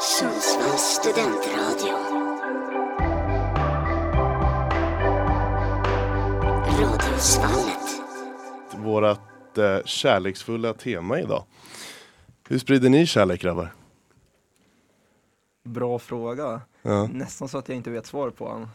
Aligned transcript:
Sundsvalls 0.00 0.80
studentradio. 0.82 1.94
Radiosvallet. 6.80 8.00
Vårat 8.76 9.58
eh, 9.58 9.78
kärleksfulla 9.84 10.74
tema 10.74 11.20
idag. 11.20 11.44
Hur 12.48 12.58
sprider 12.58 12.88
ni 12.88 13.06
kärlek 13.06 13.40
grabbar? 13.40 13.72
Bra 15.64 15.98
fråga. 15.98 16.60
Ja. 16.82 17.06
Nästan 17.06 17.48
så 17.48 17.58
att 17.58 17.68
jag 17.68 17.76
inte 17.76 17.90
vet 17.90 18.06
svar 18.06 18.30
på 18.30 18.48
den. 18.48 18.68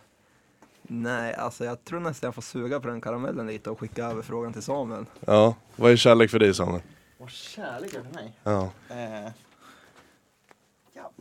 Nej, 0.82 1.34
alltså 1.34 1.66
jag 1.66 1.84
tror 1.86 2.00
nästan 2.00 2.28
jag 2.28 2.36
får 2.36 2.42
suga 2.42 2.80
på 2.80 2.88
den 2.88 3.02
karamellen 3.02 3.48
lite 3.48 3.70
och 3.70 3.80
skicka 3.80 4.05
över 4.05 4.21
frågan 4.21 4.54
till 4.54 4.62
Samuel. 4.62 5.05
ja. 5.20 5.55
Vad 5.76 5.92
är 5.92 5.96
kärlek 5.96 6.32
för 6.32 6.39
dig 6.39 6.54
Samuel? 6.54 6.82
Vad 7.18 7.30
kärlek 7.30 7.94
är 7.94 8.02
för 8.04 8.14
mig? 8.14 8.34
Ja. 8.44 8.70
Eh, 8.89 9.32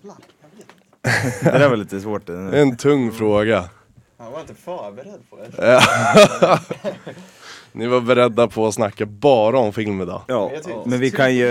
jävlar, 0.05 0.16
jag 0.43 0.49
vet 0.49 0.58
inte. 0.61 1.50
Det 1.53 1.58
där 1.58 1.68
var 1.68 1.76
lite 1.76 2.00
svårt. 2.00 2.26
Det 2.26 2.32
är 2.32 2.53
en 2.62 2.76
tung 2.76 3.12
fråga. 3.12 3.64
Jag 4.18 4.31
var 4.31 4.40
inte 4.40 4.54
förberedd 4.54 5.21
på 5.31 5.36
det. 5.36 5.81
Ni 7.72 7.86
var 7.86 8.00
beredda 8.00 8.48
på 8.48 8.67
att 8.67 8.75
snacka 8.75 9.07
bara 9.07 9.59
om 9.59 9.72
film 9.72 10.00
idag. 10.00 10.22
Ja, 10.29 10.50
men 10.86 11.00
vi 11.00 11.11
kan 11.11 11.35
ju, 11.35 11.46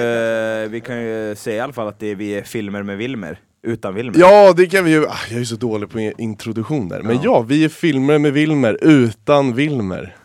vi 0.70 0.82
kan 0.86 1.02
ju 1.02 1.36
säga 1.36 1.58
i 1.58 1.60
alla 1.60 1.74
fall 1.74 1.88
att 1.88 2.00
det 2.00 2.08
är, 2.08 2.16
vi 2.16 2.30
är 2.36 2.44
filmer 2.44 2.84
med 2.84 2.98
Wilmer, 2.98 3.40
utan 3.64 3.94
Wilmer. 3.96 4.20
Ja, 4.20 4.54
det 4.54 4.66
kan 4.66 4.86
vi 4.86 4.92
ju. 4.92 5.06
Ah, 5.08 5.16
Jag 5.32 5.40
är 5.42 5.46
så 5.46 5.56
dålig 5.56 5.90
på 5.90 6.00
introduktioner. 6.00 7.02
Men 7.02 7.20
ja, 7.24 7.42
vi 7.42 7.66
är 7.66 7.70
filmer 7.70 8.20
med 8.20 8.34
Wilmer 8.34 8.78
utan 8.82 9.54
Wilmer. 9.56 10.16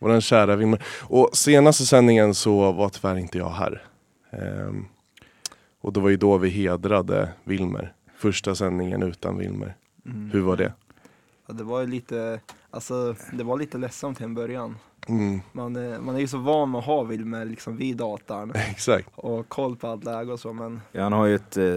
Våran 0.00 0.20
kära 0.20 0.56
Wilmer. 0.56 0.82
Och 1.02 1.30
senaste 1.32 1.86
sändningen 1.86 2.34
så 2.34 2.72
var 2.72 2.88
tyvärr 2.88 3.18
inte 3.18 3.38
jag 3.38 3.50
här. 3.50 3.82
Ehm, 4.32 4.84
och 5.86 5.92
det 5.92 6.00
var 6.00 6.08
ju 6.08 6.16
då 6.16 6.38
vi 6.38 6.48
hedrade 6.48 7.32
Wilmer. 7.44 7.92
Första 8.16 8.54
sändningen 8.54 9.02
utan 9.02 9.38
Wilmer. 9.38 9.76
Mm. 10.06 10.30
Hur 10.30 10.40
var 10.40 10.56
det? 10.56 10.72
Ja, 11.46 11.54
det 11.54 11.64
var 11.64 11.80
ju 11.80 11.86
lite, 11.86 12.40
alltså 12.70 13.14
det 13.32 13.44
var 13.44 13.58
lite 13.58 13.78
ledsamt 13.78 14.16
till 14.16 14.24
en 14.26 14.34
början. 14.34 14.76
Mm, 15.08 15.40
Man, 15.52 15.76
är- 15.76 15.98
man 15.98 16.14
är 16.16 16.20
ju 16.20 16.28
så 16.28 16.38
van 16.38 16.70
med 16.70 16.78
att 16.78 16.84
ha 16.84 17.02
Wilmer 17.02 17.44
liksom 17.44 17.76
vid 17.76 17.96
datorn 17.96 18.52
exakt. 18.54 19.08
och 19.14 19.48
koll 19.48 19.76
på 19.76 19.86
allt 19.88 20.04
läge 20.04 20.32
och 20.32 20.40
så 20.40 20.52
men 20.52 20.80
Ja, 20.92 21.02
han 21.02 21.12
har 21.12 21.26
ju 21.26 21.34
ett 21.34 21.56
eh, 21.56 21.76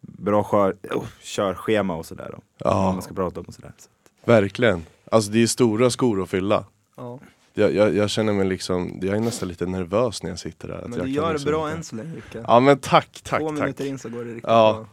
bra 0.00 0.44
kör, 0.50 0.76
oh, 0.94 1.04
körschema 1.20 1.94
och 1.96 2.06
sådär. 2.06 2.28
då. 2.32 2.38
Vad 2.64 2.74
Ja, 2.74 2.92
man 2.92 3.02
ska 3.02 3.14
prata 3.14 3.40
om 3.40 3.46
och 3.46 3.54
sådär. 3.54 3.72
Så. 3.78 3.88
verkligen. 4.24 4.82
Alltså 5.10 5.30
det 5.32 5.42
är 5.42 5.46
stora 5.46 5.90
skor 5.90 6.22
att 6.22 6.28
fylla. 6.30 6.64
ja. 6.96 7.18
Jag, 7.54 7.74
jag, 7.74 7.94
jag 7.96 8.10
känner 8.10 8.32
mig 8.32 8.46
liksom, 8.46 8.98
jag 9.02 9.16
är 9.16 9.20
nästan 9.20 9.48
lite 9.48 9.66
nervös 9.66 10.22
när 10.22 10.30
jag 10.30 10.38
sitter 10.38 10.68
där. 10.68 10.84
Men 10.88 10.98
du 10.98 11.08
gör 11.10 11.26
det 11.26 11.32
liksom 11.32 11.50
bra 11.50 11.66
inte- 11.66 11.76
än 11.78 11.84
så 11.84 11.96
länge 11.96 12.14
Jocke. 12.14 12.44
Ja 12.46 12.60
men 12.60 12.78
tack, 12.78 13.20
tack, 13.24 13.40
Två 13.40 13.48
tack. 13.48 13.58
minuter 13.58 13.84
in 13.86 13.98
så 13.98 14.08
går 14.08 14.24
det 14.24 14.30
riktigt 14.30 14.44
Ja. 14.46 14.72
bra. 14.78 14.88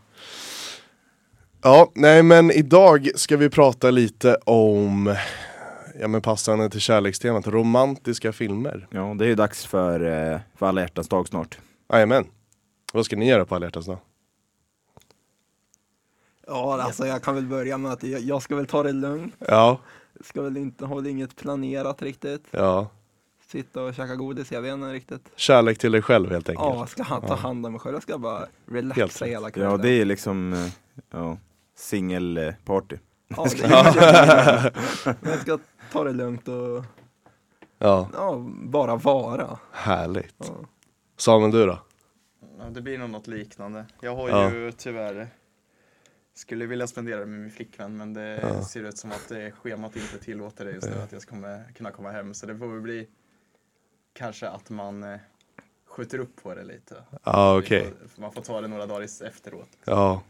Ja, 1.61 1.91
nej 1.95 2.23
men 2.23 2.51
idag 2.51 3.09
ska 3.15 3.37
vi 3.37 3.49
prata 3.49 3.91
lite 3.91 4.35
om, 4.35 5.15
ja 5.99 6.07
men 6.07 6.21
passande 6.21 6.69
till 6.69 6.79
kärlekstemat, 6.79 7.47
romantiska 7.47 8.31
filmer. 8.33 8.87
Ja, 8.91 9.15
det 9.19 9.25
är 9.25 9.29
ju 9.29 9.35
dags 9.35 9.65
för, 9.65 9.99
eh, 10.33 10.39
för 10.55 10.65
alla 10.65 10.81
hjärtans 10.81 11.07
dag 11.09 11.27
snart. 11.27 11.57
Jajamän. 11.93 12.25
Vad 12.93 13.05
ska 13.05 13.15
ni 13.15 13.29
göra 13.29 13.45
på 13.45 13.55
alla 13.55 13.65
hjärtans 13.65 13.85
dag? 13.85 13.97
Ja, 16.47 16.81
alltså 16.81 17.07
jag 17.07 17.21
kan 17.23 17.35
väl 17.35 17.45
börja 17.45 17.77
med 17.77 17.91
att 17.91 18.03
jag, 18.03 18.21
jag 18.21 18.41
ska 18.41 18.55
väl 18.55 18.65
ta 18.67 18.83
det 18.83 18.91
lugnt. 18.91 19.35
Ja, 19.39 19.79
Ska 20.21 20.41
väl 20.41 20.57
inte, 20.57 20.85
ha 20.85 21.07
inget 21.07 21.35
planerat 21.35 22.01
riktigt. 22.01 22.47
ja. 22.51 22.87
Sitta 23.47 23.83
och 23.83 23.93
käka 23.95 24.15
godis, 24.15 24.51
jag 24.51 24.61
vet 24.61 24.73
inte 24.73 24.93
riktigt. 24.93 25.29
Kärlek 25.35 25.77
till 25.77 25.91
dig 25.91 26.01
själv 26.01 26.31
helt 26.31 26.49
enkelt. 26.49 26.65
Ja, 26.69 26.75
jag 26.75 26.89
ska 26.89 27.03
ha- 27.03 27.21
ta 27.27 27.35
hand 27.35 27.65
om 27.65 27.71
mig 27.71 27.81
själv. 27.81 27.95
Jag 27.95 28.03
ska 28.03 28.17
bara 28.17 28.37
Helt 28.39 28.51
relaxa 28.97 29.25
rätt. 29.25 29.31
hela 29.31 29.51
kvällen. 29.51 29.71
Ja, 29.71 29.77
det 29.77 29.89
är 29.89 30.05
liksom 30.05 30.53
eh, 30.53 30.67
ja, 31.11 31.37
singelparty. 31.75 32.97
Ja, 33.27 33.47
det 33.57 33.63
är 33.65 34.73
Men 35.21 35.31
jag 35.31 35.39
ska 35.41 35.59
ta 35.91 36.03
det 36.03 36.11
lugnt 36.13 36.47
och 36.47 36.83
Ja, 37.77 38.09
ja, 38.13 38.45
bara 38.63 38.95
vara. 38.95 39.59
härligt. 39.71 40.35
Ja. 40.37 40.45
Samuel 41.17 41.51
du 41.51 41.65
då? 41.65 41.79
Ja, 42.59 42.65
det 42.69 42.81
blir 42.81 42.97
nog 42.97 43.09
något 43.09 43.27
liknande. 43.27 43.85
Jag 44.01 44.15
har 44.15 44.29
Ja. 44.29 44.51
ju 44.51 44.71
tyvärr 44.71 45.27
skulle 46.39 46.65
vilja 46.65 46.87
spendera 46.87 47.19
det 47.19 47.25
med 47.25 47.39
min 47.39 47.51
flickvän 47.51 47.97
men 47.97 48.13
det 48.13 48.39
Ja. 48.41 48.63
ser 48.65 48.83
ut 48.83 48.97
som 48.97 49.11
att 49.11 49.31
schemat 49.61 49.95
inte 49.95 50.17
tillåter 50.17 50.65
det 50.65 50.71
just 50.71 50.87
nu 50.89 50.95
att 51.03 51.11
jag 51.11 51.21
ska 51.21 51.29
komma, 51.29 51.59
kunna 51.75 51.91
komma 51.91 52.11
hem 52.11 52.33
så 52.33 52.45
det 52.45 52.57
får 52.57 52.67
väl 52.67 52.81
bli 52.81 53.07
kanske 54.13 54.47
att 54.49 54.69
man 54.69 55.03
eh, 55.03 55.19
skjuter 55.87 56.19
upp 56.19 56.43
på 56.43 56.55
det 56.55 56.63
lite. 56.63 56.95
Ja 57.23 57.57
okej. 57.57 57.93
får- 58.15 58.21
Man 58.21 58.31
får 58.31 58.41
ta 58.41 58.61
det 58.61 58.67
några 58.67 58.85
dagar 58.85 59.03
efteråt. 59.27 59.69
Ja. 59.85 60.21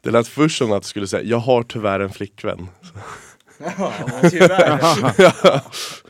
Det 0.00 0.10
lät 0.10 0.28
först 0.28 0.58
som 0.58 0.72
att 0.72 0.82
du 0.82 0.88
skulle 0.88 1.06
säga, 1.06 1.22
jag 1.22 1.38
har 1.38 1.62
tyvärr 1.62 2.00
en 2.00 2.10
flickvän. 2.10 2.68
Ja, 3.78 3.92
tyvärr. 4.30 4.78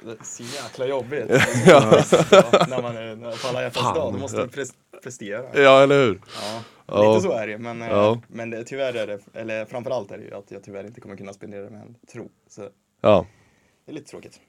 Är 0.09 0.25
så 0.25 0.43
jäkla 0.43 0.87
jobbigt. 0.87 1.25
Ja, 1.66 1.81
när 2.69 2.82
man 2.82 2.97
är 2.97 3.43
på 3.43 3.49
alla 3.49 3.62
hjärtans 3.62 3.94
dag, 3.94 4.12
då 4.15 4.19
måste 4.19 4.37
man 4.38 4.49
pres- 4.49 4.75
prestera. 5.03 5.60
Ja 5.62 5.82
eller 5.82 6.05
hur? 6.06 6.20
Ja, 6.43 6.60
Ja. 6.88 7.15
lite 7.15 7.22
så 7.28 7.32
är 7.32 7.47
det 7.47 7.59
men, 7.59 7.82
eh, 7.82 7.88
Ja. 7.88 8.21
men 8.28 8.50
det, 8.50 8.65
tyvärr 8.65 8.94
är 8.94 9.06
det, 9.06 9.21
eller 9.34 9.65
framförallt 9.65 10.10
är 10.10 10.19
det 10.19 10.25
ju 10.25 10.34
att 10.34 10.50
jag 10.50 10.62
tyvärr 10.62 10.84
inte 10.87 11.00
kommer 11.00 11.16
kunna 11.16 11.32
spendera 11.32 11.71
med 11.71 11.82
en 11.82 11.94
tro. 12.12 12.31
Så 12.49 12.69
Ja. 13.00 13.26
det 13.84 13.93
är 13.93 13.94
lite 13.94 14.10
tråkigt. 14.10 14.41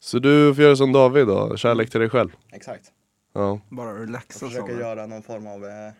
Så 0.00 0.18
du 0.18 0.54
får 0.54 0.64
göra 0.64 0.76
som 0.76 0.92
David 0.92 1.26
då, 1.26 1.56
kärlek 1.56 1.90
till 1.90 2.00
dig 2.00 2.10
själv. 2.10 2.28
Exakt. 2.52 2.92
Ja. 3.32 3.60
Bara 3.68 3.90
Och 3.90 3.98
relaxa 3.98 4.46
försöka 4.46 4.66
så. 4.74 4.80
göra 4.80 5.06
någon 5.06 5.22
form 5.22 5.46
av, 5.46 5.64
eh, 5.64 5.92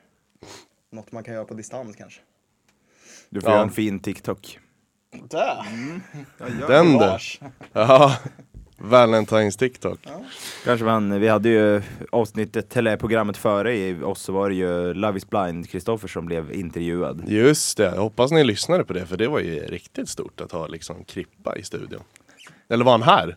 något 0.90 1.12
man 1.12 1.24
kan 1.24 1.34
göra 1.34 1.44
på 1.44 1.54
distans 1.54 1.96
kanske. 1.96 2.20
Du 3.30 3.40
får 3.40 3.50
Ja. 3.50 3.54
göra 3.56 3.62
en 3.64 3.70
fin 3.70 4.00
TikTok. 4.00 4.58
Där! 5.30 5.66
Ja, 6.38 6.48
gör 6.60 6.68
Den 6.68 6.92
du. 6.98 7.18
Ja. 7.72 8.16
Valentines 8.76 9.56
TikTok. 9.56 9.98
Kanske 10.64 10.84
man, 10.84 11.20
vi 11.20 11.28
hade 11.28 11.48
ju 11.48 11.82
avsnittet, 12.12 12.76
eller 12.76 12.96
programmet 12.96 13.36
före 13.36 13.76
i 13.76 14.02
oss 14.02 14.22
så 14.22 14.32
var 14.32 14.48
det 14.48 14.54
ju 14.54 14.94
Love 14.94 15.18
is 15.18 15.30
blind, 15.30 15.70
Kristoffer 15.70 16.08
som 16.08 16.26
blev 16.26 16.52
intervjuad. 16.52 17.24
Just 17.26 17.76
det, 17.76 17.84
jag 17.84 18.00
hoppas 18.00 18.30
ni 18.30 18.44
lyssnade 18.44 18.84
på 18.84 18.92
det 18.92 19.06
för 19.06 19.16
det 19.16 19.28
var 19.28 19.40
ju 19.40 19.60
riktigt 19.60 20.08
stort 20.08 20.40
att 20.40 20.52
ha 20.52 20.66
liksom 20.66 21.04
Krippa 21.04 21.56
i 21.56 21.62
studion. 21.62 22.02
Eller 22.68 22.84
var 22.84 22.92
han 22.92 23.02
här? 23.02 23.36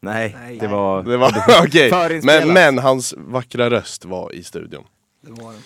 Nej, 0.00 0.36
Nej. 0.40 0.58
det 0.58 0.66
var... 0.68 1.02
Det 1.02 1.16
var 1.16 1.30
Förinspelat. 1.90 2.44
men, 2.46 2.54
men 2.54 2.78
hans 2.78 3.14
vackra 3.16 3.70
röst 3.70 4.04
var 4.04 4.34
i 4.34 4.42
studion. 4.44 4.84
Det 5.20 5.42
var 5.42 5.52
den. 5.52 5.62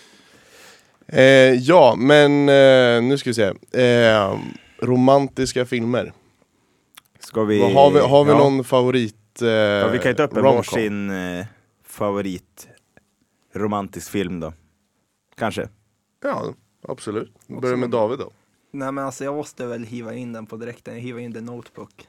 Eh, 1.08 1.54
ja, 1.54 1.94
men 1.98 2.48
eh, 2.48 3.02
nu 3.02 3.18
ska 3.18 3.30
vi 3.30 3.34
se. 3.34 3.52
Eh, 3.82 4.38
romantiska 4.82 5.66
filmer. 5.66 6.12
Ska 7.26 7.44
vi... 7.44 7.60
Vad 7.60 7.72
har 7.72 7.90
vi, 7.90 7.98
har 8.00 8.24
vi 8.24 8.30
ja. 8.30 8.38
någon 8.38 8.64
favorit? 8.64 9.42
Eh, 9.42 9.48
Ja, 9.48 9.88
vi 9.88 9.98
kan 9.98 10.10
ju 10.10 10.14
ta 10.14 10.22
upp 10.22 10.36
en 10.36 10.42
varsin 10.44 11.10
eh, 11.10 11.46
favorit 11.84 12.68
romantisk 13.52 14.10
film 14.10 14.40
då. 14.40 14.52
Kanske. 15.36 15.68
Ja, 16.22 16.54
absolut. 16.88 17.32
Vi 17.46 17.56
börjar 17.60 17.76
med 17.76 17.90
David 17.90 18.18
då. 18.18 18.30
Nej 18.70 18.92
men 18.92 19.04
alltså 19.04 19.24
jag 19.24 19.34
måste 19.34 19.66
väl 19.66 19.84
hiva 19.84 20.14
in 20.14 20.32
den 20.32 20.46
på 20.46 20.56
direkten. 20.56 20.94
Jag 20.94 21.00
hivar 21.00 21.20
in 21.20 21.32
The 21.32 21.40
Notebook. 21.40 22.08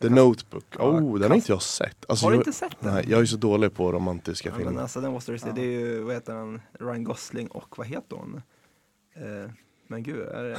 The 0.00 0.08
Notebook. 0.08 0.64
Ja, 0.78 0.84
Oh, 0.84 1.18
den 1.18 1.30
har 1.30 1.36
inte 1.36 1.52
jag 1.52 1.62
sett. 1.62 2.04
Alltså, 2.08 2.26
Har 2.26 2.30
du 2.30 2.36
jag, 2.36 2.40
inte 2.40 2.52
sett 2.52 2.80
den? 2.80 2.94
Nej, 2.94 3.04
jag 3.08 3.20
är 3.20 3.24
så 3.26 3.36
dålig 3.36 3.74
på 3.74 3.92
romantiska 3.92 4.48
Ja, 4.48 4.54
men 4.54 4.64
filmer. 4.66 4.82
alltså 4.82 5.00
den 5.00 5.12
måste 5.12 5.32
du 5.32 5.38
se. 5.38 5.52
Det 5.54 5.60
är 5.60 5.80
ju, 5.80 6.00
vad 6.02 6.14
heter 6.14 6.34
han, 6.34 6.60
Ryan 6.80 7.04
Gosling 7.04 7.48
och 7.48 7.78
vad 7.78 7.86
heter 7.86 8.16
hon? 8.16 8.42
Eh, 9.14 9.50
men 9.86 10.02
gud, 10.02 10.28
är 10.28 10.42
det... 10.44 10.58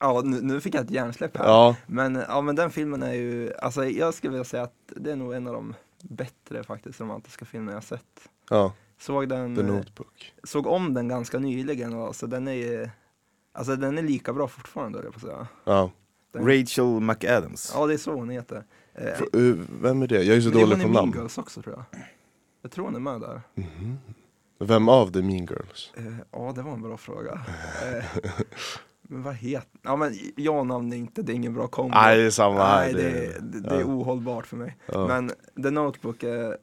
Ja, 0.00 0.22
nu, 0.24 0.40
nu 0.42 0.60
fick 0.60 0.74
jag 0.74 0.84
ett 0.84 0.90
hjärnsläpp 0.90 1.36
här. 1.36 1.44
Ja, 1.44 1.76
Men, 1.86 2.14
ja, 2.28 2.40
men 2.40 2.56
den 2.56 2.70
filmen 2.70 3.02
är 3.02 3.12
ju, 3.12 3.52
alltså 3.62 3.84
jag 3.84 4.14
skulle 4.14 4.30
vilja 4.30 4.44
säga 4.44 4.62
att 4.62 4.74
det 4.86 5.12
är 5.12 5.16
nog 5.16 5.34
en 5.34 5.46
av 5.46 5.52
de 5.54 5.74
bättre 6.02 6.64
faktiskt 6.64 7.00
romantiska 7.00 7.44
filmer 7.44 7.72
jag 7.72 7.84
sett. 7.84 8.28
ja, 8.50 8.72
Såg 9.00 9.28
den, 9.28 9.54
The 9.56 9.60
eh, 9.62 9.66
Notebook. 9.66 10.32
såg 10.44 10.66
om 10.66 10.94
den 10.94 11.08
ganska 11.08 11.38
nyligen 11.38 11.94
och 11.94 12.16
så 12.16 12.26
den 12.26 12.48
är 12.48 12.52
ju, 12.52 12.88
alltså 13.52 13.76
den 13.76 13.98
är 13.98 14.02
lika 14.02 14.32
bra 14.32 14.48
fortfarande 14.48 15.02
jag 15.04 15.12
på 15.14 15.20
säga. 15.20 15.46
Ja. 15.64 15.90
Den, 16.32 16.46
Rachel 16.46 17.00
McAdams. 17.00 17.72
Ja, 17.74 17.86
det 17.86 17.94
är 17.94 17.98
så 17.98 18.12
hon 18.14 18.28
heter. 18.30 18.64
Eh, 18.94 19.06
F- 19.06 19.20
eh, 19.32 19.54
Vem 19.82 20.02
är 20.02 20.06
det? 20.06 20.22
Jag 20.22 20.36
är 20.36 20.40
så 20.40 20.50
det 20.50 20.56
är 20.60 20.60
dålig 20.60 20.76
hon 20.76 20.80
i 20.80 20.84
på 20.84 20.88
Mean 20.90 21.04
namn. 21.04 21.12
Girls 21.18 21.38
också 21.38 21.62
tror 21.62 21.74
jag. 21.90 22.00
Jag 22.62 22.70
tror 22.70 22.84
hon 22.84 22.94
är 22.96 23.00
med 23.00 23.20
där. 23.20 23.40
Vem 24.60 24.88
av 24.88 25.12
The 25.12 25.22
Mean 25.22 25.46
Girls? 25.46 25.92
Eh, 25.96 26.04
ja, 26.32 26.52
det 26.56 26.62
var 26.62 26.72
en 26.72 26.82
bra 26.82 26.96
fråga. 26.96 27.40
Eh, 27.86 28.04
men 29.08 29.22
vad 29.22 29.34
heter, 29.34 29.68
ja 29.82 29.96
men 29.96 30.14
jag 30.36 30.66
namn 30.66 30.92
är 30.92 30.96
inte, 30.96 31.22
det 31.22 31.32
är 31.32 31.34
ingen 31.34 31.54
bra 31.54 31.66
kombo. 31.66 31.94
Nej, 31.94 32.16
det 32.18 32.22
är 32.22 32.30
samma 32.30 32.66
här. 32.66 32.84
Nej, 32.84 32.94
det, 32.94 33.40
det, 33.40 33.60
det 33.68 33.74
är 33.74 33.80
ja. 33.80 33.86
ohållbart 33.86 34.46
för 34.46 34.56
mig. 34.56 34.76
Ja. 34.92 35.06
Men 35.06 35.32
The 35.62 35.70
Notebook 35.70 36.22
är 36.22 36.56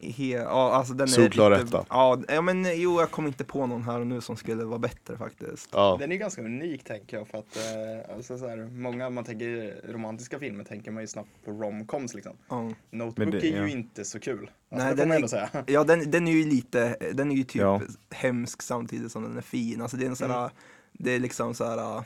He, 0.00 0.24
ja, 0.24 0.72
alltså 0.74 0.94
den 0.94 1.08
Solklar 1.08 1.50
är 1.50 1.64
lite, 1.64 1.84
ja, 1.88 2.22
ja, 2.28 2.40
men 2.42 2.66
jo, 2.80 3.00
jag 3.00 3.10
kommer 3.10 3.28
inte 3.28 3.44
på 3.44 3.66
någon 3.66 3.82
här 3.82 4.00
och 4.00 4.06
nu 4.06 4.20
som 4.20 4.36
skulle 4.36 4.64
vara 4.64 4.78
bättre 4.78 5.16
faktiskt. 5.16 5.70
Ja. 5.72 5.96
Den 6.00 6.12
är 6.12 6.16
ganska 6.16 6.42
unik 6.42 6.84
tänker 6.84 7.16
jag 7.16 7.28
för 7.28 7.38
att 7.38 7.56
eh, 7.56 8.14
alltså, 8.16 8.38
så 8.38 8.48
här, 8.48 8.56
många, 8.56 9.10
man 9.10 9.24
tänker 9.24 9.74
romantiska 9.92 10.38
filmer 10.38 10.64
tänker 10.64 10.90
man 10.90 11.02
ju 11.02 11.06
snabbt 11.06 11.28
på 11.44 11.50
romcoms 11.50 12.14
liksom. 12.14 12.32
Ja. 12.48 12.70
Notebook 12.90 13.32
det- 13.32 13.46
är 13.48 13.52
ju 13.52 13.56
ja. 13.56 13.68
inte 13.68 14.04
så 14.04 14.20
kul. 14.20 14.50
Alltså, 14.70 14.86
Nej, 14.86 14.96
den 14.96 15.10
är- 15.10 15.14
ändå 15.16 15.28
säga. 15.28 15.48
Ja, 15.66 15.84
den, 15.84 16.10
den 16.10 16.28
är 16.28 16.32
ju 16.32 16.44
lite, 16.44 16.96
den 17.12 17.30
är 17.32 17.36
ju 17.36 17.44
typ 17.44 17.62
Ja. 17.62 17.80
hemsk 18.10 18.62
samtidigt 18.62 19.12
som 19.12 19.22
den 19.22 19.36
är 19.36 19.42
fin. 19.42 19.82
Alltså 19.82 19.96
det 19.96 20.04
är 20.04 20.08
en 20.10 20.16
sån 20.16 20.30
här, 20.30 20.38
Mm. 20.40 20.50
Det 20.98 21.10
är 21.10 21.20
liksom 21.20 21.54
så 21.54 21.64
här. 21.64 22.02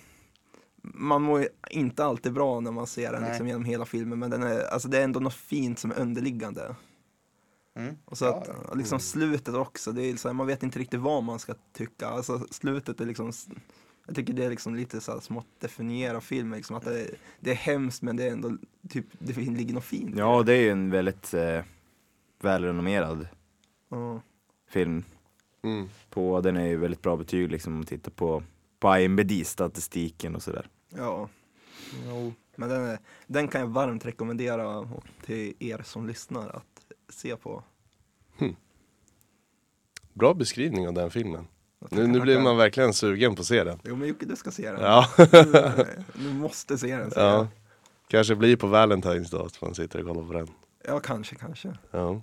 Man 0.82 1.22
mår 1.22 1.40
ju 1.40 1.48
inte 1.70 2.04
alltid 2.04 2.32
bra 2.32 2.60
när 2.60 2.70
man 2.70 2.87
ser 2.87 3.12
den 3.12 3.25
liksom 3.25 3.46
genom 3.46 3.64
hela 3.64 3.84
filmen, 3.84 4.19
men 4.19 4.31
den 4.31 4.42
är, 4.42 4.60
alltså 4.72 4.88
det 4.88 4.98
är 4.98 5.04
ändå 5.04 5.20
något 5.20 5.34
fint 5.34 5.78
som 5.78 5.90
är 5.90 5.98
underliggande. 5.98 6.75
Mm. 7.75 7.96
Och 8.04 8.19
så 8.19 8.25
Ja, 8.25 8.44
att, 8.70 8.76
liksom 8.76 9.00
slutet 9.00 9.54
också, 9.54 9.92
det 9.92 10.02
är 10.02 10.16
så 10.16 10.28
här, 10.28 10.32
man 10.34 10.46
vet 10.46 10.62
inte 10.62 10.78
riktigt 10.78 11.00
vad 11.00 11.22
man 11.22 11.38
ska 11.38 11.54
tycka. 11.72 12.08
Alltså 12.08 12.46
slutet 12.50 13.00
är 13.00 13.06
liksom, 13.06 13.32
jag 14.06 14.16
tycker 14.16 14.32
det 14.32 14.44
är 14.44 14.50
liksom 14.50 14.75
lite 14.75 15.00
så 15.00 15.12
här 15.12 15.20
smått 15.20 15.46
definiera 15.58 16.20
filmen, 16.20 16.56
liksom 16.56 16.76
att 16.76 16.84
det, 16.84 17.00
är- 17.00 17.14
det 17.40 17.50
är 17.50 17.54
hemskt 17.54 18.02
men 18.02 18.16
det 18.16 18.25
är 18.25 18.32
ändå, 18.32 18.56
typ, 18.88 19.06
det 19.19 19.36
ligger 19.36 19.75
något 19.75 19.84
fint. 19.84 20.16
Ja, 20.16 20.43
det 20.43 20.52
är 20.52 20.60
ju 20.62 20.70
en 20.70 20.90
väldigt 20.90 21.34
eh, 21.34 21.60
välrenommerad 22.43 23.28
Ja. 23.88 24.20
film. 24.69 25.04
Mm. 25.62 25.88
På, 26.10 26.40
den 26.40 26.56
är 26.56 26.66
ju 26.66 26.76
väldigt 26.76 27.02
bra 27.02 27.16
betyg 27.16 27.50
liksom 27.52 27.72
om 27.72 27.76
man 27.78 27.86
tittar 27.86 28.10
på, 28.10 28.43
på 28.81 28.97
IMBD-statistiken 28.99 30.35
och 30.37 30.43
sådär. 30.43 30.69
Ja, 30.88 31.29
jo. 32.06 32.32
men 32.56 32.69
den, 32.69 32.85
är, 32.85 32.99
den 33.27 33.49
kan 33.49 33.61
jag 33.61 33.69
varmt 33.69 34.06
rekommendera 34.06 34.88
till 35.27 35.55
er 35.59 35.82
som 35.85 36.06
lyssnar 36.06 36.49
att 36.49 36.85
se 37.09 37.37
på. 37.37 37.62
Bra 40.12 40.35
beskrivning 40.35 40.88
av 40.88 40.94
den 40.94 41.11
filmen. 41.11 41.47
Nu, 41.91 42.06
nu 42.06 42.21
blir 42.21 42.35
tackar. 42.35 42.44
man 42.44 42.56
verkligen 42.56 42.93
sugen 42.94 43.35
på 43.35 43.41
att 43.41 43.47
se 43.47 43.65
den. 43.65 43.81
Jo 43.85 43.97
men 43.97 44.09
Jocke 44.09 44.27
du 44.27 44.37
ska 44.37 44.50
se 44.50 44.71
den. 44.73 44.81
Ja, 44.81 45.06
Du, 45.17 45.87
du 46.15 46.32
måste 46.32 46.79
se 46.79 46.97
den. 46.97 47.11
ja. 47.17 47.23
jag. 47.23 47.47
Kanske 48.09 48.35
blir 48.37 48.56
på 48.56 48.67
Valentine's 48.67 49.31
Day 49.31 49.41
att 49.47 49.61
man 49.62 49.75
sitter 49.75 50.00
och 50.00 50.06
kollar 50.06 50.27
på 50.27 50.32
den. 50.32 50.49
ja 50.87 51.00
kanske, 51.00 51.35
kanske. 51.37 51.77
Ja. 51.91 52.21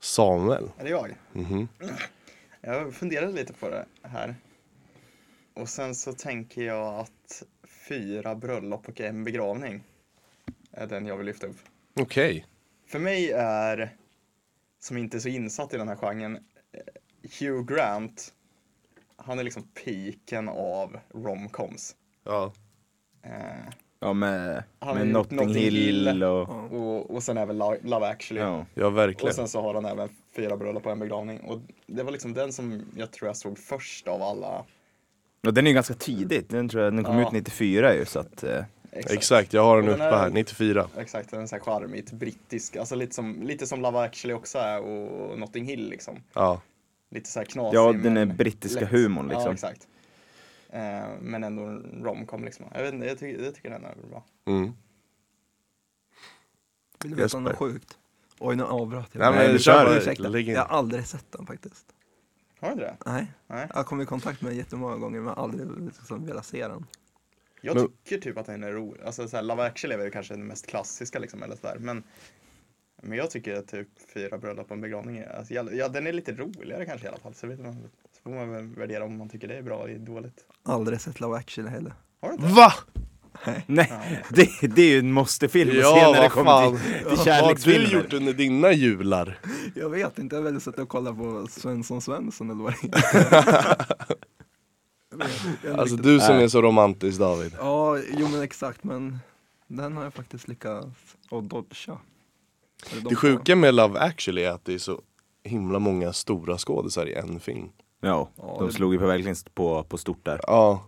Samuel. 0.00 0.70
Är 0.78 0.84
det 0.84 0.90
jag? 0.90 1.16
Mhm. 1.32 1.68
Jag 2.64 2.94
funderade 2.94 3.32
lite 3.32 3.52
på 3.52 3.68
det 3.68 3.86
här. 4.02 4.34
Och 5.54 5.68
sen 5.68 5.94
så 5.94 6.12
tänker 6.12 6.62
jag 6.62 6.94
att 7.00 7.42
fyra 7.88 8.34
bröllop 8.34 8.88
och 8.88 9.00
en 9.00 9.24
begravning 9.24 9.82
är 10.72 10.86
den 10.86 11.06
jag 11.06 11.16
vill 11.16 11.26
lyfta 11.26 11.46
upp. 11.46 11.58
Okej. 12.00 12.46
För 12.86 12.98
mig 12.98 13.30
är, 13.36 13.96
som 14.80 14.96
inte 14.96 15.16
är 15.16 15.18
så 15.20 15.28
insatt 15.28 15.74
i 15.74 15.76
den 15.76 15.88
här 15.88 15.96
genren, 15.96 16.36
eh, 16.72 16.80
Hugh 17.40 17.64
Grant, 17.74 18.34
han 19.16 19.38
är 19.38 19.44
liksom 19.44 19.62
piken 19.84 20.48
av 20.48 20.98
romcoms. 21.14 21.96
Ja. 22.24 22.52
Eh, 23.22 23.72
Ja, 24.04 24.12
med, 24.12 24.62
Han 24.78 24.96
med 24.98 25.06
Notting, 25.08 25.36
Notting 25.36 25.54
Hill 25.54 25.76
Hill. 26.06 26.22
och... 26.24 26.72
Och, 26.72 27.10
och 27.10 27.22
sen 27.22 27.38
även 27.38 27.58
Lo- 27.58 27.78
Love 27.82 28.06
actually. 28.06 28.40
Ja. 28.40 28.66
ja, 28.74 28.86
Och 28.86 28.96
verkligen. 28.98 29.34
sen 29.34 29.48
så 29.48 29.62
har 29.62 29.74
han 29.74 29.84
även 29.84 30.08
fyra 30.36 30.56
bröllop 30.56 30.86
och 30.86 30.92
en 30.92 30.98
begravning. 30.98 31.40
Och 31.40 31.60
det 31.86 32.02
var 32.02 32.12
liksom 32.12 32.34
den 32.34 32.52
som 32.52 32.82
jag 32.96 33.10
tror 33.10 33.28
jag 33.28 33.36
såg 33.36 33.58
först 33.58 34.08
av 34.08 34.22
alla. 34.22 34.64
Och 35.46 35.54
den 35.54 35.66
är 35.66 35.70
ju 35.70 35.74
ganska 35.74 35.94
tidigt, 35.94 36.48
den 36.50 36.68
tror 36.68 36.84
jag, 36.84 36.94
den 36.94 37.04
kom 37.04 37.18
Ja. 37.18 37.26
ut 37.26 37.32
94 37.32 37.94
ju 37.94 38.04
så 38.04 38.18
att... 38.18 38.42
Eh, 38.44 38.64
Exakt, 38.94 39.52
jag 39.52 39.64
har 39.64 39.76
den 39.76 39.88
Och 39.88 39.94
uppe 39.94 40.04
den 40.04 40.12
är- 40.14 40.18
här, 40.18 40.30
94. 40.30 40.88
Exakt, 40.98 41.30
den 41.30 41.42
är 41.42 41.46
så 41.46 41.54
här 41.56 41.62
charmigt 41.62 42.12
brittisk, 42.12 42.76
alltså 42.76 42.94
lite 42.94 43.14
som, 43.14 43.42
lite 43.42 43.66
som 43.66 43.80
Love 43.82 43.98
actually 43.98 44.34
också 44.34 44.58
är 44.58 44.80
och 44.80 45.38
Notting 45.38 45.64
Hill 45.64 45.88
liksom. 45.88 46.22
Ja. 46.32 46.60
Lite 47.10 47.30
så 47.30 47.38
här 47.38 47.46
knasig. 47.46 47.76
ja, 47.78 47.92
den 47.92 48.16
är 48.16 48.26
brittiska 48.26 48.80
lätt. 48.80 48.90
humorn 48.90 49.28
liksom. 49.28 49.44
Ja, 49.46 49.52
exakt. 49.52 49.88
Eh, 50.70 51.08
men 51.20 51.44
ändå 51.44 51.62
en 51.62 52.00
romcom 52.04 52.44
liksom. 52.44 52.66
Jag 52.74 52.82
vet 52.82 52.94
inte, 52.94 53.06
jag 53.06 53.18
tycker, 53.18 53.44
jag 53.44 53.54
tycker 53.54 53.70
den 53.70 53.84
är 53.84 53.94
bra. 54.10 54.24
Mm. 54.46 54.72
Vill 57.02 57.10
du 57.16 57.22
veta 57.22 57.38
något 57.38 57.56
sjukt? 57.56 57.98
Oj 58.44 58.56
nu 58.56 58.62
avbröt 58.64 59.08
jag. 59.12 59.32
Nej, 59.34 59.48
men 59.48 59.58
kör. 59.58 59.96
Ursäkta. 59.96 60.38
Jag 60.38 60.64
har 60.64 60.76
aldrig 60.78 61.06
sett 61.06 61.32
den 61.32 61.46
faktiskt. 61.46 61.86
Har 62.60 62.68
du 62.68 62.72
inte 62.72 62.84
det? 62.84 62.96
Nej, 63.06 63.26
Nej. 63.46 63.66
jag 63.68 63.76
har 63.76 63.84
kommit 63.84 64.04
i 64.04 64.08
kontakt 64.08 64.42
med 64.42 64.50
den 64.50 64.58
jättemånga 64.58 64.96
gånger 64.96 65.20
men 65.20 65.28
har 65.34 65.42
aldrig 65.44 65.70
liksom 65.84 66.26
velat 66.26 66.46
se 66.46 66.68
den. 66.68 66.86
Jag 67.60 67.76
Men- 67.76 67.88
tycker 67.88 68.18
typ 68.18 68.38
att 68.38 68.46
den 68.46 68.64
är 68.64 68.72
rolig. 68.72 69.02
Alltså 69.02 69.28
så 69.28 69.36
här, 69.36 69.42
Love 69.42 69.62
actually 69.66 69.94
är 69.94 69.98
väl 69.98 70.10
kanske 70.10 70.34
den 70.34 70.46
mest 70.46 70.66
klassiska 70.66 71.18
liksom 71.18 71.42
eller 71.42 71.56
sådär. 71.56 71.76
Men, 71.80 72.02
men 73.02 73.18
jag 73.18 73.30
tycker 73.30 73.56
att 73.56 73.68
typ 73.68 73.88
fyra 74.14 74.38
bröllop 74.38 74.66
och 74.66 74.72
en 74.76 74.80
begravning 74.80 75.18
är, 75.18 75.36
alltså, 75.36 75.54
ja 75.54 75.88
den 75.88 76.06
är 76.06 76.12
lite 76.12 76.32
roligare 76.32 76.86
kanske 76.86 77.06
i 77.06 77.08
alla 77.08 77.18
fall. 77.18 77.34
Så, 77.34 77.46
vet 77.46 77.60
man, 77.60 77.74
så 78.16 78.22
får 78.22 78.30
man 78.30 78.50
väl 78.50 78.66
värdera 78.66 79.04
om 79.04 79.16
man 79.16 79.28
tycker 79.28 79.48
det 79.48 79.56
är 79.58 79.62
bra 79.62 79.84
eller 79.88 79.98
dåligt. 79.98 80.44
Aldrig 80.62 81.00
sett 81.00 81.20
Love 81.20 81.36
actually 81.36 81.70
heller. 81.70 81.92
Har 82.20 82.28
du 82.28 82.34
inte? 82.34 82.46
Va? 82.46 82.72
Nej, 83.66 84.22
det, 84.28 84.48
det 84.60 84.82
är 84.82 84.86
ju 84.88 84.98
en 84.98 85.12
måste-film 85.12 85.70
att 85.70 85.74
se 85.76 85.80
Ja, 85.80 86.12
när 86.14 86.22
det 86.22 86.28
kommer 86.28 86.70
till, 86.70 86.78
till 86.80 87.04
Vad 87.04 87.10
har 87.18 87.24
du 87.24 87.24
kärleksfilmer. 87.24 87.90
gjort 87.90 88.12
under 88.12 88.32
dina 88.32 88.72
jular? 88.72 89.38
Jag 89.74 89.90
vet 89.90 90.18
inte, 90.18 90.36
jag 90.36 90.42
har 90.42 90.50
väl 90.50 90.60
suttit 90.60 90.80
och 90.80 90.88
kollat 90.88 91.16
på 91.18 91.46
Svensson 91.50 92.00
Svensson 92.00 92.50
eller 92.50 92.62
vad 92.62 92.74
det 92.82 92.96
är 92.96 93.86
Alltså 95.78 95.96
du 95.96 96.20
som 96.20 96.36
är 96.36 96.48
så 96.48 96.62
romantisk 96.62 97.18
David. 97.18 97.52
Ja, 97.58 97.98
jo 98.18 98.28
men 98.28 98.42
exakt 98.42 98.84
men 98.84 99.18
den 99.66 99.96
har 99.96 100.04
jag 100.04 100.14
faktiskt 100.14 100.48
lyckats 100.48 100.86
att 101.30 101.48
dodga. 101.48 101.98
Det 102.92 103.00
två. 103.08 103.16
sjuka 103.16 103.56
med 103.56 103.74
Love 103.74 104.00
actually 104.00 104.42
är 104.42 104.50
att 104.50 104.64
det 104.64 104.74
är 104.74 104.78
så 104.78 105.00
himla 105.44 105.78
många 105.78 106.12
stora 106.12 106.58
skådisar 106.58 107.06
i 107.06 107.14
en 107.14 107.40
film. 107.40 107.68
Ja, 108.00 108.30
Ja, 108.36 108.56
de 108.58 108.66
det- 108.66 108.72
slog 108.72 108.92
ju 108.92 108.98
på 108.98 109.06
verkligen 109.06 109.36
på, 109.54 109.82
på 109.84 109.98
stort 109.98 110.24
där. 110.24 110.40
Ja. 110.46 110.86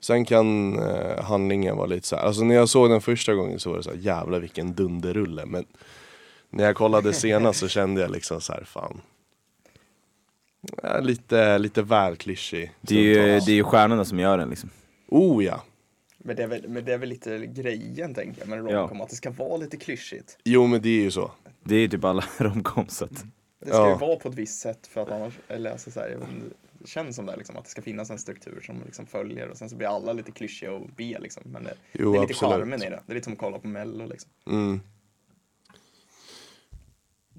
Sen 0.00 0.24
kan 0.24 0.78
eh, 0.78 1.22
handlingen 1.24 1.76
vara 1.76 1.86
lite 1.86 2.06
så 2.06 2.16
här. 2.16 2.22
alltså 2.22 2.44
när 2.44 2.54
jag 2.54 2.68
såg 2.68 2.90
den 2.90 3.00
första 3.00 3.34
gången 3.34 3.58
så 3.60 3.70
var 3.70 3.76
det 3.76 3.82
så 3.82 3.90
här, 3.90 3.96
jävla 3.96 4.38
vilken 4.38 4.74
dunderrulle. 4.74 5.46
Men 5.46 5.64
när 6.50 6.64
jag 6.64 6.76
kollade 6.76 7.12
senast 7.12 7.60
så 7.60 7.68
kände 7.68 8.00
jag 8.00 8.10
liksom 8.10 8.40
så 8.40 8.52
här, 8.52 8.64
fan. 8.64 9.00
Ja, 10.82 11.00
lite, 11.00 11.58
lite 11.58 11.82
väl 11.82 12.16
klyschig. 12.16 12.72
Det 12.80 12.94
är, 12.94 13.00
ju, 13.02 13.14
det 13.40 13.52
är 13.52 13.56
ju 13.56 13.64
stjärnorna 13.64 14.04
som 14.04 14.18
gör 14.18 14.38
den 14.38 14.50
liksom. 14.50 14.70
Oh 15.08 15.44
ja. 15.44 15.62
Men 16.18 16.36
det, 16.36 16.42
är 16.42 16.46
väl, 16.46 16.68
men 16.68 16.84
det 16.84 16.92
är 16.92 16.98
väl 16.98 17.08
lite 17.08 17.46
grejen 17.46 18.14
tänker 18.14 18.40
jag 18.40 18.48
med 18.48 18.72
Ja. 18.72 18.78
romcom, 18.80 19.00
att 19.00 19.08
det 19.10 19.16
ska 19.16 19.30
vara 19.30 19.56
lite 19.56 19.76
klyschigt. 19.76 20.38
Jo 20.44 20.66
men 20.66 20.82
det 20.82 20.88
är 20.88 21.02
ju 21.02 21.10
så. 21.10 21.30
Det 21.64 21.74
är 21.74 21.78
ju 21.80 21.88
typ 21.88 22.04
alla 22.04 22.24
romcoms 22.38 22.98
Det 22.98 23.66
ska 23.66 23.76
Ja. 23.76 23.88
ju 23.90 23.96
vara 23.96 24.16
på 24.16 24.28
ett 24.28 24.34
visst 24.34 24.60
sätt 24.60 24.86
för 24.86 25.02
att 25.02 25.10
annars, 25.10 25.34
eller 25.48 25.70
alltså 25.70 25.90
så 25.90 26.00
här, 26.00 26.16
det 26.80 26.88
känns 26.88 27.16
som 27.16 27.26
det 27.26 27.36
liksom, 27.36 27.56
att 27.56 27.64
det 27.64 27.70
ska 27.70 27.82
finnas 27.82 28.10
en 28.10 28.18
struktur 28.18 28.60
som 28.66 28.82
liksom 28.84 29.06
följer 29.06 29.48
och 29.48 29.56
sen 29.56 29.68
så 29.70 29.76
blir 29.76 29.88
alla 29.88 30.12
lite 30.12 30.32
klyschiga 30.32 30.72
och 30.72 30.88
B 30.96 31.16
liksom. 31.20 31.42
Men 31.46 31.64
det, 31.64 31.74
Jo 31.92 32.12
det 32.12 32.18
är 32.18 32.20
lite 32.20 32.32
absolut. 32.32 32.54
charmen 32.54 32.82
i 32.82 32.90
det. 32.90 33.02
Det 33.06 33.12
är 33.12 33.14
lite 33.14 33.24
som 33.24 33.32
att 33.32 33.38
kolla 33.38 33.58
på 33.58 33.68
mello 33.68 34.06
liksom. 34.06 34.30
Mm. 34.46 34.80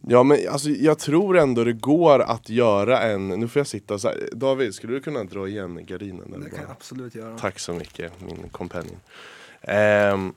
Ja 0.07 0.23
men 0.23 0.37
alltså 0.49 0.69
jag 0.69 0.99
tror 0.99 1.37
ändå 1.37 1.63
det 1.63 1.73
går 1.73 2.19
att 2.19 2.49
göra 2.49 3.01
en, 3.01 3.27
nu 3.27 3.47
får 3.47 3.59
jag 3.59 3.67
sitta 3.67 3.99
så 3.99 4.07
här. 4.07 4.29
David, 4.31 4.73
skulle 4.75 4.93
du 4.93 4.99
kunna 4.99 5.23
dra 5.23 5.47
igen 5.47 5.85
gardinen? 5.85 6.33
Eller 6.33 6.45
Det 6.45 6.49
kan 6.49 6.61
jag 6.61 6.71
absolut 6.71 7.15
göra. 7.15 7.37
Tack 7.37 7.59
så 7.59 7.73
mycket, 7.73 8.21
min 8.21 8.49
companion. 8.49 8.99
Ehm, 9.61 10.33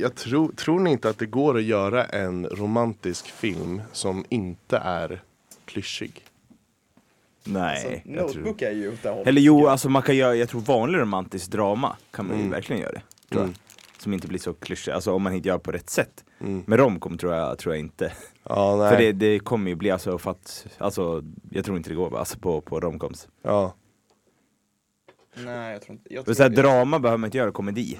jag 0.00 0.14
tror, 0.14 0.52
tror 0.52 0.80
ni 0.80 0.90
inte 0.90 1.08
att 1.08 1.18
det 1.18 1.26
går 1.26 1.56
att 1.56 1.64
göra 1.64 2.04
en 2.04 2.46
romantisk 2.46 3.26
film 3.26 3.82
som 3.92 4.24
inte 4.28 4.76
är 4.76 5.22
klyschig? 5.64 6.25
Nej. 7.46 7.82
Så 8.04 8.10
jag 8.10 8.28
tror. 8.28 8.40
Notebook 8.40 8.62
är 8.62 8.70
ju 8.72 8.92
åt 8.92 9.02
det 9.02 9.08
hållet. 9.10 9.26
Eller 9.26 9.40
jo, 9.40 9.60
jag. 9.60 9.68
alltså 9.68 9.88
man 9.88 10.02
kan 10.02 10.16
göra, 10.16 10.34
jag 10.36 10.48
tror 10.48 10.60
vanlig 10.60 10.98
romantisk 10.98 11.50
drama 11.50 11.96
kan 12.10 12.26
man 12.26 12.34
ju 12.36 12.40
Mm. 12.40 12.52
verkligen 12.52 12.82
göra 12.82 12.92
det. 12.92 13.02
Tror 13.30 13.42
Mm. 13.42 13.54
jag. 13.54 14.02
Som 14.02 14.12
inte 14.12 14.28
blir 14.28 14.38
så 14.38 14.54
klyschig, 14.54 14.92
alltså 14.92 15.12
om 15.12 15.22
man 15.22 15.32
inte 15.32 15.48
gör 15.48 15.58
på 15.58 15.72
rätt 15.72 15.90
sätt. 15.90 16.24
Mm. 16.40 16.62
Men 16.66 16.78
romcom 16.78 17.18
tror 17.18 17.34
jag, 17.34 17.58
tror 17.58 17.74
jag 17.74 17.80
inte. 17.80 18.12
Ja, 18.48 18.76
nej. 18.76 18.90
För 18.90 18.98
det, 18.98 19.12
det 19.12 19.38
kommer 19.38 19.70
ju 19.70 19.74
bli 19.76 19.90
alltså 19.90 20.18
för 20.18 20.30
att, 20.30 20.66
alltså 20.78 21.22
jag 21.50 21.64
tror 21.64 21.76
inte 21.76 21.88
det 21.90 21.94
går 21.96 22.18
alltså 22.18 22.38
på, 22.38 22.60
på 22.60 22.80
romcoms. 22.80 23.28
Ja. 23.42 23.74
Nej, 25.44 25.72
jag 25.72 25.82
tror 25.82 25.92
inte. 25.96 26.14
Jag 26.14 26.24
tror 26.24 26.34
så 26.34 26.42
här, 26.42 26.50
det- 26.50 26.62
drama 26.62 26.98
behöver 26.98 27.18
man 27.18 27.28
inte 27.28 27.38
göra 27.38 27.52
komedi. 27.52 27.98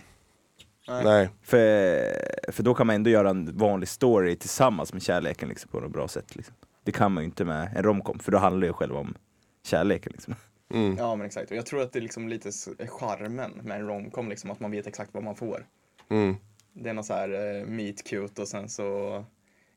Nej. 0.88 1.04
Nej. 1.04 1.28
För, 1.42 2.52
för 2.52 2.62
då 2.62 2.74
kan 2.74 2.86
man 2.86 2.96
ändå 2.96 3.10
göra 3.10 3.30
en 3.30 3.56
vanlig 3.56 3.88
story 3.88 4.36
tillsammans 4.36 4.92
med 4.92 5.02
kärleken 5.02 5.48
liksom, 5.48 5.70
på 5.70 5.80
något 5.80 5.92
bra 5.92 6.08
sätt. 6.08 6.36
Liksom. 6.36 6.54
Det 6.84 6.92
kan 6.92 7.12
man 7.12 7.22
ju 7.22 7.24
inte 7.24 7.44
med 7.44 7.72
en 7.76 7.82
romcom, 7.82 8.18
för 8.18 8.32
då 8.32 8.38
handlar 8.38 8.60
det 8.60 8.66
ju 8.66 8.72
själv 8.72 8.96
om 8.96 9.14
kärleken. 9.66 10.12
Liksom. 10.12 10.34
Mm. 10.70 10.96
Ja 10.98 11.16
men 11.16 11.26
exakt, 11.26 11.50
och 11.50 11.56
jag 11.56 11.66
tror 11.66 11.82
att 11.82 11.92
det 11.92 11.98
är 11.98 12.02
liksom 12.02 12.28
lite 12.28 12.50
charmen 12.88 13.60
med 13.62 13.80
en 13.80 13.86
romcom, 13.86 14.28
liksom 14.28 14.50
att 14.50 14.60
man 14.60 14.70
vet 14.70 14.86
exakt 14.86 15.14
vad 15.14 15.22
man 15.22 15.36
får. 15.36 15.66
Mm. 16.08 16.36
Det 16.72 16.88
är 16.90 16.94
något 16.94 17.06
så 17.06 17.14
här 17.14 17.58
eh, 17.58 17.66
meet 17.66 18.04
cute 18.04 18.42
och 18.42 18.48
sen 18.48 18.68
så 18.68 19.24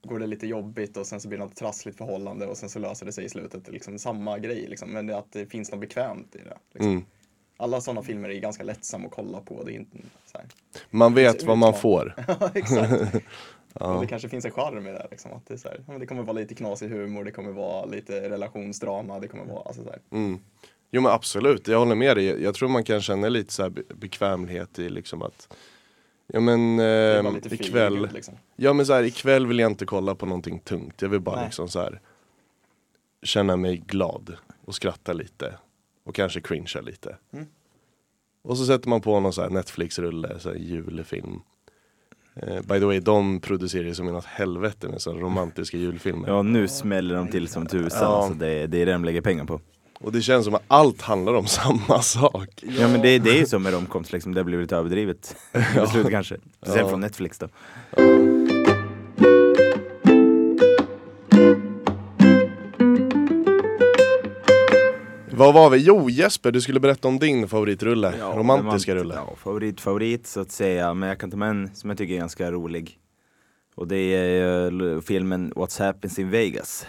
går 0.03 0.19
det 0.19 0.27
lite 0.27 0.47
jobbigt 0.47 0.97
och 0.97 1.07
sen 1.07 1.19
så 1.19 1.27
blir 1.27 1.39
det 1.39 1.45
något 1.45 1.55
trassligt 1.55 1.97
förhållande 1.97 2.45
och 2.45 2.57
sen 2.57 2.69
så 2.69 2.79
löser 2.79 3.05
det 3.05 3.11
sig 3.11 3.25
i 3.25 3.29
slutet. 3.29 3.67
Liksom 3.67 3.99
samma 3.99 4.37
grej 4.37 4.67
liksom, 4.67 4.89
men 4.89 5.07
det 5.07 5.17
att 5.17 5.31
det 5.31 5.45
finns 5.45 5.71
något 5.71 5.81
bekvämt 5.81 6.35
i 6.35 6.37
det. 6.37 6.57
Liksom. 6.73 6.91
Mm. 6.91 7.05
alla 7.57 7.81
sådana 7.81 8.03
filmer 8.03 8.29
är 8.29 8.39
ganska 8.39 8.63
lättsamma 8.63 9.07
att 9.07 9.13
kolla 9.13 9.41
på. 9.41 9.63
Det 9.63 9.71
är 9.71 9.75
inte 9.75 9.97
så 10.25 10.37
här. 10.37 10.47
Man 10.89 11.13
vet 11.13 11.41
Så 11.41 11.47
vad 11.47 11.57
man 11.57 11.73
får. 11.73 12.15
Ja, 12.27 12.51
exakt. 12.53 13.15
Och 13.73 14.01
det 14.01 14.07
kanske 14.07 14.29
finns 14.29 14.45
en 14.45 14.51
charm 14.51 14.87
i 14.87 14.91
det. 14.91 15.07
Liksom, 15.11 15.33
att 15.33 15.47
det, 15.47 15.53
är 15.53 15.57
så 15.57 15.67
här, 15.67 15.77
ja, 15.77 15.91
men 15.91 15.99
det 15.99 16.05
kommer 16.05 16.23
vara 16.23 16.33
lite 16.33 16.55
knasig 16.55 16.89
humor, 16.89 17.23
det 17.23 17.31
kommer 17.31 17.51
vara 17.51 17.85
lite 17.85 18.29
relationsdrama, 18.29 19.19
det 19.19 19.27
kommer 19.27 19.45
vara 19.45 19.61
alltså, 19.61 19.83
så 19.83 19.89
här. 19.89 19.99
Mm. 20.11 20.39
Jo 20.91 21.01
men 21.01 21.11
absolut, 21.11 21.67
jag 21.67 21.79
håller 21.79 21.95
med 21.95 22.17
dig. 22.17 22.43
Jag 22.43 22.55
tror 22.55 22.69
man 22.69 22.83
kan 22.83 23.01
känna 23.01 23.29
lite 23.29 23.53
så 23.53 23.69
bekvämlighet 23.95 24.79
i 24.79 24.89
liksom 24.89 25.21
att 25.21 25.57
Ja 26.33 26.39
men 26.39 26.79
eh, 26.79 27.35
ikväll 27.51 28.09
liksom. 28.13 28.33
Ja 28.55 28.73
men 28.73 28.85
så 28.85 28.93
här, 28.93 29.03
ikväll 29.03 29.47
vill 29.47 29.59
jag 29.59 29.71
inte 29.71 29.85
kolla 29.85 30.15
på 30.15 30.25
någonting 30.25 30.59
tungt. 30.59 31.01
Jag 31.01 31.09
vill 31.09 31.19
bara 31.19 31.35
Nej. 31.35 31.45
liksom 31.45 31.69
så 31.69 31.79
här 31.79 32.01
Känna 33.23 33.55
mig 33.55 33.77
glad 33.77 34.35
och 34.65 34.75
skratta 34.75 35.13
lite. 35.13 35.57
Och 36.03 36.15
kanske 36.15 36.41
cringea 36.41 36.81
lite. 36.81 37.17
Mm. 37.31 37.45
Och 38.41 38.57
så 38.57 38.65
sätter 38.65 38.89
man 38.89 39.01
på 39.01 39.19
någon 39.19 39.33
så 39.33 39.41
här 39.41 39.49
Netflix-rulle, 39.49 40.39
så 40.39 40.49
här 40.49 40.55
julfilm. 40.55 41.41
Eh, 42.47 42.61
by 42.61 42.79
the 42.79 42.85
way, 42.85 42.99
de 42.99 43.39
producerar 43.39 43.83
ju 43.83 43.93
som 43.95 44.09
inåt 44.09 44.25
helvete 44.25 44.87
med 44.87 45.01
så 45.01 45.13
romantiska 45.13 45.77
julfilmer. 45.77 46.27
Ja 46.29 46.41
nu 46.41 46.67
smäller 46.67 47.15
de 47.15 47.27
till 47.27 47.47
som 47.47 47.65
tusan, 47.67 47.99
Ja. 48.01 48.07
alltså, 48.17 48.33
det, 48.33 48.67
det 48.67 48.81
är 48.81 48.85
det 48.85 48.91
de 48.91 49.05
lägger 49.05 49.21
pengar 49.21 49.45
på. 49.45 49.59
Och 50.01 50.11
det 50.11 50.21
känns 50.21 50.45
som 50.45 50.55
att 50.55 50.63
allt 50.67 51.01
handlar 51.01 51.33
om 51.33 51.47
samma 51.47 52.01
sak. 52.01 52.49
Ja 52.79 52.87
men 52.87 53.01
det, 53.01 53.19
det 53.19 53.29
är 53.29 53.37
ju 53.39 53.45
så 53.45 53.59
med 53.59 53.73
romcoms 53.73 54.11
liksom, 54.11 54.33
det 54.33 54.43
blir 54.43 54.61
lite 54.61 54.75
överdrivet 54.75 55.35
beslut 55.75 56.09
kanske. 56.09 56.37
Speciellt 56.57 56.81
Ja. 56.81 56.89
från 56.89 56.99
Netflix 57.01 57.37
då. 57.37 57.47
Vad 65.39 65.53
var 65.53 65.69
vi? 65.69 65.77
Jo 65.77 66.09
Jesper, 66.09 66.51
du 66.51 66.61
skulle 66.61 66.79
berätta 66.79 67.07
om 67.07 67.19
din 67.19 67.47
favoritrulle. 67.47 68.13
Romantiska 68.35 68.91
romant- 68.95 68.99
rulle. 68.99 69.15
Ja, 69.15 69.35
favorit, 69.35 69.81
favorit 69.81 70.27
så 70.27 70.39
att 70.41 70.51
säga, 70.51 70.93
men 70.93 71.09
jag 71.09 71.19
kan 71.19 71.31
ta 71.31 71.37
med 71.37 71.49
en 71.49 71.75
som 71.75 71.89
jag 71.89 71.97
tycker 71.97 72.13
är 72.13 72.17
ganska 72.17 72.51
rolig. 72.51 72.99
Och 73.75 73.87
det 73.87 73.95
är 73.97 74.93
eh, 74.95 75.01
filmen 75.01 75.53
What's 75.53 75.79
Happens 75.85 76.19
in 76.19 76.29
Vegas. 76.29 76.85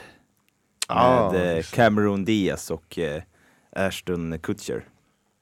Ah, 0.88 1.32
Med 1.32 1.58
eh, 1.58 1.62
Cameron 1.64 2.24
Diaz 2.24 2.70
och 2.70 2.98
eh, 2.98 3.22
Ashton 3.72 4.38
Kutcher. 4.38 4.84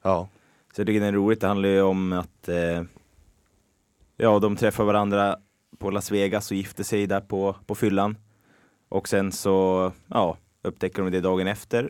Ja. 0.03 0.29
Så 0.75 0.81
jag 0.81 0.87
tycker 0.87 0.99
den 0.99 1.09
är 1.09 1.13
roligt, 1.13 1.41
det 1.41 1.47
handlar 1.47 1.69
ju 1.69 1.81
om 1.81 2.13
att 2.13 2.47
eh, 2.49 2.83
Ja, 4.17 4.39
de 4.39 4.55
träffar 4.55 4.83
varandra 4.83 5.37
på 5.77 5.91
Las 5.91 6.11
Vegas 6.11 6.51
och 6.51 6.57
gifter 6.57 6.83
sig 6.83 7.07
där 7.07 7.21
på, 7.21 7.55
på 7.65 7.75
fyllan. 7.75 8.17
Och 8.89 9.07
sen 9.09 9.31
så, 9.31 9.91
ja, 10.07 10.37
upptäcker 10.63 11.01
de 11.03 11.11
det 11.11 11.21
dagen 11.21 11.47
efter. 11.47 11.89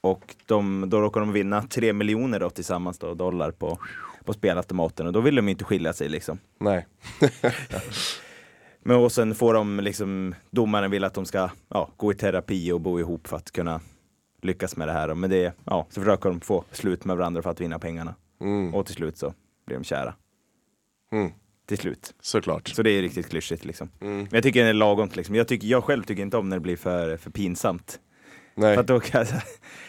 Och 0.00 0.36
de, 0.46 0.84
då 0.90 1.00
råkar 1.00 1.20
de 1.20 1.32
vinna 1.32 1.62
tre 1.62 1.92
miljoner 1.92 2.40
då 2.40 2.50
tillsammans 2.50 2.98
då, 2.98 3.14
dollar 3.14 3.50
på, 3.50 3.78
på 4.24 4.32
spelautomaten 4.32 5.06
och 5.06 5.12
då 5.12 5.20
vill 5.20 5.34
de 5.34 5.48
inte 5.48 5.64
skilja 5.64 5.92
sig 5.92 6.08
liksom. 6.08 6.38
Nej. 6.58 6.86
Men 8.82 8.96
och 8.96 9.12
sen 9.12 9.34
får 9.34 9.54
de 9.54 9.80
liksom, 9.80 10.34
domaren 10.50 10.90
vill 10.90 11.04
att 11.04 11.14
de 11.14 11.26
ska 11.26 11.50
ja, 11.68 11.90
gå 11.96 12.12
i 12.12 12.14
terapi 12.14 12.72
och 12.72 12.80
bo 12.80 13.00
ihop 13.00 13.26
för 13.26 13.36
att 13.36 13.50
kunna 13.50 13.80
lyckas 14.42 14.76
med 14.76 14.88
det 14.88 14.92
här. 14.92 15.14
Men 15.14 15.30
det, 15.30 15.54
ja, 15.64 15.86
så 15.90 16.00
försöker 16.00 16.28
de 16.28 16.40
få 16.40 16.64
slut 16.72 17.04
med 17.04 17.16
varandra 17.16 17.42
för 17.42 17.50
att 17.50 17.60
vinna 17.60 17.78
pengarna. 17.78 18.14
Mm. 18.40 18.74
Och 18.74 18.86
till 18.86 18.94
slut 18.94 19.18
så 19.18 19.34
blir 19.66 19.76
de 19.76 19.84
kära. 19.84 20.14
Mm. 21.12 21.32
Till 21.66 21.78
slut. 21.78 22.14
Såklart. 22.20 22.68
Så 22.68 22.82
det 22.82 22.90
är 22.90 23.02
riktigt 23.02 23.28
klyschigt 23.28 23.64
liksom. 23.64 23.90
Mm. 24.00 24.16
Men 24.16 24.28
jag 24.30 24.42
tycker 24.42 24.60
den 24.60 24.68
är 24.68 24.72
lagom 24.72 25.10
liksom. 25.12 25.34
Jag, 25.34 25.48
tycker, 25.48 25.66
jag 25.66 25.84
själv 25.84 26.02
tycker 26.02 26.22
inte 26.22 26.36
om 26.36 26.48
när 26.48 26.56
det 26.56 26.60
blir 26.60 26.76
för, 26.76 27.16
för 27.16 27.30
pinsamt. 27.30 28.00
Nej. 28.58 28.74
För 28.74 28.80
att 28.80 28.86
då 28.86 29.00
kan 29.00 29.26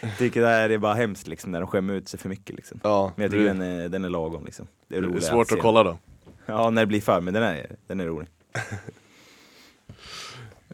jag 0.02 0.18
tycker 0.18 0.42
det 0.42 0.48
här 0.48 0.70
är 0.70 0.78
bara 0.78 0.94
hemskt 0.94 1.28
liksom 1.28 1.52
när 1.52 1.60
de 1.60 1.68
skämmer 1.68 1.94
ut 1.94 2.08
sig 2.10 2.20
för 2.20 2.30
mycket 2.30 2.56
liksom. 2.56 2.80
Ja, 2.84 3.12
Men 3.16 3.24
jag 3.24 3.32
tycker 3.32 3.44
det, 3.44 3.50
den 3.50 3.62
är, 3.62 3.90
den 3.90 4.06
är 4.06 4.10
lagom 4.10 4.46
liksom. 4.46 4.68
Det 4.88 4.98
är, 4.98 5.02
det 5.02 5.08
är 5.08 5.12
roligt 5.12 5.24
svårt 5.24 5.48
se. 5.50 5.56
att 5.56 5.62
kolla 5.62 5.84
då. 5.84 5.98
Ja, 6.46 6.70
när 6.70 6.82
det 6.82 6.86
blir 6.86 7.02
för, 7.02 7.22
men 7.22 7.34
den 7.34 7.44
är, 7.44 7.76
den 7.88 8.00
är 8.00 8.06
rolig. 8.06 8.28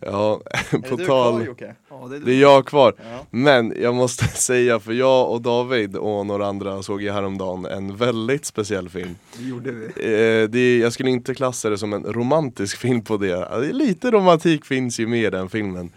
Ja, 0.02 0.42
Är 0.72 0.78
på 0.78 0.96
det 0.96 1.04
du 1.04 1.06
tal. 1.06 1.34
kvar 1.34 1.46
Jocke? 1.46 1.76
Ja, 1.90 2.08
det 2.10 2.16
är 2.16 2.20
Det 2.20 2.34
är 2.34 2.42
jag 2.42 2.66
kvar. 2.66 2.94
Ja. 2.98 3.26
Men 3.30 3.74
jag 3.82 3.96
måste 3.96 4.28
säga, 4.28 4.80
för 4.80 4.94
jag 4.94 5.32
och 5.32 5.42
David 5.42 5.96
och 5.96 6.26
några 6.26 6.48
andra 6.48 6.84
såg 6.84 7.02
ju 7.02 7.12
häromdagen 7.12 7.66
en 7.66 7.96
väldigt 7.96 8.46
speciell 8.46 8.90
film. 8.90 9.16
det 9.38 9.44
gjorde 9.44 9.72
vi. 9.72 9.86
Eh, 9.86 10.50
det 10.50 10.60
är, 10.60 10.80
jag 10.82 10.94
skulle 10.94 11.10
inte 11.10 11.36
klassa 11.36 11.70
det 11.70 11.78
som 11.78 11.94
en 11.94 12.04
romantisk 12.04 12.78
film 12.78 13.04
på 13.04 13.18
det. 13.18 13.32
Är 13.32 13.74
Lite 13.74 14.12
romantik 14.12 14.66
finns 14.66 15.00
ju 15.00 15.08
med 15.08 15.24
i 15.24 15.30
den 15.30 15.50
filmen. 15.50 15.92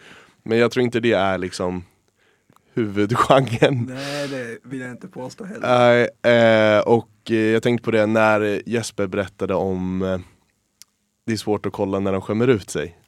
Men 0.49 0.59
jag 0.59 0.71
tror 0.71 0.85
inte 0.85 1.01
det 1.01 1.13
är 1.13 1.39
liksom 1.39 1.85
huvudgenren. 2.75 3.85
Nej, 3.95 4.29
det 4.29 4.59
vill 4.63 4.81
jag 4.81 4.91
inte 4.91 5.09
påstå 5.09 5.45
heller. 5.45 5.61
Nej, 6.23 6.77
eh, 6.77 6.81
och 6.81 7.11
eh, 7.31 7.37
jag 7.37 7.63
tänkte 7.63 7.85
på 7.85 7.91
det 7.91 8.07
när 8.07 8.63
Jesper 8.69 9.07
berättade 9.07 9.55
om 9.55 10.03
eh, 10.03 10.19
Det 11.27 11.33
är 11.33 11.37
svårt 11.37 11.67
att 11.67 11.73
kolla 11.73 12.01
när 12.01 12.13
de 12.13 12.21
skämmer 12.23 12.49
ut 12.49 12.71
sig. 12.71 12.99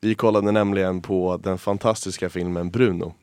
Vi 0.00 0.14
kollade 0.14 0.52
nämligen 0.52 1.02
på 1.02 1.36
den 1.36 1.58
fantastiska 1.58 2.28
filmen 2.28 2.70
Bruno. 2.70 3.14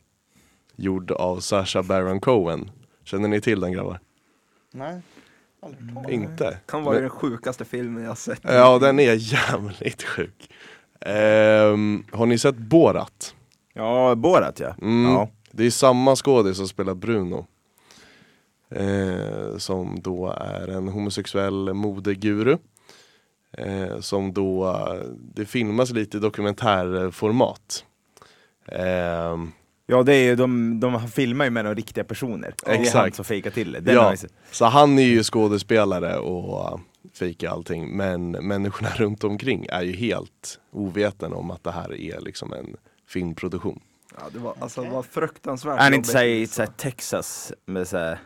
Gjord 0.76 1.12
av 1.12 1.40
Sacha 1.40 1.84
Baron 1.84 2.20
Cohen. 2.20 2.72
Känner 3.04 3.28
ni 3.28 3.42
till 3.42 3.60
den 3.60 3.72
grabbar? 3.72 4.00
Nej, 4.74 5.02
aldrig. 5.62 6.10
Inte? 6.10 6.58
Kan 6.66 6.84
vara 6.84 6.94
Men- 6.94 7.02
den 7.04 7.10
sjukaste 7.10 7.66
filmen 7.66 8.04
jag 8.04 8.18
sett. 8.18 8.40
Ja, 8.44 8.80
den 8.80 9.00
är 9.00 9.14
jävligt 9.34 10.04
sjuk. 10.04 10.50
Ehm, 11.06 12.04
har 12.12 12.26
ni 12.26 12.38
sett 12.38 12.58
Borat? 12.58 13.36
Ja, 13.74 14.16
Borat 14.16 14.60
ja. 14.60 14.76
Mm. 14.82 15.12
ja. 15.14 15.30
Det 15.52 15.66
är 15.66 15.70
samma 15.72 16.16
skådis 16.16 16.58
som 16.58 16.68
spelar 16.68 16.94
Bruno. 16.94 17.46
Eh, 18.76 19.58
som 19.58 20.00
då 20.02 20.28
är 20.38 20.68
en 20.68 20.88
homosexuell 20.88 21.74
modeguru. 21.74 22.58
Eh, 23.58 24.00
som 24.00 24.34
då, 24.34 24.78
det 25.36 25.46
filmas 25.46 25.92
lite 25.92 26.18
i 26.18 26.20
dokumentärformat. 26.20 27.86
Ehm, 28.68 29.52
Ja, 29.86 30.04
det 30.04 30.14
är 30.16 30.24
ju, 30.24 30.36
de, 30.36 30.80
de 30.80 31.08
filmar 31.08 31.46
ju 31.46 31.52
med 31.52 31.64
några 31.64 31.76
riktiga 31.76 32.04
personer. 32.04 32.54
Det 32.66 32.72
är 32.72 32.76
han 32.76 32.82
Exakt. 32.86 33.16
som 33.16 33.26
fejkar 33.26 33.52
till 33.52 33.72
det. 33.72 33.80
Den 33.80 33.96
Ja. 33.96 34.16
så 34.52 34.66
han 34.66 35.00
är 35.00 35.04
ju 35.04 35.24
skådespelare 35.24 36.18
och 36.18 36.80
fejkar 37.14 37.50
allting. 37.50 37.98
Men 37.98 38.32
människorna 38.32 38.90
runt 38.96 39.24
omkring 39.24 39.66
är 39.70 39.82
ju 39.82 39.94
helt 39.94 40.60
ovetande 40.72 41.38
om 41.38 41.52
att 41.52 41.64
det 41.64 41.72
här 41.72 41.94
är 41.94 42.20
liksom 42.20 42.54
en 42.54 42.76
filmproduktion. 43.08 43.80
Ja, 44.18 44.24
det 44.34 44.40
var, 44.40 44.56
alltså, 44.60 44.82
det 44.82 44.90
var 44.90 45.04
fruktansvärt 45.04 45.74
Är 45.74 45.78
han 45.78 45.86
jobbigt, 45.86 45.98
inte 45.98 46.10
såhär 46.10 46.26
i 46.26 46.48
såhär 46.48 46.70
Texas 46.78 47.54
med 47.66 47.88
såhär, 47.88 48.20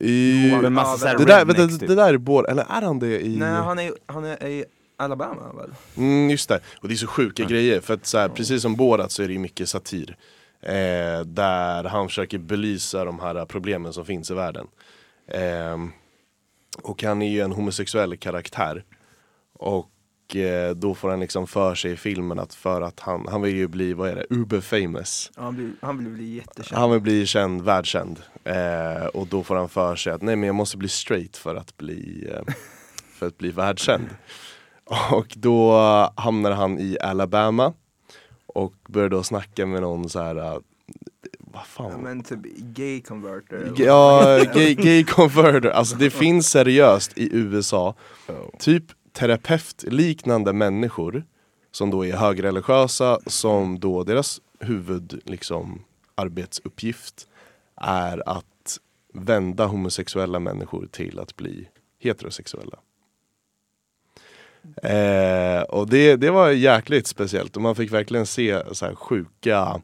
I, 0.00 0.52
med 0.62 0.72
massa 0.72 0.98
såhär 0.98 1.18
det, 1.18 1.24
där, 1.24 1.38
rednecks 1.38 1.58
vänta, 1.58 1.78
typ? 1.78 1.88
det 1.88 1.94
där 1.94 2.14
är 2.14 2.18
Borat, 2.18 2.50
eller 2.50 2.66
är 2.68 2.82
han 2.82 2.98
det 2.98 3.26
i... 3.26 3.36
Nej, 3.36 3.52
han 3.52 3.78
är, 3.78 3.92
han 4.06 4.24
är 4.24 4.46
i 4.46 4.64
Alabama 4.96 5.52
väl? 5.52 5.70
Mm, 5.96 6.30
just 6.30 6.48
det, 6.48 6.60
och 6.80 6.88
det 6.88 6.94
är 6.94 6.96
så 6.96 7.06
sjuka 7.06 7.44
grejer 7.44 7.80
för 7.80 7.94
att 7.94 8.06
så 8.06 8.18
här, 8.18 8.28
precis 8.28 8.62
som 8.62 8.76
Borat 8.76 9.12
så 9.12 9.22
är 9.22 9.26
det 9.26 9.32
ju 9.32 9.38
mycket 9.38 9.68
satir. 9.68 10.16
Eh, 10.62 11.20
där 11.24 11.84
han 11.84 12.08
försöker 12.08 12.38
belysa 12.38 13.04
de 13.04 13.20
här 13.20 13.44
problemen 13.44 13.92
som 13.92 14.04
finns 14.04 14.30
i 14.30 14.34
världen. 14.34 14.66
Ehm, 15.28 15.92
och 16.82 17.02
han 17.02 17.22
är 17.22 17.28
ju 17.28 17.40
en 17.40 17.52
homosexuell 17.52 18.16
karaktär. 18.16 18.84
Och 19.52 20.36
eh, 20.36 20.74
då 20.74 20.94
får 20.94 21.10
han 21.10 21.20
liksom 21.20 21.46
för 21.46 21.74
sig 21.74 21.92
i 21.92 21.96
filmen 21.96 22.38
att 22.38 22.54
för 22.54 22.82
att 22.82 23.00
han, 23.00 23.26
han 23.28 23.42
vill 23.42 23.56
ju 23.56 23.68
bli, 23.68 23.92
vad 23.92 24.08
är 24.08 24.16
det, 24.16 24.26
uber 24.30 24.60
famous. 24.60 25.30
Ja, 25.36 25.42
han, 25.42 25.56
blir, 25.56 25.72
han 25.80 25.98
vill 25.98 26.08
bli 26.08 26.34
jättekänd. 26.34 26.80
Han 26.80 26.90
vill 26.90 27.00
bli 27.00 27.26
känd, 27.26 27.62
världskänd. 27.62 28.20
Eh, 28.44 29.06
och 29.06 29.26
då 29.26 29.42
får 29.42 29.56
han 29.56 29.68
för 29.68 29.96
sig 29.96 30.12
att 30.12 30.22
nej 30.22 30.36
men 30.36 30.46
jag 30.46 30.54
måste 30.54 30.76
bli 30.76 30.88
straight 30.88 31.36
för 31.36 31.54
att 31.54 31.76
bli, 31.76 32.28
eh, 32.32 32.54
för 33.18 33.26
att 33.26 33.38
bli 33.38 33.50
världskänd. 33.50 34.08
Och 35.10 35.34
då 35.36 35.72
hamnar 36.16 36.50
han 36.50 36.78
i 36.78 36.98
Alabama 37.00 37.72
och 38.46 38.74
börjar 38.88 39.08
då 39.08 39.22
snacka 39.22 39.66
med 39.66 39.82
någon 39.82 40.08
så 40.08 40.20
här. 40.20 40.60
Vad 41.52 41.66
fan? 41.66 41.90
Ja, 41.90 41.98
men 41.98 42.22
typ 42.22 42.40
gay 42.58 43.00
converter. 43.02 43.72
Ja, 43.76 44.38
gay, 44.54 44.74
gay 44.74 45.04
converter, 45.08 45.70
alltså 45.70 45.96
det 45.96 46.10
finns 46.10 46.50
seriöst 46.50 47.18
i 47.18 47.28
USA 47.36 47.94
Typ 48.58 48.84
terapeutliknande 49.12 50.52
människor 50.52 51.24
Som 51.70 51.90
då 51.90 52.06
är 52.06 52.12
högreligiösa, 52.16 53.18
som 53.26 53.80
då 53.80 54.04
deras 54.04 54.40
huvud 54.60 55.20
liksom 55.24 55.84
arbetsuppgift 56.14 57.28
Är 57.76 58.28
att 58.28 58.78
vända 59.14 59.66
homosexuella 59.66 60.38
människor 60.38 60.86
till 60.92 61.18
att 61.18 61.36
bli 61.36 61.68
heterosexuella. 61.98 62.78
Eh, 64.82 65.62
Och 65.62 65.88
det, 65.88 66.16
det 66.16 66.30
var 66.30 66.50
jäkligt 66.50 67.06
speciellt. 67.06 67.56
Och 67.56 67.62
man 67.62 67.74
fick 67.74 67.92
verkligen 67.92 68.26
se 68.26 68.74
så 68.74 68.86
här 68.86 68.94
sjuka 68.94 69.82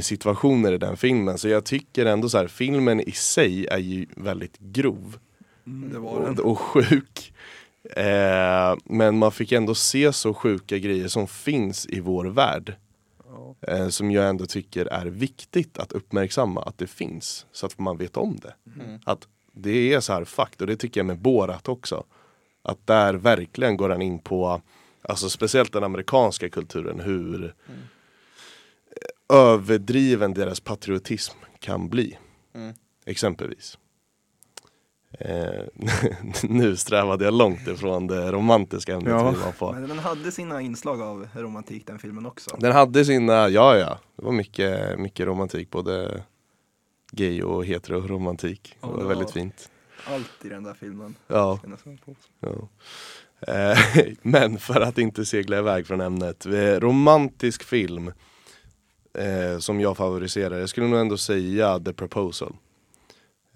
situationer 0.00 0.72
i 0.72 0.78
den 0.78 0.96
filmen. 0.96 1.38
Så 1.38 1.48
jag 1.48 1.64
tycker 1.64 2.06
ändå 2.06 2.28
så 2.28 2.38
här, 2.38 2.46
filmen 2.46 3.00
i 3.00 3.12
sig 3.12 3.66
är 3.66 3.78
ju 3.78 4.06
väldigt 4.16 4.58
grov 4.58 5.18
Mm, 5.66 6.04
och, 6.04 6.38
och 6.38 6.58
sjuk. 6.58 7.32
Eh, 7.96 8.76
men 8.84 9.18
man 9.18 9.32
fick 9.32 9.52
ändå 9.52 9.74
se 9.74 10.12
så 10.12 10.34
sjuka 10.34 10.78
grejer 10.78 11.08
som 11.08 11.26
finns 11.26 11.86
i 11.86 12.00
vår 12.00 12.24
värld. 12.24 12.74
Ja. 13.28 13.54
Eh, 13.60 13.88
som 13.88 14.10
jag 14.10 14.28
ändå 14.28 14.46
tycker 14.46 14.86
är 14.86 15.06
viktigt 15.06 15.78
att 15.78 15.92
uppmärksamma 15.92 16.62
att 16.62 16.78
det 16.78 16.86
finns. 16.86 17.46
Så 17.52 17.66
att 17.66 17.78
man 17.78 17.98
vet 17.98 18.16
om 18.16 18.36
det. 18.36 18.54
Mm. 18.80 19.00
Att 19.04 19.28
det 19.52 19.94
är 19.94 20.00
så 20.00 20.12
här 20.12 20.24
fakt 20.24 20.60
och 20.60 20.66
det 20.66 20.76
tycker 20.76 21.00
jag 21.00 21.06
med 21.06 21.18
Borat 21.18 21.68
också. 21.68 22.04
Att 22.62 22.86
där 22.86 23.14
verkligen 23.14 23.76
går 23.76 23.90
han 23.90 24.02
in 24.02 24.18
på, 24.18 24.60
alltså 25.02 25.30
speciellt 25.30 25.72
den 25.72 25.84
amerikanska 25.84 26.48
kulturen, 26.48 27.00
hur 27.00 27.54
överdriven 29.32 30.34
deras 30.34 30.60
patriotism 30.60 31.36
kan 31.58 31.88
bli. 31.88 32.18
Mm. 32.54 32.74
Exempelvis. 33.06 33.78
Eh, 35.18 35.64
nu 36.42 36.76
strävade 36.76 37.24
jag 37.24 37.34
långt 37.34 37.68
ifrån 37.68 38.06
det 38.06 38.32
romantiska 38.32 38.94
ämnet 38.94 39.08
Ja. 39.10 39.30
vi 39.30 39.36
var 39.38 39.52
på. 39.52 39.72
Men 39.72 39.88
den 39.88 39.98
hade 39.98 40.32
sina 40.32 40.60
inslag 40.60 41.00
av 41.02 41.28
romantik 41.34 41.86
den 41.86 41.98
filmen 41.98 42.26
också. 42.26 42.56
Den 42.60 42.72
hade 42.72 43.04
sina, 43.04 43.48
ja 43.48 43.76
ja, 43.76 43.98
det 44.16 44.24
var 44.24 44.32
mycket, 44.32 44.98
mycket 44.98 45.26
romantik, 45.26 45.70
både 45.70 46.22
gay 47.12 47.42
och 47.42 47.64
hetero-romantik. 47.64 48.76
Det 48.80 48.86
var 48.86 48.96
det 48.96 49.02
var- 49.02 49.08
väldigt 49.08 49.30
fint. 49.30 49.70
Allt 50.08 50.44
i 50.44 50.48
den 50.48 50.62
där 50.62 50.74
filmen. 50.74 51.14
Ja, 51.26 51.60
ja. 52.40 52.68
Eh, 53.40 53.78
Men 54.22 54.58
för 54.58 54.80
att 54.80 54.98
inte 54.98 55.26
segla 55.26 55.58
iväg 55.58 55.86
från 55.86 56.00
ämnet, 56.00 56.46
eh, 56.46 56.52
romantisk 56.80 57.62
film 57.64 58.12
eh, 59.18 59.58
som 59.58 59.80
jag 59.80 59.96
favoriserar, 59.96 60.58
jag 60.58 60.68
skulle 60.68 60.86
nog 60.86 61.00
ändå 61.00 61.16
säga 61.16 61.80
The 61.80 61.92
Proposal. 61.92 62.56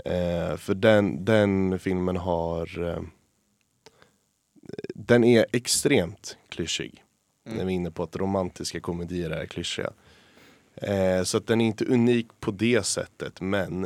Eh, 0.04 0.56
för 0.56 0.74
den, 0.74 1.24
den 1.24 1.78
filmen 1.78 2.16
har 2.16 2.88
eh, 2.88 3.02
Den 4.94 5.24
är 5.24 5.46
extremt 5.52 6.36
klyschig. 6.48 7.04
Mm. 7.46 7.58
När 7.58 7.64
vi 7.64 7.72
är 7.72 7.76
inne 7.76 7.90
på 7.90 8.02
att 8.02 8.16
romantiska 8.16 8.80
komedier 8.80 9.30
är 9.30 9.46
klyschiga. 9.46 9.90
Eh, 10.74 11.22
så 11.22 11.36
att 11.36 11.46
den 11.46 11.60
är 11.60 11.66
inte 11.66 11.84
unik 11.84 12.26
på 12.40 12.50
det 12.50 12.86
sättet 12.86 13.40
men 13.40 13.84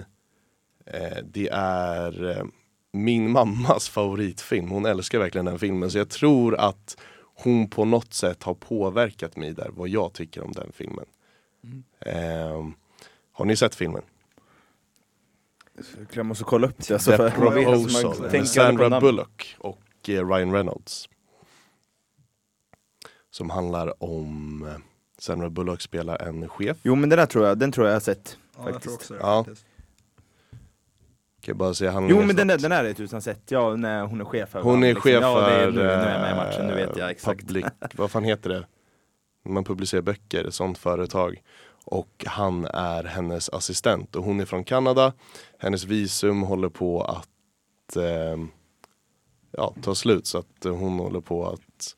eh, 0.86 1.18
det 1.24 1.48
är 1.52 2.30
eh, 2.30 2.44
min 2.92 3.30
mammas 3.30 3.88
favoritfilm. 3.94 4.70
Hon 4.70 4.86
älskar 4.86 5.18
verkligen 5.18 5.44
den 5.44 5.58
filmen 5.58 5.90
så 5.90 5.98
jag 5.98 6.08
tror 6.08 6.54
att 6.54 6.96
hon 7.34 7.68
på 7.70 7.84
något 7.84 8.14
sätt 8.14 8.42
har 8.42 8.54
påverkat 8.54 9.36
mig 9.36 9.52
där 9.52 9.70
vad 9.72 9.88
jag 9.88 10.12
tycker 10.12 10.42
om 10.44 10.52
den 10.52 10.72
filmen. 10.72 11.06
Eh, 12.00 12.68
har 13.32 13.44
ni 13.44 13.56
sett 13.56 13.74
filmen? 13.74 14.02
Jag 16.12 16.26
måste 16.26 16.44
kolla 16.44 16.66
upp 16.66 16.78
det. 16.78 16.94
Alltså, 16.94 17.16
för, 17.16 17.30
Proposal 17.30 18.22
man 18.22 18.30
med 18.32 18.48
Sandra. 18.48 19.00
Bullock 19.00 19.56
och 19.58 20.08
eh, 20.08 20.28
Ryan 20.28 20.52
Reynolds. 20.52 21.08
Som 23.30 23.50
handlar 23.50 24.02
om 24.04 24.62
eh, 24.68 24.74
Sandra 25.18 25.50
Bullock 25.50 25.80
spelar 25.80 26.22
en 26.22 26.48
chef. 26.48 26.76
Jo 26.82 26.94
men 26.94 27.08
den 27.08 27.18
där 27.18 27.26
tror 27.26 27.46
jag, 27.46 27.58
den 27.58 27.72
tror 27.72 27.86
jag 27.86 27.92
jag 27.92 27.96
har 27.96 28.00
sett. 28.00 28.38
Ja, 28.56 28.62
jag 28.64 28.72
Faktiskt. 28.74 28.84
tror 28.84 28.94
också 28.94 29.14
det. 29.14 29.20
Ja. 29.20 29.44
faktiskt. 29.44 29.66
Kan 31.40 31.52
jag 31.52 31.56
bara 31.56 31.74
säga 31.74 31.90
Jo 31.90 31.94
handlingen 31.94 32.26
men 32.26 32.36
den 32.36 32.46
där, 32.46 32.58
den 32.58 32.70
där 32.70 32.84
är 32.84 32.88
det 32.88 32.94
tusan 32.94 33.22
sett, 33.22 33.50
ja 33.50 33.76
när 33.76 34.02
hon 34.06 34.20
är 34.20 34.24
chef 34.24 34.48
Hon 34.52 34.84
är 34.84 34.90
allt, 34.90 34.98
chef 34.98 35.14
liksom. 35.14 35.30
ja, 35.30 35.40
det 35.40 35.54
är, 35.54 35.64
för 35.64 35.70
nu, 35.70 35.82
nu 35.82 35.88
är 35.88 36.12
jag 36.12 36.20
med 36.20 36.32
i 36.32 36.36
matchen, 36.36 36.66
nu 36.66 36.80
eh, 36.80 36.88
vet 36.88 36.96
jag 36.96 37.10
exakt. 37.10 37.40
Public, 37.40 37.64
vad 37.94 38.10
fan 38.10 38.24
heter 38.24 38.50
det? 38.50 38.66
Man 39.44 39.64
publicerar 39.64 40.02
böcker, 40.02 40.44
ett 40.44 40.54
sånt 40.54 40.78
företag. 40.78 41.42
Och 41.84 42.24
han 42.26 42.64
är 42.64 43.04
hennes 43.04 43.48
assistent 43.48 44.16
och 44.16 44.24
hon 44.24 44.40
är 44.40 44.44
från 44.44 44.64
Kanada. 44.64 45.12
Hennes 45.58 45.84
visum 45.84 46.42
håller 46.42 46.68
på 46.68 47.02
att 47.02 47.96
eh, 47.96 48.44
ja, 49.50 49.74
ta 49.82 49.94
slut 49.94 50.26
så 50.26 50.38
att 50.38 50.64
hon 50.64 50.98
håller 50.98 51.20
på 51.20 51.46
att 51.46 51.96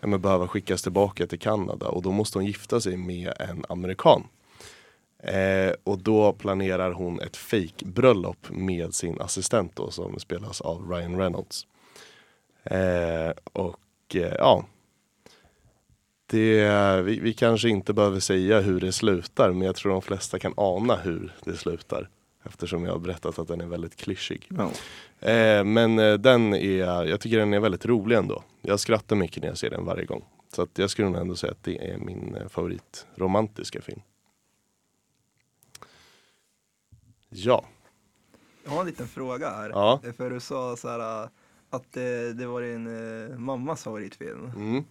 ja, 0.00 0.06
men 0.06 0.20
behöva 0.20 0.48
skickas 0.48 0.82
tillbaka 0.82 1.26
till 1.26 1.38
Kanada 1.38 1.88
och 1.88 2.02
då 2.02 2.10
måste 2.10 2.38
hon 2.38 2.46
gifta 2.46 2.80
sig 2.80 2.96
med 2.96 3.32
en 3.38 3.64
amerikan. 3.68 4.26
Eh, 5.22 5.72
och 5.84 5.98
då 5.98 6.32
planerar 6.32 6.92
hon 6.92 7.20
ett 7.20 7.36
fake-bröllop 7.36 8.50
med 8.50 8.94
sin 8.94 9.20
assistent 9.20 9.76
då, 9.76 9.90
som 9.90 10.18
spelas 10.18 10.60
av 10.60 10.90
Ryan 10.90 11.18
Reynolds. 11.18 11.66
Eh, 12.64 13.30
och 13.52 14.14
eh, 14.14 14.34
ja, 14.38 14.64
det, 16.30 17.02
vi, 17.02 17.20
vi 17.20 17.32
kanske 17.32 17.68
inte 17.68 17.92
behöver 17.92 18.20
säga 18.20 18.60
hur 18.60 18.80
det 18.80 18.92
slutar 18.92 19.52
men 19.52 19.62
jag 19.62 19.76
tror 19.76 19.92
de 19.92 20.02
flesta 20.02 20.38
kan 20.38 20.54
ana 20.56 20.96
hur 20.96 21.32
det 21.44 21.56
slutar. 21.56 22.08
Eftersom 22.44 22.84
jag 22.84 22.92
har 22.92 22.98
berättat 22.98 23.38
att 23.38 23.48
den 23.48 23.60
är 23.60 23.66
väldigt 23.66 23.96
klyschig. 23.96 24.48
Ja. 24.48 24.70
Eh, 25.28 25.64
men 25.64 25.98
eh, 25.98 26.14
den 26.14 26.54
är, 26.54 27.04
jag 27.04 27.20
tycker 27.20 27.38
den 27.38 27.52
är 27.54 27.60
väldigt 27.60 27.86
rolig 27.86 28.16
ändå. 28.16 28.42
Jag 28.62 28.80
skrattar 28.80 29.16
mycket 29.16 29.42
när 29.42 29.48
jag 29.48 29.58
ser 29.58 29.70
den 29.70 29.84
varje 29.84 30.04
gång. 30.04 30.24
Så 30.54 30.62
att 30.62 30.78
jag 30.78 30.90
skulle 30.90 31.08
nog 31.08 31.20
ändå 31.20 31.36
säga 31.36 31.52
att 31.52 31.64
det 31.64 31.90
är 31.90 31.98
min 31.98 32.34
eh, 32.40 32.48
favorit 32.48 33.06
romantiska 33.14 33.80
film. 33.82 34.00
Ja, 37.28 37.64
Jag 38.64 38.70
har 38.70 38.80
en 38.80 38.86
liten 38.86 39.08
fråga 39.08 39.50
här. 39.50 39.70
Ja. 39.70 40.00
För 40.16 40.30
du 40.30 40.40
sa 40.40 40.76
så 40.76 40.88
här 40.88 41.28
att 41.70 41.92
det, 41.92 42.32
det 42.32 42.46
var 42.46 42.62
din 42.62 42.86
eh, 43.32 43.38
mammas 43.38 43.82
favoritfilm. 43.84 44.44
mm. 44.56 44.84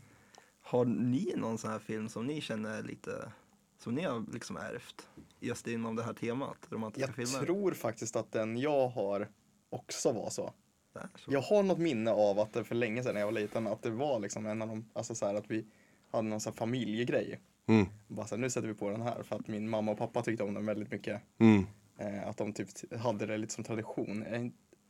Har 0.70 0.86
ni 0.86 1.34
någon 1.36 1.58
sån 1.58 1.72
här 1.72 1.80
film 1.80 2.10
som 2.10 2.28
ni 2.28 2.42
känner 2.42 2.84
lite, 2.84 3.32
som 3.78 3.96
ni 3.96 4.04
har 4.04 4.26
liksom 4.34 4.58
ärvt? 4.58 5.08
Just 5.40 5.68
inom 5.68 5.96
det 5.96 6.04
här 6.04 6.14
temat, 6.14 6.58
romantiska 6.70 7.14
Jag 7.18 7.28
filmer. 7.28 7.46
tror 7.46 7.72
faktiskt 7.72 8.16
att 8.16 8.32
den 8.32 8.58
jag 8.58 8.88
har 8.88 9.28
också 9.70 10.12
var 10.12 10.30
så. 10.30 10.54
Där, 10.94 11.08
så. 11.16 11.34
Jag 11.34 11.42
har 11.42 11.64
något 11.64 11.78
minne 11.78 12.12
av 12.12 12.40
att 12.40 12.54
det 12.54 12.64
för 12.64 12.76
länge 12.76 13.04
sedan 13.04 13.14
när 13.14 13.22
jag 13.22 13.28
var 13.28 13.32
liten, 13.32 13.68
att 13.68 13.82
det 13.82 13.90
var 13.90 14.20
liksom 14.20 14.46
en 14.46 14.62
av 14.62 14.68
de, 14.68 14.86
alltså 14.94 15.16
så 15.16 15.26
här 15.26 15.36
att 15.36 15.52
vi 15.52 15.66
hade 16.12 16.28
någon 16.28 16.40
sån 16.40 16.54
här 16.54 16.58
familjegrej. 16.58 17.40
Mm. 17.66 17.86
Bara 18.08 18.28
så 18.28 18.36
här, 18.36 18.42
nu 18.42 18.50
sätter 18.50 18.68
vi 18.68 18.74
på 18.74 18.90
den 18.90 19.02
här 19.02 19.24
för 19.24 19.36
att 19.36 19.48
min 19.48 19.70
mamma 19.70 19.92
och 19.92 19.98
pappa 19.98 20.22
tyckte 20.22 20.44
om 20.44 20.54
den 20.54 20.66
väldigt 20.66 20.92
mycket. 20.92 21.22
Mm. 21.38 21.66
Eh, 21.98 22.28
att 22.28 22.38
de 22.38 22.54
typ 22.54 22.70
hade 23.00 23.26
det 23.26 23.38
lite 23.38 23.54
som 23.54 23.64
tradition. 23.64 24.24
Eh, 24.24 24.46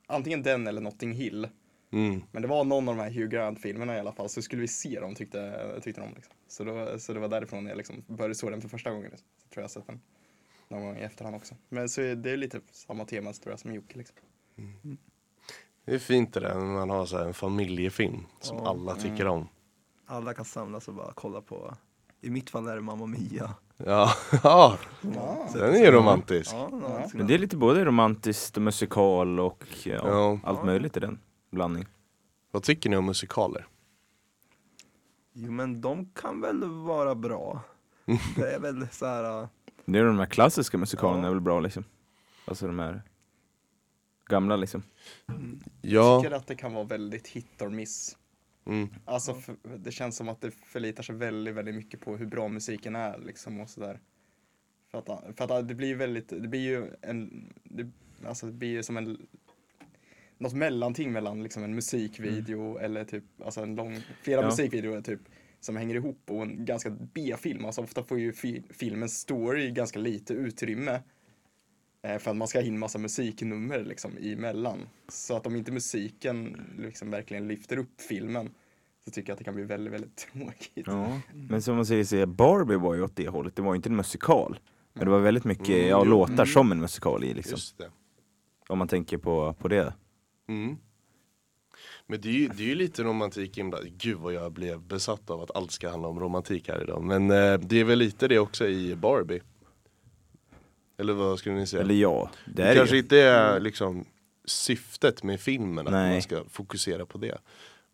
antingen 0.08 0.44
den 0.44 0.68
eller 0.68 0.82
Notting 0.82 1.12
Hill. 1.12 1.48
Mm. 1.92 2.22
Men 2.32 2.42
det 2.42 2.48
var 2.48 2.64
någon 2.64 2.90
av 2.90 2.96
de 2.96 3.02
här 3.02 3.10
Hugh 3.12 3.28
Grant-filmerna 3.30 3.96
i 3.96 4.00
alla 4.00 4.12
fall, 4.12 4.30
så 4.30 4.42
skulle 4.42 4.62
vi 4.62 4.68
se 4.68 5.00
dem 5.00 5.16
tyckte, 5.16 5.80
tyckte 5.84 6.02
de. 6.02 6.14
Liksom. 6.16 6.34
Så, 6.48 6.64
då, 6.64 7.00
så 7.00 7.14
det 7.14 7.20
var 7.20 7.28
därifrån 7.28 7.66
jag 7.66 7.78
liksom 7.78 8.04
började 8.08 8.36
såg 8.36 8.52
den 8.52 8.62
för 8.62 8.70
första 8.70 8.90
gången. 8.92 9.10
Liksom. 9.10 9.28
Så 9.44 9.50
tror 9.54 9.64
jag 9.64 9.72
sett 9.72 9.88
den 9.88 10.00
någon 10.68 10.86
gång 10.86 10.98
i 10.98 11.02
efterhand 11.02 11.36
också. 11.36 11.56
Men 11.70 11.90
så 11.90 12.02
är 12.02 12.16
det 12.16 12.32
är 12.32 12.38
lite 12.38 12.62
samma 12.72 13.06
tema 13.06 13.34
tror 13.34 13.52
jag 13.52 13.60
som 13.60 13.74
Jocke. 13.74 13.98
Liksom. 13.98 14.16
Det 15.86 15.94
är 15.96 16.00
fint 16.00 16.34
det 16.34 16.40
där 16.40 16.56
när 16.56 16.66
man 16.66 16.90
har 16.90 17.06
så 17.06 17.18
här 17.18 17.26
en 17.26 17.34
familjefilm 17.34 18.26
som 18.40 18.58
Ja. 18.58 18.70
alla 18.70 18.96
tycker 18.96 19.28
om. 19.28 19.48
Alla 20.06 20.34
kan 20.34 20.46
samlas 20.46 20.88
och 20.88 20.94
bara 20.94 21.12
kolla 21.16 21.42
på. 21.42 21.76
I 22.22 22.30
mitt 22.30 22.50
fall 22.50 22.68
är 22.68 22.76
det 22.76 22.82
Mamma 22.82 23.06
Mia. 23.06 23.56
Ja, 23.78 24.10
ja 24.44 24.78
Ja. 25.16 25.48
den 25.54 25.76
är 25.76 25.80
ju 25.80 25.92
romantisk. 25.92 26.52
Ja. 26.54 26.70
Men 27.14 27.28
det 27.28 27.34
är 27.34 27.38
lite 27.38 27.58
både 27.58 27.86
romantiskt 27.86 28.58
och 28.58 28.64
musikal 28.64 29.40
och 29.40 29.66
ja, 29.84 29.94
Ja. 30.06 30.40
allt 30.44 30.64
möjligt 30.66 30.98
i 30.98 31.00
den 31.00 31.20
blandning. 31.50 31.86
Vad 32.52 32.64
tycker 32.64 32.90
ni 32.90 32.98
om 32.98 33.06
musikaler? 33.06 33.68
Jo 35.34 35.52
men 35.52 35.82
de 35.82 36.06
kan 36.16 36.42
väl 36.42 36.64
vara 36.70 37.16
bra. 37.16 37.62
Det 38.36 38.52
är 38.56 38.60
väl 38.60 38.88
så 38.92 39.06
här. 39.06 39.42
äh, 39.42 39.48
Det 39.86 40.00
är 40.00 40.04
de 40.06 40.20
här 40.20 40.26
klassiska 40.26 40.78
musikalerna 40.78 41.22
Ja. 41.24 41.28
är 41.28 41.32
väl 41.34 41.42
bra 41.42 41.60
liksom. 41.60 41.84
Alltså 42.46 42.68
de 42.68 42.80
här 42.80 43.02
gamla 44.26 44.56
liksom. 44.56 44.84
Jag 45.26 45.36
Ja, 45.82 46.22
tycker 46.22 46.36
att 46.36 46.48
det 46.48 46.56
kan 46.56 46.74
vara 46.74 46.84
väldigt 46.84 47.28
hit 47.28 47.62
or 47.62 47.70
miss. 47.70 48.18
mm. 48.66 48.90
Alltså 49.06 49.34
för, 49.34 49.56
det 49.78 49.92
känns 49.92 50.16
som 50.18 50.30
att 50.30 50.42
det 50.42 50.52
förlitar 50.52 51.04
sig 51.04 51.16
väldigt, 51.16 51.56
väldigt 51.56 51.76
mycket 51.76 52.02
på 52.02 52.18
hur 52.18 52.26
bra 52.26 52.48
musiken 52.48 52.96
är 52.96 53.18
liksom 53.18 53.60
och 53.60 53.70
sådär. 53.70 54.00
För 54.92 54.98
att, 54.98 55.38
för 55.38 55.60
att 55.60 55.68
det 55.68 55.76
blir 55.76 55.96
väldigt, 55.96 56.30
det 56.30 56.48
blir 56.48 56.60
ju 56.60 56.94
en, 57.02 57.54
det, 57.64 57.92
alltså 58.26 58.46
det 58.46 58.52
blir 58.52 58.70
ju 58.70 58.84
som 58.84 58.98
en 58.98 59.28
något 60.40 60.54
mellanting 60.54 61.12
mellan 61.12 61.44
liksom 61.44 61.64
en 61.64 61.76
musikvideo 61.76 62.78
eller 62.78 63.04
typ, 63.06 63.24
alltså 63.46 63.62
en 63.62 63.76
lång, 63.76 63.98
flera 64.24 64.42
Ja. 64.42 64.46
musikvideor 64.48 65.02
typ 65.02 65.20
som 65.60 65.76
hänger 65.78 65.96
ihop 65.96 66.22
och 66.28 66.42
en 66.42 66.66
ganska 66.66 66.90
B-film. 66.90 67.66
Alltså 67.66 67.82
ofta 67.82 68.04
får 68.04 68.20
ju 68.20 68.34
fi, 68.34 68.64
filmens 68.70 69.20
story 69.20 69.72
ganska 69.72 70.00
lite 70.00 70.34
utrymme. 70.34 71.02
Eh, 72.02 72.18
för 72.18 72.32
att 72.32 72.38
man 72.38 72.48
ska 72.48 72.60
ha 72.60 72.66
in 72.66 72.80
massa 72.80 73.00
musiknummer 73.00 73.84
liksom 73.84 74.12
emellan. 74.22 74.78
Så 75.08 75.36
att 75.36 75.48
om 75.48 75.56
inte 75.56 75.72
musiken 75.72 76.62
liksom 76.78 77.12
verkligen 77.12 77.48
lyfter 77.48 77.78
upp 77.78 78.02
filmen 78.02 78.50
så 79.06 79.12
tycker 79.12 79.30
jag 79.30 79.34
att 79.34 79.38
det 79.38 79.44
kan 79.46 79.56
bli 79.56 79.64
väldigt, 79.64 79.94
väldigt 79.94 80.16
tråkigt. 80.34 80.88
Ja. 80.88 81.20
Men 81.34 81.62
som 81.62 81.76
man 81.76 81.86
säger, 81.86 82.04
så 82.04 82.26
Barbie 82.26 82.76
var 82.78 82.96
ju 82.96 83.02
åt 83.04 83.16
det 83.16 83.28
hållet, 83.28 83.56
det 83.56 83.62
var 83.62 83.74
ju 83.74 83.76
inte 83.76 83.90
en 83.90 83.96
musikal. 83.96 84.60
Men 84.94 85.06
det 85.06 85.12
var 85.12 85.20
väldigt 85.20 85.44
mycket 85.44 85.70
Mm, 85.70 85.88
ja, 85.88 86.02
jo. 86.06 86.12
låtar 86.12 86.46
som 86.46 86.72
en 86.72 86.80
musikal 86.82 87.24
i 87.24 87.34
liksom. 87.34 87.52
just 87.52 87.78
det. 87.78 87.90
Om 88.68 88.78
man 88.80 88.88
tänker 88.88 89.18
på, 89.18 89.54
på 89.54 89.68
det. 89.68 89.94
Mm. 90.50 90.78
Men 92.08 92.22
det 92.22 92.30
är, 92.30 92.34
ju, 92.34 92.48
det 92.48 92.64
är 92.64 92.68
ju 92.68 92.76
lite 92.76 93.04
romantik 93.04 93.58
inblandat. 93.58 93.92
Gud 93.98 94.18
vad 94.18 94.34
jag 94.34 94.52
blev 94.52 94.82
besatt 94.82 95.30
av 95.30 95.42
att 95.42 95.56
allt 95.56 95.72
ska 95.72 95.90
handla 95.90 96.08
om 96.08 96.20
romantik 96.20 96.68
här 96.68 96.84
idag. 96.84 97.04
Men 97.04 97.32
eh, 97.32 97.60
det 97.60 97.80
är 97.80 97.84
väl 97.84 98.00
lite 98.00 98.28
det 98.28 98.40
också 98.40 98.68
i 98.68 98.96
Barbie. 98.96 99.42
Eller 100.98 101.14
vad 101.14 101.40
skulle 101.40 101.56
ni 101.56 101.68
säga? 101.68 101.82
Eller 101.82 101.96
ja, 101.96 102.32
det 102.46 102.64
det 102.64 102.76
kanske 102.76 102.96
ju. 102.96 103.02
inte 103.02 103.18
är 103.18 103.60
liksom 103.60 104.06
syftet 104.46 105.24
med 105.24 105.40
filmen 105.40 105.88
att 105.88 105.94
Nej. 105.94 106.12
man 106.12 106.22
ska 106.22 106.44
fokusera 106.50 107.06
på 107.06 107.18
det. 107.18 107.38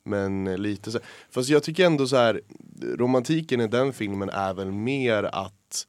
Men 0.04 0.48
eh, 0.48 0.58
lite 0.58 0.91
så. 0.91 1.00
Fast 1.30 1.50
jag 1.50 1.63
tycker 1.63 1.86
ändå 1.86 2.08
så 2.08 2.15
här 2.15 2.41
romantiken 2.82 3.62
i 3.62 3.68
den 3.68 3.94
filmen 3.94 4.30
är 4.30 4.54
väl 4.54 4.72
mer 4.72 5.24
att 5.24 5.88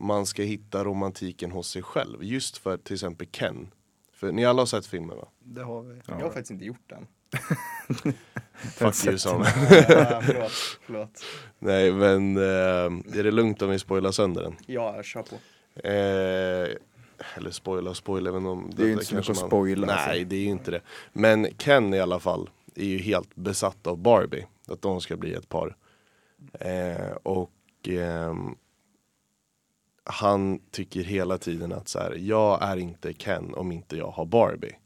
man 0.00 0.26
ska 0.26 0.42
hitta 0.42 0.84
romantiken 0.84 1.50
hos 1.50 1.68
sig 1.68 1.82
själv. 1.82 2.24
Just 2.24 2.58
för 2.58 2.76
till 2.76 2.94
exempel 2.94 3.26
Ken. 3.26 3.68
För 4.24 4.32
ni 4.32 4.44
alla 4.44 4.62
har 4.62 4.66
sett 4.66 4.86
filmen 4.86 5.16
va? 5.16 5.28
Det 5.38 5.62
har 5.62 5.82
vi. 5.82 6.00
Jag 6.06 6.14
har 6.14 6.20
faktiskt 6.30 6.50
inte 6.50 6.64
gjort 6.64 6.86
den. 6.86 7.06
Fuck 8.54 9.06
you 9.06 9.18
Sam. 9.18 9.40
Ja, 9.40 9.46
förlåt, 10.24 10.52
förlåt. 10.86 11.24
Nej 11.58 11.92
men 11.92 12.36
eh, 12.36 13.18
är 13.18 13.22
det 13.22 13.30
lugnt 13.30 13.62
om 13.62 13.70
vi 13.70 13.78
spoilar 13.78 14.10
sönder 14.10 14.42
den? 14.42 14.56
Ja, 14.66 15.02
kör 15.02 15.22
på. 15.22 15.34
Eh, 15.88 16.76
eller 17.36 17.50
spoila, 17.50 17.94
spoila, 17.94 18.30
även 18.30 18.46
om 18.46 18.70
Det 18.76 18.82
är 18.82 18.86
ju 18.86 18.92
inte 18.92 19.04
så 19.04 19.14
mycket 19.14 19.30
att 19.30 19.36
spoila, 19.36 19.86
Nej, 19.86 19.96
alltså. 19.96 20.24
det 20.24 20.36
är 20.36 20.40
ju 20.40 20.48
inte 20.50 20.70
det. 20.70 20.80
Men 21.12 21.46
Ken 21.56 21.94
i 21.94 22.00
alla 22.00 22.20
fall 22.20 22.50
är 22.74 22.84
ju 22.86 22.98
helt 22.98 23.36
besatt 23.36 23.86
av 23.86 23.98
Barbie. 23.98 24.46
Att 24.68 24.82
de 24.82 25.00
ska 25.00 25.16
bli 25.16 25.34
ett 25.34 25.48
par. 25.48 25.76
Eh, 26.60 27.10
och 27.22 27.50
ehm, 27.88 28.54
han 30.04 30.58
tycker 30.70 31.00
hela 31.02 31.38
tiden 31.38 31.72
att 31.72 31.88
så 31.88 31.98
här, 31.98 32.14
jag 32.18 32.62
är 32.62 32.76
inte 32.76 33.12
Ken 33.12 33.54
om 33.54 33.72
inte 33.72 33.96
jag 33.96 34.10
har 34.10 34.24
Barbie. 34.24 34.76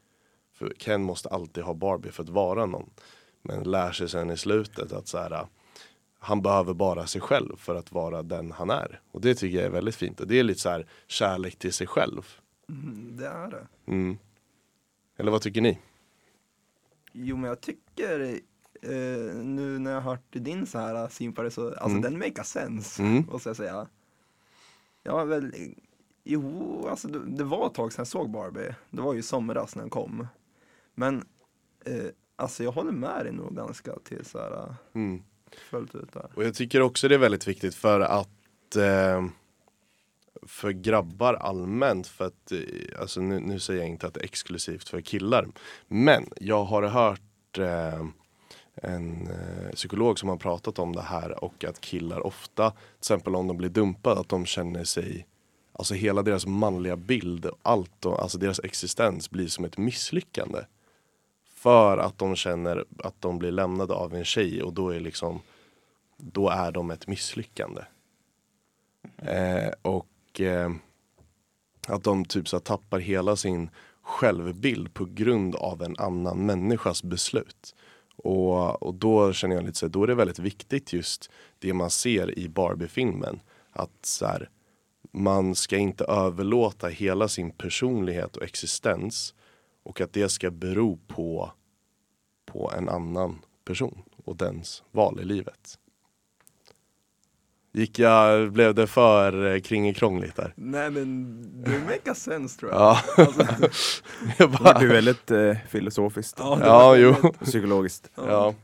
För 0.55 0.73
Ken 0.79 1.03
måste 1.03 1.29
alltid 1.29 1.65
ha 1.65 1.75
Barbie 1.75 2.11
för 2.11 2.23
att 2.23 2.29
vara 2.29 2.67
någon. 2.67 2.91
Men 3.43 3.63
lär 3.63 3.93
sig 3.93 4.09
sen 4.09 4.31
i 4.31 4.37
slutet 4.37 4.93
att 4.93 5.09
så 5.09 5.19
här, 5.19 5.47
han 6.19 6.43
behöver 6.43 6.75
bara 6.75 7.07
sig 7.07 7.21
själv 7.21 7.57
för 7.57 7.75
att 7.75 7.93
vara 7.93 8.23
den 8.23 8.53
han 8.53 8.71
är. 8.71 9.01
Och 9.11 9.21
det 9.21 9.35
tycker 9.35 9.57
jag 9.57 9.67
är 9.67 9.71
väldigt 9.71 9.95
fint. 9.95 10.21
Och 10.21 10.27
det 10.27 10.39
är 10.39 10.43
lite 10.43 10.61
så 10.61 10.69
här 10.69 10.87
kärlek 11.07 11.57
till 11.59 11.73
sig 11.73 11.87
själv. 11.87 12.27
Mm, 12.69 13.17
det 13.17 13.27
är 13.27 13.51
det. 13.51 13.67
Mm. 13.87 14.19
Eller 15.17 15.31
vad 15.31 15.43
tycker 15.43 15.61
ni? 15.61 15.79
Jo 17.13 17.37
men 17.37 17.49
jag 17.49 17.61
tycker 17.61 18.21
eh, 18.83 19.35
nu 19.45 19.79
när 19.79 19.91
jag 19.91 20.01
har 20.01 20.11
hört 20.11 20.27
din 20.31 20.67
så 20.67 20.79
här 20.79 21.09
syn 21.09 21.33
på 21.33 21.43
det 21.43 21.51
så, 21.51 21.67
alltså 21.69 21.89
Mm. 21.89 22.03
den 22.03 22.19
makes 22.19 22.49
sense. 22.51 23.03
Mm. 23.03 23.27
Måste 23.33 23.49
jag 23.49 23.57
säga. 23.57 23.87
Ja 25.09 25.25
väl, 25.25 25.53
jo 26.25 26.87
alltså 26.91 27.09
det, 27.09 27.19
det 27.27 27.45
var 27.45 27.67
ett 27.67 27.75
tag 27.75 27.93
sedan 27.93 28.01
jag 28.01 28.07
såg 28.07 28.31
Barbie. 28.31 28.75
Det 28.91 29.01
var 29.01 29.15
ju 29.15 29.23
somras 29.23 29.75
när 29.77 29.83
den 29.83 29.91
kom. 29.91 30.27
Men 30.95 31.25
eh, 31.85 32.07
alltså 32.37 32.65
jag 32.65 32.73
håller 32.73 32.93
med 32.93 33.25
dig 33.25 33.33
nog 33.33 33.57
ganska 33.57 33.99
till 34.05 34.25
så 34.25 34.39
här 34.39 34.75
Mm. 34.95 35.23
fullt 35.71 35.95
ut 35.95 36.13
där. 36.13 36.27
Och 36.35 36.45
jag 36.45 36.55
tycker 36.55 36.81
också 36.83 37.09
det 37.09 37.15
är 37.15 37.19
väldigt 37.19 37.49
viktigt 37.49 37.75
för 37.75 38.01
att 38.01 38.77
eh, 38.77 39.27
för 40.43 40.71
grabbar 40.71 41.35
allmänt, 41.35 42.07
för 42.07 42.25
att, 42.27 42.53
eh, 42.53 43.01
alltså 43.01 43.21
nu, 43.21 43.41
nu 43.41 43.61
säger 43.61 43.81
jag 43.81 43.89
inte 43.89 44.07
att 44.07 44.15
det 44.15 44.21
är 44.21 44.25
exklusivt 44.25 44.89
för 44.89 45.01
killar. 45.01 45.49
Men 45.89 46.25
jag 46.37 46.65
har 46.65 46.83
hört 46.83 47.59
eh, 47.59 48.07
en 48.83 49.27
eh, 49.27 49.71
psykolog 49.75 50.19
som 50.19 50.29
har 50.29 50.37
pratat 50.37 50.79
om 50.79 50.93
det 50.93 51.03
här 51.03 51.45
och 51.45 51.65
att 51.65 51.81
killar 51.81 52.27
ofta, 52.27 52.71
till 52.71 52.99
exempel 52.99 53.37
om 53.37 53.47
de 53.47 53.57
blir 53.57 53.69
dumpade, 53.69 54.21
att 54.21 54.29
de 54.29 54.47
känner 54.47 54.85
sig 54.85 55.27
Alltså 55.79 55.95
hela 55.95 56.23
deras 56.23 56.47
manliga 56.47 56.97
bild, 56.97 57.51
allt, 57.63 58.05
och, 58.05 58.23
alltså 58.23 58.39
deras 58.39 58.61
existens 58.65 59.31
blir 59.31 59.47
som 59.47 59.65
ett 59.65 59.79
misslyckande. 59.79 60.59
För 61.55 61.99
att 61.99 62.19
de 62.19 62.37
känner 62.37 62.85
att 62.99 63.21
de 63.21 63.39
blir 63.39 63.51
lämnade 63.51 63.95
av 63.95 64.15
en 64.15 64.25
tjej 64.25 64.63
och 64.63 64.73
då 64.73 64.91
är 64.91 65.01
liksom 65.01 65.41
Då 66.17 66.49
är 66.49 66.73
de 66.73 66.91
ett 66.91 67.07
misslyckande. 67.07 67.83
Eh, 69.17 69.73
och 69.83 70.41
eh, 70.41 70.71
att 71.87 72.05
de 72.05 72.25
typ 72.25 72.49
så 72.49 72.57
här, 72.57 72.61
tappar 72.61 72.99
hela 72.99 73.37
sin 73.37 73.71
självbild 74.03 74.95
på 74.95 75.05
grund 75.05 75.55
av 75.55 75.83
en 75.83 75.97
annan 75.99 76.47
människas 76.47 77.03
beslut. 77.03 77.75
Och, 78.19 78.83
och 78.83 78.95
då 78.95 79.33
känner 79.33 79.57
jag 79.57 79.65
lite 79.65 79.79
så 79.79 79.87
här, 79.87 79.91
då 79.91 80.03
är 80.03 80.07
det 80.07 80.15
väldigt 80.15 80.39
viktigt 80.39 80.93
just 80.93 81.31
det 81.59 81.73
man 81.73 81.91
ser 81.91 82.39
i 82.39 82.49
Barbie-filmen. 82.49 83.41
Att 83.71 84.07
så 84.07 84.27
här, 84.27 84.51
man 85.13 85.55
ska 85.55 85.77
inte 85.77 86.05
överlåta 86.05 86.89
hela 86.89 87.29
sin 87.29 87.51
personlighet 87.51 88.37
och 88.37 88.43
existens 88.43 89.35
och 89.83 90.01
att 90.01 90.13
det 90.13 90.29
ska 90.29 90.51
bero 90.51 90.99
på, 91.07 91.53
på 92.47 92.73
en 92.77 92.89
annan 92.89 93.39
person 93.65 94.03
och 94.25 94.37
dens 94.37 94.83
val 94.91 95.21
i 95.21 95.25
livet. 95.25 95.79
Gick 97.73 97.99
jag, 97.99 98.53
blev 98.53 98.75
det 98.75 98.87
för 98.87 99.55
eh, 99.55 99.61
kringekrångligt 99.61 100.37
där? 100.37 100.53
Nej 100.57 100.91
men 100.91 101.37
det 101.65 101.79
makes 101.87 102.23
sense 102.23 102.61
tror 102.61 102.73
jag. 102.73 102.81
Ja. 102.81 102.99
Alltså, 103.17 103.43
Jag 104.39 104.51
Det 104.51 104.69
är 104.87 104.89
väldigt 104.89 105.31
eh, 105.31 105.57
filosofiskt 105.69 106.37
ja, 106.39 106.59
ja, 106.63 106.97
jo. 106.97 107.15
psykologiskt. 107.45 108.11
Ja. 108.15 108.55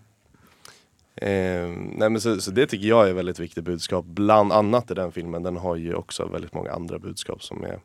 Eh, 1.17 1.69
nej 1.97 2.11
men 2.11 2.21
så, 2.21 2.41
så 2.41 2.51
det 2.51 2.67
tycker 2.67 2.89
jag 2.89 3.07
är 3.07 3.11
ett 3.11 3.17
väldigt 3.17 3.39
viktigt 3.39 3.65
budskap. 3.65 4.05
Bland 4.05 4.53
annat 4.53 4.91
i 4.91 4.95
den 4.95 5.13
filmen. 5.13 5.43
Den 5.43 5.57
har 5.57 5.77
ju 5.77 5.95
också 5.95 6.27
väldigt 6.27 6.55
många 6.55 6.71
andra 6.71 6.99
budskap 6.99 7.43
som 7.43 7.65
är 7.65 7.79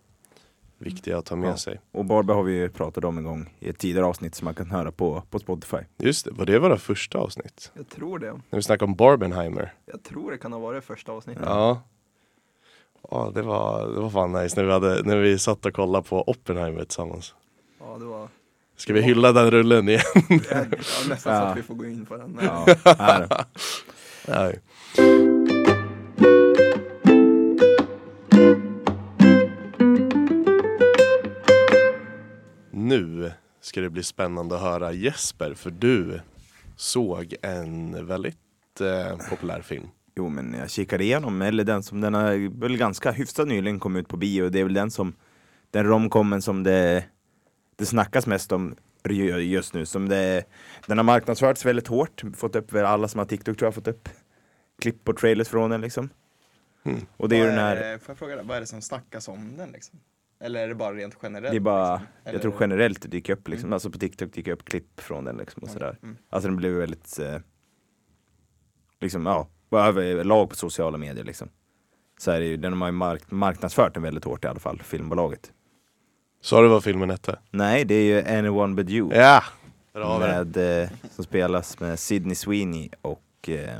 viktiga 0.79 1.17
att 1.17 1.25
ta 1.25 1.35
med 1.35 1.49
Ja. 1.49 1.57
sig. 1.57 1.79
Och 1.91 2.05
Barbie 2.05 2.33
har 2.33 2.43
vi 2.43 2.53
ju 2.53 2.69
pratat 2.69 3.03
om 3.03 3.17
en 3.17 3.23
gång 3.23 3.53
i 3.59 3.69
ett 3.69 3.77
tidigare 3.77 4.05
avsnitt 4.05 4.35
som 4.35 4.45
man 4.45 4.53
kan 4.55 4.71
höra 4.71 4.91
på, 4.91 5.23
på 5.29 5.39
Spotify. 5.39 5.77
Just 5.97 6.25
det, 6.25 6.31
var 6.31 6.45
det 6.45 6.59
våra 6.59 6.77
första 6.77 7.17
avsnitt? 7.17 7.71
Jag 7.73 7.89
tror 7.89 8.19
det. 8.19 8.31
När 8.31 8.55
vi 8.57 8.61
snackade 8.61 8.89
om 8.89 8.95
Barbenheimer. 8.95 9.73
Jag 9.85 10.03
tror 10.03 10.31
det 10.31 10.37
kan 10.37 10.53
ha 10.53 10.59
varit 10.59 10.83
första 10.83 11.11
avsnittet. 11.11 11.43
Ja. 11.45 11.81
Ja, 13.11 13.31
det 13.35 13.41
var, 13.41 13.87
det 13.87 13.99
var 13.99 14.09
fan 14.09 14.31
nice 14.31 14.55
när 14.59 14.63
vi, 14.65 14.71
hade, 14.71 15.03
när 15.03 15.17
vi 15.17 15.39
satt 15.39 15.65
och 15.65 15.73
kollade 15.73 16.07
på 16.07 16.29
Oppenheimer 16.29 16.83
tillsammans. 16.83 17.33
Ja, 17.79 17.97
det 17.99 18.05
var 18.05 18.27
Ska 18.75 18.93
vi 18.93 19.01
hylla 19.01 19.31
den 19.31 19.51
rullen 19.51 19.89
igen? 19.89 20.01
ja, 20.29 20.63
nästan 21.09 21.17
så 21.17 21.29
att 21.29 21.57
vi 21.57 21.61
får 21.61 21.75
gå 21.75 21.85
in 21.85 22.05
på 22.05 22.17
den. 22.17 22.39
Ja, 22.41 22.65
här. 22.85 23.45
Nej. 24.27 24.59
Nu 32.89 33.32
ska 33.62 33.82
det 33.82 33.89
bli 33.89 34.04
spännande 34.04 34.56
att 34.56 34.62
höra 34.62 34.91
Jesper, 34.91 35.54
för 35.54 35.71
du 35.71 36.21
såg 36.75 37.36
en 37.41 38.06
väldigt 38.08 38.82
eh, 38.82 39.17
populär 39.30 39.62
film. 39.62 39.88
Jo 40.15 40.30
men 40.30 40.54
jag 40.54 40.69
kikade 40.69 41.04
igenom, 41.04 41.41
eller 41.41 41.63
den 41.63 41.84
som 41.84 42.02
den 42.02 42.13
har 42.13 42.60
väl 42.60 42.78
ganska 42.78 43.12
hyfsat 43.12 43.47
nyligen 43.47 43.80
kom 43.80 43.95
ut 43.95 44.08
på 44.08 44.17
bio, 44.17 44.49
det 44.49 44.60
är 44.60 44.63
väl 44.63 44.73
den 44.73 44.91
som 44.91 45.13
Den 45.71 45.86
romcomen 45.86 46.41
som 46.41 46.63
det 46.63 47.06
Det 47.75 47.86
snackas 47.86 48.28
mest 48.28 48.52
om 48.52 48.75
ju- 49.10 49.38
just 49.38 49.73
nu, 49.73 49.86
som 49.86 50.10
det 50.10 50.43
Den 50.86 50.97
har 50.97 51.04
marknadsförts 51.04 51.65
väldigt 51.65 51.88
hårt, 51.88 52.23
fått 52.36 52.56
upp, 52.56 52.73
alla 52.75 53.08
som 53.08 53.19
har 53.19 53.25
TikTok 53.25 53.58
tror 53.58 53.65
jag 53.65 53.71
har 53.71 53.75
fått 53.75 53.88
upp 53.88 54.10
Klipp 54.82 55.10
och 55.10 55.17
trailers 55.17 55.47
från 55.47 55.69
den 55.69 55.82
liksom 55.82 56.10
Mm. 56.86 57.06
Och 57.17 57.30
det 57.30 57.36
är 57.36 57.39
ju 57.39 57.45
den 57.49 57.60
här 57.60 57.97
Får 57.97 58.12
jag 58.12 58.17
fråga, 58.17 58.43
vad 58.43 58.58
är 58.58 58.62
det 58.62 58.67
som 58.67 58.82
snackas 58.82 59.28
om 59.28 59.58
den 59.58 59.69
liksom? 59.71 59.99
Eller 60.39 60.63
är 60.63 60.67
det 60.67 60.75
bara 60.75 60.93
rent 60.93 61.17
generellt? 61.23 61.52
Det 61.52 61.58
är 61.58 61.60
bara, 61.60 61.93
liksom? 61.95 62.34
jag 62.34 62.41
tror 62.41 62.54
generellt 62.60 63.02
det 63.02 63.08
dyker 63.08 63.34
upp 63.34 63.47
liksom, 63.47 63.65
Mm. 63.67 63.73
alltså 63.73 63.89
på 63.91 63.97
TikTok 63.97 64.34
dyker 64.34 64.52
upp 64.52 64.65
klipp 64.65 64.99
från 64.99 65.25
den 65.25 65.38
liksom 65.38 65.63
och 65.63 65.69
sådär 65.69 65.97
mm. 66.04 66.17
Alltså 66.30 66.47
den 66.49 66.58
blev 66.58 66.71
väldigt 66.73 67.19
eh, 67.19 67.38
Liksom 68.99 69.25
ja, 69.25 69.47
överlag 69.71 70.49
på 70.49 70.56
sociala 70.56 70.97
medier 70.97 71.23
liksom 71.25 71.49
Så 72.19 72.32
är 72.32 72.39
det 72.39 72.45
ju, 72.45 72.58
den 72.58 72.82
har 72.82 72.88
ju 72.88 72.91
mark- 72.91 73.32
marknadsfört 73.32 73.93
den 73.93 74.04
väldigt 74.04 74.23
hårt 74.23 74.45
i 74.45 74.47
alla 74.47 74.60
fall, 74.60 74.82
filmbolaget 74.82 75.54
Sa 76.41 76.62
du 76.62 76.67
vad 76.67 76.84
filmen 76.84 77.10
hette? 77.10 77.39
Nej, 77.52 77.86
det 77.86 77.95
är 77.95 78.04
ju 78.04 78.38
Anyone 78.38 78.75
But 78.75 78.89
You 78.89 79.13
Ja! 79.15 79.43
Den. 79.93 80.19
med, 80.19 80.58
eh, 80.84 80.89
Som 81.12 81.23
spelas 81.23 81.80
med 81.80 81.99
Sydney 81.99 82.36
Sweeney 82.36 82.89
och 83.02 83.49
eh, 83.49 83.80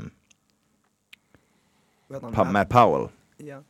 Vet 2.08 2.22
han 2.22 2.32
pa- 2.32 2.44
det? 2.44 2.50
Matt 2.52 2.68
Powell 2.68 3.08
Ja. 3.36 3.62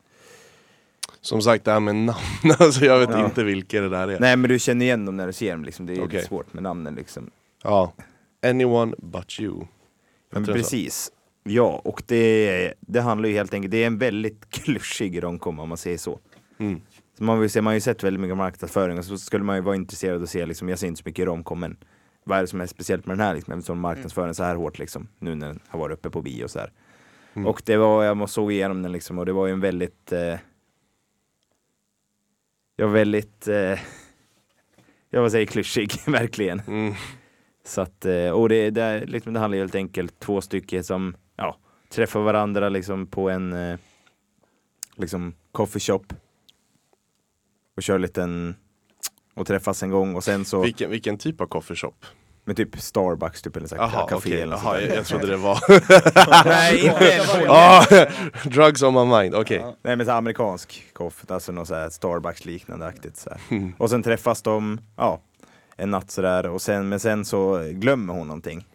Som 1.20 1.42
sagt 1.42 1.64
det 1.64 1.72
här 1.72 1.80
med 1.80 1.94
namn, 1.96 2.18
alltså 2.58 2.84
jag 2.84 2.98
vet 2.98 3.10
Ja. 3.10 3.24
inte 3.24 3.44
vilka 3.44 3.80
det 3.80 3.88
där 3.88 4.08
är. 4.08 4.20
Nej 4.20 4.36
men 4.36 4.48
du 4.50 4.58
känner 4.58 4.84
igen 4.86 5.04
dem 5.06 5.16
när 5.16 5.26
du 5.26 5.32
ser 5.32 5.50
dem 5.52 5.64
liksom, 5.64 5.86
det 5.86 5.92
är 5.92 6.06
lite 6.06 6.22
svårt 6.26 6.52
med 6.52 6.62
namnen 6.62 6.94
liksom 6.94 7.30
Ja. 7.62 7.92
Anyone 8.46 8.94
but 8.98 9.40
you. 9.40 9.64
Men 10.32 10.44
precis. 10.44 11.12
Ja, 11.42 11.80
och 11.84 12.02
det, 12.06 12.74
det 12.80 13.00
handlar 13.00 13.28
ju 13.28 13.34
helt 13.34 13.54
enkelt, 13.54 13.70
det 13.70 13.82
är 13.82 13.86
en 13.86 13.98
väldigt 13.98 14.50
klyschig 14.50 15.22
romcom 15.22 15.58
om 15.58 15.68
man 15.68 15.78
säger 15.78 15.98
så. 15.98 16.18
Mm. 16.58 16.80
så 17.18 17.24
man, 17.24 17.40
vill 17.40 17.50
se, 17.50 17.60
man 17.60 17.70
har 17.70 17.74
ju 17.74 17.80
sett 17.80 18.04
väldigt 18.04 18.20
mycket 18.20 18.36
marknadsföring 18.36 18.98
och 18.98 19.04
så 19.04 19.18
skulle 19.18 19.44
man 19.44 19.56
ju 19.56 19.62
vara 19.62 19.76
intresserad 19.76 20.16
av 20.16 20.22
att 20.22 20.30
se, 20.30 20.46
liksom, 20.46 20.68
jag 20.68 20.78
ser 20.78 20.86
inte 20.86 21.02
så 21.02 21.08
mycket 21.08 21.26
romcom 21.26 21.60
men 21.60 21.76
vad 22.24 22.38
är 22.38 22.42
det 22.42 22.48
som 22.48 22.60
är 22.60 22.66
speciellt 22.66 23.06
med 23.06 23.18
den 23.18 23.26
här 23.26 23.34
liksom, 23.34 23.54
eftersom 23.54 23.80
marknadsför 23.80 24.24
den 24.26 24.34
så 24.34 24.42
här 24.44 24.54
hårt 24.54 24.78
liksom, 24.78 25.08
nu 25.18 25.34
när 25.34 25.46
den 25.46 25.60
har 25.68 25.78
varit 25.78 25.98
uppe 25.98 26.10
på 26.10 26.22
bio 26.22 26.44
och 26.44 26.50
så 26.50 26.58
här. 26.58 26.72
Mm. 27.34 27.46
Och 27.46 27.62
det 27.66 27.76
var, 27.76 28.04
jag 28.04 28.30
såg 28.30 28.52
igenom 28.52 28.82
den 28.82 28.92
liksom 28.92 29.18
och 29.18 29.26
det 29.26 29.32
var 29.32 29.46
ju 29.46 29.52
en 29.52 29.60
väldigt 29.60 30.12
eh, 30.12 30.34
Jag 32.80 32.86
var 32.86 32.94
väldigt 32.94 33.48
eh, 33.48 33.78
Jag 35.10 35.22
vill 35.22 35.30
säga 35.30 35.46
klyschig, 35.46 35.92
verkligen. 36.06 36.60
Mm. 36.60 36.94
Så 37.64 37.80
att, 37.80 38.04
eh, 38.04 38.30
och 38.30 38.48
det, 38.48 38.70
det, 38.70 39.04
liksom, 39.06 39.32
det 39.32 39.40
handlar 39.40 39.58
helt 39.58 39.74
enkelt 39.74 40.18
två 40.18 40.40
stycken 40.40 40.84
som 40.84 41.16
ja, 41.36 41.56
träffar 41.88 42.20
varandra 42.20 42.68
liksom 42.68 43.06
på 43.06 43.30
en 43.30 43.52
eh, 43.52 43.78
liksom 44.96 45.34
coffee 45.52 45.80
shop 45.80 46.04
och 47.76 47.82
kör 47.82 47.98
lite 47.98 48.22
en 48.22 48.54
och 49.34 49.46
träffas 49.46 49.82
en 49.82 49.90
gång 49.90 50.14
och 50.14 50.24
sen 50.24 50.44
så 50.44 50.62
Vilken, 50.62 50.90
vilken 50.90 51.18
typ 51.18 51.40
av 51.40 51.46
coffeeshop? 51.46 52.04
Men 52.50 52.54
typ 52.56 52.80
Starbucks 52.80 53.42
typ 53.42 53.56
eller 53.56 53.66
så 53.66 53.76
här 53.76 54.08
café 54.08 54.14
okej. 54.16 54.40
eller 54.40 54.56
sånt 54.56 54.80
jag, 54.80 54.96
jag 54.96 55.06
trodde 55.06 55.26
det 55.26 55.36
var... 55.36 55.58
Nej, 56.44 56.86
inte 56.86 57.46
ah, 57.48 57.84
drugs 58.44 58.82
on 58.82 58.94
my 58.94 59.16
mind, 59.16 59.34
okej. 59.34 59.56
Ja. 59.56 59.74
Nej 59.82 59.96
men 59.96 60.06
så 60.06 60.12
amerikansk 60.12 60.86
koffert, 60.92 61.30
alltså 61.30 61.52
något 61.52 61.68
så 61.68 61.74
här 61.74 61.90
Starbucks 61.90 62.44
liknande 62.44 62.86
aktigt 62.86 63.16
så 63.16 63.30
här. 63.30 63.40
Mm. 63.48 63.72
Och 63.78 63.90
sen 63.90 64.02
träffas 64.02 64.42
de, 64.42 64.80
ja, 64.96 65.20
en 65.76 65.90
natt 65.90 66.10
sådär 66.10 66.46
och 66.46 66.62
sen, 66.62 66.88
men 66.88 67.00
sen 67.00 67.24
så 67.24 67.58
glömmer 67.72 68.14
hon 68.14 68.26
någonting. 68.26 68.66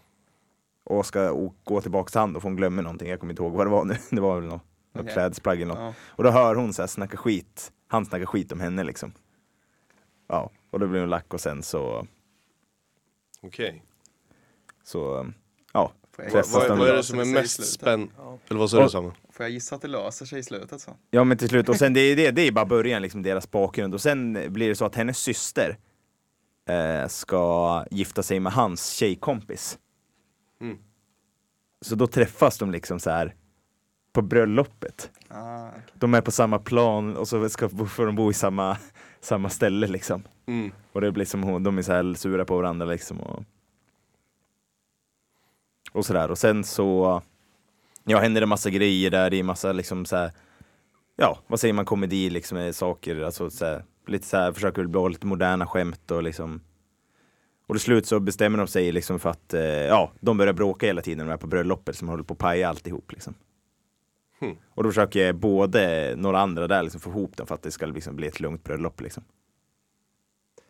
Och 0.86 1.06
ska 1.06 1.50
gå 1.64 1.82
tillbaka 1.82 2.10
till 2.10 2.20
han 2.20 2.36
och 2.36 2.44
hon 2.44 2.56
glömmer 2.56 2.84
någonting, 2.84 3.10
jag 3.10 3.20
kommer 3.20 3.34
inte 3.34 3.44
ihåg 3.44 3.54
vad 3.54 3.66
det 3.66 3.72
var 3.72 3.84
nu. 3.86 3.98
Det 4.10 4.22
var 4.22 4.40
väl 4.40 4.50
något, 4.50 4.62
något 4.94 5.02
Okej. 5.02 5.14
klädesplagg 5.14 5.62
eller 5.62 5.74
något. 5.74 5.84
Ja. 5.84 5.94
Och 6.08 6.24
då 6.24 6.30
hör 6.30 6.56
hon 6.56 6.74
så 6.74 6.82
här 6.82 6.88
snacka 6.88 7.18
skit, 7.18 7.72
han 7.88 8.06
snackar 8.06 8.26
skit 8.26 8.52
om 8.52 8.60
henne 8.60 8.84
liksom. 8.84 9.14
Ja, 10.28 10.52
och 10.72 10.80
då 10.80 10.88
blir 10.88 11.00
hon 11.00 11.10
lack 11.10 11.34
och 11.34 11.42
sen 11.42 11.64
så, 11.64 12.08
Okej. 13.46 13.84
så, 14.84 15.32
ja. 15.74 15.92
Får 16.16 16.26
jag 16.26 16.46
Vad, 16.48 16.90
är 16.90 16.96
det 16.96 17.04
som 17.04 17.20
är 17.20 17.26
mest 17.26 17.74
spännande? 17.74 18.14
Ja. 18.18 18.38
Eller 18.48 18.60
vad 18.60 18.70
sa 18.70 18.84
du 18.84 18.90
Samuel? 18.90 19.14
Får 19.32 19.44
jag 19.44 19.52
gissa 19.52 19.76
att 19.76 19.82
det 19.82 19.88
löser 19.88 20.26
sig 20.26 20.40
i 20.40 20.44
slutet 20.44 20.82
så? 20.82 20.98
Ja 21.12 21.24
men 21.24 21.38
till 21.38 21.50
slut, 21.50 21.70
och 21.70 21.76
sen 21.76 21.94
det 21.94 22.00
är 22.00 22.16
det, 22.16 22.32
det 22.32 22.42
är 22.42 22.52
bara 22.52 22.66
början, 22.66 23.02
liksom 23.02 23.22
deras 23.24 23.52
bakgrund. 23.52 23.94
Och 23.94 24.02
sen 24.02 24.54
blir 24.54 24.70
det 24.70 24.76
så 24.76 24.86
att 24.86 24.96
hennes 24.96 25.18
syster 25.18 25.78
eh, 26.70 27.08
ska 27.08 27.86
gifta 27.92 28.24
sig 28.24 28.40
med 28.40 28.54
hans 28.54 28.90
tjejkompis. 28.90 29.80
Mm. 30.62 30.78
Så 31.82 31.96
då 31.96 32.08
träffas 32.08 32.58
de 32.58 32.72
liksom 32.72 33.00
så 33.00 33.10
här 33.10 33.36
på 34.14 34.22
bröllopet. 34.22 35.12
Ah, 35.28 35.68
okej. 35.70 35.82
De 35.94 36.14
är 36.14 36.22
på 36.22 36.32
samma 36.32 36.60
plan 36.60 37.18
och 37.18 37.28
så 37.28 37.50
ska, 37.50 37.70
får 37.70 38.06
de 38.06 38.16
bo 38.16 38.32
i 38.32 38.34
samma, 38.34 38.78
samma 39.26 39.50
ställe 39.50 39.88
liksom. 39.88 40.24
Mm. 40.46 40.72
Och 40.92 41.02
det 41.02 41.12
blir 41.12 41.26
som 41.26 41.44
hon, 41.44 41.64
de 41.64 41.78
är 41.78 41.82
så 41.82 41.92
här 41.92 42.14
sura 42.14 42.46
på 42.46 42.56
varandra 42.58 42.86
liksom. 42.86 43.22
Och, 43.22 43.44
och 45.92 46.06
sådär. 46.06 46.32
Och 46.32 46.38
sen 46.38 46.64
så 46.64 47.22
ja, 48.04 48.20
händer 48.20 48.42
det 48.42 48.48
massa 48.48 48.70
grejer 48.70 49.12
där. 49.12 49.30
Det 49.30 49.40
är 49.40 49.44
massa 49.44 49.72
liksom 49.72 50.06
så 50.06 50.16
här, 50.16 50.32
ja, 51.16 51.40
vad 51.48 51.60
säger 51.60 51.74
man, 51.74 51.86
komedi 51.86 52.30
liksom, 52.30 52.58
med 52.58 52.76
saker, 52.76 53.22
alltså 53.22 53.50
så 53.50 53.66
här, 53.66 53.84
lite 54.08 54.28
så 54.28 54.38
här, 54.38 54.52
försöker 54.52 54.82
väl 54.82 54.88
bli 54.88 55.10
lite 55.10 55.28
moderna 55.28 55.68
skämt 55.68 56.12
och 56.12 56.24
liksom. 56.24 56.62
Och 57.68 57.76
till 57.76 57.82
slut 57.82 58.06
så 58.06 58.20
bestämmer 58.20 58.58
de 58.58 58.68
sig 58.68 58.92
liksom 58.92 59.20
för 59.20 59.30
att, 59.30 59.54
eh, 59.54 59.62
ja, 59.64 60.12
de 60.20 60.38
börjar 60.38 60.54
bråka 60.54 60.86
hela 60.86 61.02
tiden 61.02 61.18
när 61.18 61.26
de 61.26 61.34
är 61.34 61.38
på 61.38 61.48
bröllopet 61.48 61.96
som 61.96 62.10
håller 62.10 62.24
på 62.24 62.34
att 62.34 62.40
paja 62.40 62.70
alltihop 62.70 63.12
liksom. 63.12 63.34
Och 64.70 64.84
då 64.84 64.90
försöker 64.90 65.34
både 65.34 66.14
några 66.18 66.40
andra 66.40 66.68
där 66.68 66.84
liksom 66.84 67.02
få 67.02 67.10
ihop 67.10 67.38
dem 67.38 67.48
för 67.48 67.56
att 67.56 67.62
det 67.62 67.72
ska 67.72 67.86
liksom 67.86 68.16
bli 68.16 68.28
ett 68.28 68.40
lugnt 68.40 68.64
bröllop 68.64 69.02
liksom. 69.02 69.24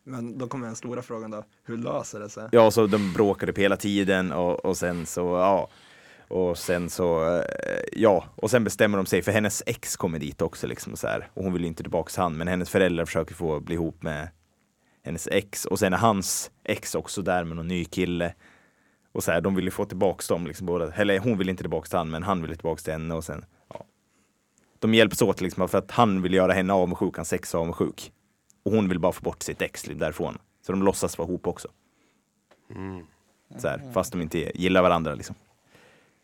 Men 0.04 0.38
då 0.38 0.47
kommer 0.47 0.65
den 0.65 0.75
stora 0.75 1.01
frågan 1.01 1.32
då, 1.32 1.43
hur 1.63 1.78
löser 1.78 2.19
det 2.19 2.30
sig? 2.30 2.49
Ja, 2.51 2.71
så 2.71 2.88
de 2.88 3.13
bråkade 3.13 3.54
på 3.54 3.62
hela 3.62 3.78
tiden 3.78 4.32
och, 4.32 4.65
och 4.65 4.78
sen 4.78 5.06
så, 5.06 5.21
ja. 5.21 5.69
Och 6.28 6.58
sen 6.58 6.89
så, 6.89 7.38
eh, 7.38 7.43
ja, 7.91 8.25
och 8.36 8.51
sen 8.51 8.63
bestämmer 8.63 8.97
de 8.97 9.06
sig, 9.06 9.21
för 9.21 9.32
hennes 9.32 9.63
ex 9.65 9.95
kommer 9.97 10.19
dit 10.19 10.41
också 10.41 10.67
liksom 10.67 10.95
så 10.95 11.08
här. 11.08 11.30
Och 11.34 11.43
hon 11.43 11.54
vill 11.54 11.65
inte 11.65 11.84
tillbaka 11.84 12.10
till 12.10 12.21
han, 12.21 12.38
men 12.38 12.47
hennes 12.47 12.69
föräldrar 12.69 13.06
försöker 13.06 13.36
få 13.36 13.60
bli 13.60 13.75
ihop 13.75 14.04
med 14.04 14.30
hennes 15.04 15.28
ex. 15.28 15.65
Och 15.65 15.80
sen 15.80 15.93
är 15.93 15.97
hans 15.97 16.51
ex 16.63 16.95
också 16.95 17.21
där 17.21 17.43
med 17.43 17.58
någon 17.58 17.67
ny 17.67 17.86
kille. 17.86 18.34
Och 19.12 19.23
så 19.23 19.32
här, 19.32 19.41
de 19.41 19.56
vill 19.56 19.65
ju 19.65 19.71
få 19.71 19.86
tillbaks 19.86 20.28
dem 20.28 20.47
liksom 20.47 20.67
båda. 20.67 20.93
Eller 20.93 21.19
hon 21.19 21.38
vill 21.38 21.49
inte 21.49 21.63
tillbaka 21.63 21.88
till 21.88 21.97
han, 21.97 22.10
men 22.10 22.23
han 22.23 22.41
vill 22.41 22.51
tillbaka 22.51 22.82
till 22.82 22.93
henne 22.93 23.13
och 23.13 23.23
sen. 23.23 23.45
De 24.86 24.93
hjälps 24.93 25.21
åt 25.21 25.41
liksom 25.41 25.69
för 25.69 25.78
att 25.78 25.91
han 25.91 26.21
vill 26.21 26.34
göra 26.34 26.54
henne 26.54 26.74
avundsjuk, 26.74 27.15
hans 27.17 27.34
ex 27.34 27.56
avundsjuk. 27.56 28.12
Och 28.63 28.71
hon 28.71 28.89
vill 28.89 29.00
bara 29.00 29.12
få 29.12 29.21
bort 29.21 29.43
sitt 29.43 29.62
ex 29.62 29.84
därifrån. 29.84 30.38
Så 30.65 30.71
de 30.71 30.84
låtsas 30.84 31.17
vara 31.17 31.28
ihop 31.30 31.48
också. 31.48 31.67
Så 33.58 33.67
här, 33.67 33.91
fast 33.93 34.12
de 34.12 34.21
inte 34.21 34.52
gillar 34.62 34.82
varandra 34.82 35.15
liksom. 35.15 35.36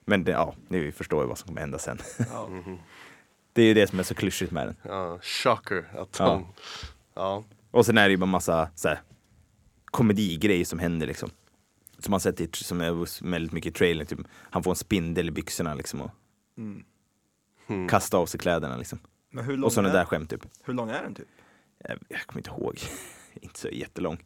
Men 0.06 0.24
det, 0.24 0.32
ja, 0.32 0.56
ni 0.67 0.91
förstår 0.91 1.21
ju 1.24 1.28
vad 1.28 1.38
som 1.38 1.47
kommer 1.47 1.62
hända 1.62 1.80
sen. 1.80 1.97
Det 3.54 3.62
är 3.62 3.65
ju 3.65 3.74
det 3.74 3.88
som 3.88 4.00
är 4.00 4.04
så 4.04 4.15
klyschigt 4.15 4.52
med 4.52 4.67
den. 4.67 4.76
Ja, 4.84 5.19
shocker 5.21 5.86
att 5.97 6.15
Ja. 6.19 6.26
de... 6.26 6.45
Ja. 7.13 7.43
Och 7.71 7.86
sen 7.86 7.97
är 7.97 8.04
det 8.04 8.12
ju 8.12 8.17
bara 8.17 8.26
massa 8.26 8.69
så 8.76 8.88
här, 8.88 9.00
komedigrejer 9.86 10.65
som 10.65 10.80
händer 10.80 11.08
liksom. 11.08 11.30
Som 12.00 12.12
man 12.12 12.19
sett 12.19 12.41
i, 12.41 12.50
som 12.52 12.82
är 12.82 13.24
väldigt 13.30 13.52
mycket 13.52 13.69
i 13.69 13.74
trailern, 13.78 14.08
typ 14.08 14.19
han 14.34 14.63
får 14.63 14.71
en 14.71 14.76
spindel 14.76 15.28
i 15.28 15.32
byxorna 15.32 15.74
liksom 15.74 16.02
och 16.02 16.12
Mm. 16.58 16.84
Mm. 17.72 17.88
kastar 17.88 18.18
av 18.18 18.26
sig 18.26 18.40
kläderna 18.40 18.78
liksom. 18.78 19.00
Men 19.32 19.46
hur 19.46 19.58
lång, 19.58 19.64
Och 19.66 19.74
sådana 19.74 19.90
är, 19.90 19.94
där 19.94 20.06
skämt 20.06 20.30
typ. 20.30 20.42
hur 20.64 20.74
lång 20.74 20.90
är 20.90 21.04
den 21.04 21.16
typ? 21.16 21.28
Jag, 21.88 21.98
jag 22.10 22.22
kommer 22.22 22.40
inte 22.40 22.50
ihåg. 22.50 22.80
inte 23.42 23.60
så 23.60 23.68
jättelång. 23.68 24.18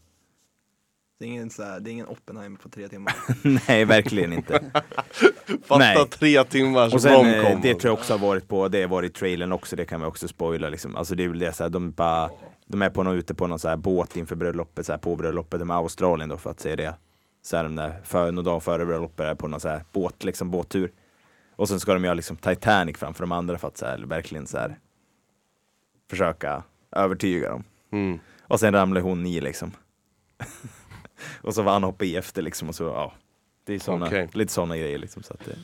Det 1.19 1.25
är 1.25 1.29
ingen, 1.29 1.49
så 1.49 1.63
här, 1.63 1.79
det 1.79 1.89
är 1.89 1.91
ingen 1.91 2.07
Oppenheimer 2.07 2.57
på 2.57 2.69
tre 2.69 2.87
timmar. 2.87 3.13
Nej, 3.67 3.85
verkligen 3.85 4.33
inte. 4.33 4.53
Fatta 5.65 5.77
Nej. 5.77 6.05
tre 6.09 6.43
timmars 6.43 6.93
Och 6.93 7.01
sen, 7.01 7.13
eh, 7.13 7.41
romcom. 7.43 7.61
det 7.61 7.73
tror 7.75 7.85
jag 7.89 7.93
också 7.93 8.13
har 8.13 8.19
varit 8.19 8.47
på, 8.47 8.67
det 8.67 8.81
har 8.81 8.87
varit 8.89 9.11
i 9.11 9.13
trailern 9.13 9.51
också, 9.51 9.75
det 9.75 9.85
kan 9.85 9.99
vi 10.01 10.05
också 10.07 10.27
spoila 10.27 10.69
liksom. 10.69 10.95
Alltså 10.95 11.15
det 11.15 11.23
är 11.23 11.27
väl 11.27 11.39
det 11.39 11.53
så 11.53 11.63
här, 11.63 11.69
de 11.69 11.91
bara, 11.91 12.29
de 12.67 12.81
är 12.81 12.89
på 12.89 13.03
någon, 13.03 13.15
ute 13.15 13.33
på 13.33 13.47
någon 13.47 13.59
så 13.59 13.67
här 13.67 13.77
båt 13.77 14.17
inför 14.17 14.35
bröllopet, 14.35 14.85
så 14.85 14.91
här, 14.91 14.99
på 14.99 15.15
bröllopet, 15.15 15.59
de 15.59 15.69
är 15.69 15.75
Australien 15.75 16.29
då 16.29 16.37
för 16.37 16.49
att 16.49 16.59
se 16.59 16.75
det. 16.75 16.95
Så 17.41 17.57
här, 17.57 17.63
de 17.63 17.75
där, 17.75 18.01
för, 18.03 18.31
någon 18.31 18.45
dag 18.45 18.63
före 18.63 18.85
bröllopet 18.85 19.25
är 19.25 19.35
på 19.35 19.47
någon 19.47 19.59
så 19.59 19.69
här 19.69 19.83
båt, 19.91 20.23
liksom 20.23 20.51
båttur. 20.51 20.91
Och 21.55 21.69
sen 21.69 21.79
ska 21.79 21.93
de 21.93 22.03
göra 22.03 22.13
liksom 22.13 22.37
Titanic 22.37 22.97
framför 22.97 23.23
de 23.23 23.31
andra 23.31 23.57
för 23.57 23.67
att 23.67 23.77
så 23.77 23.85
här, 23.85 23.97
verkligen 23.99 24.47
så 24.47 24.57
här 24.57 24.79
försöka 26.09 26.63
övertyga 26.91 27.49
dem. 27.49 27.63
Mm. 27.91 28.19
Och 28.41 28.59
sen 28.59 28.73
ramlar 28.73 29.01
hon 29.01 29.25
i 29.25 29.41
liksom. 29.41 29.71
och 31.41 31.53
så 31.55 31.61
var 31.61 31.73
han 31.73 31.83
hoppa 31.83 32.05
i 32.05 32.15
efter 32.15 32.41
liksom 32.41 32.69
och 32.69 32.75
så, 32.75 32.83
ja. 32.83 33.13
Det 33.63 33.73
är 33.73 33.79
såna, 33.79 34.05
Okej. 34.05 34.29
lite 34.33 34.53
sådana 34.53 34.77
grejer 34.77 34.97
liksom. 34.97 35.23
Så 35.23 35.33
att 35.33 35.45
det, 35.45 35.55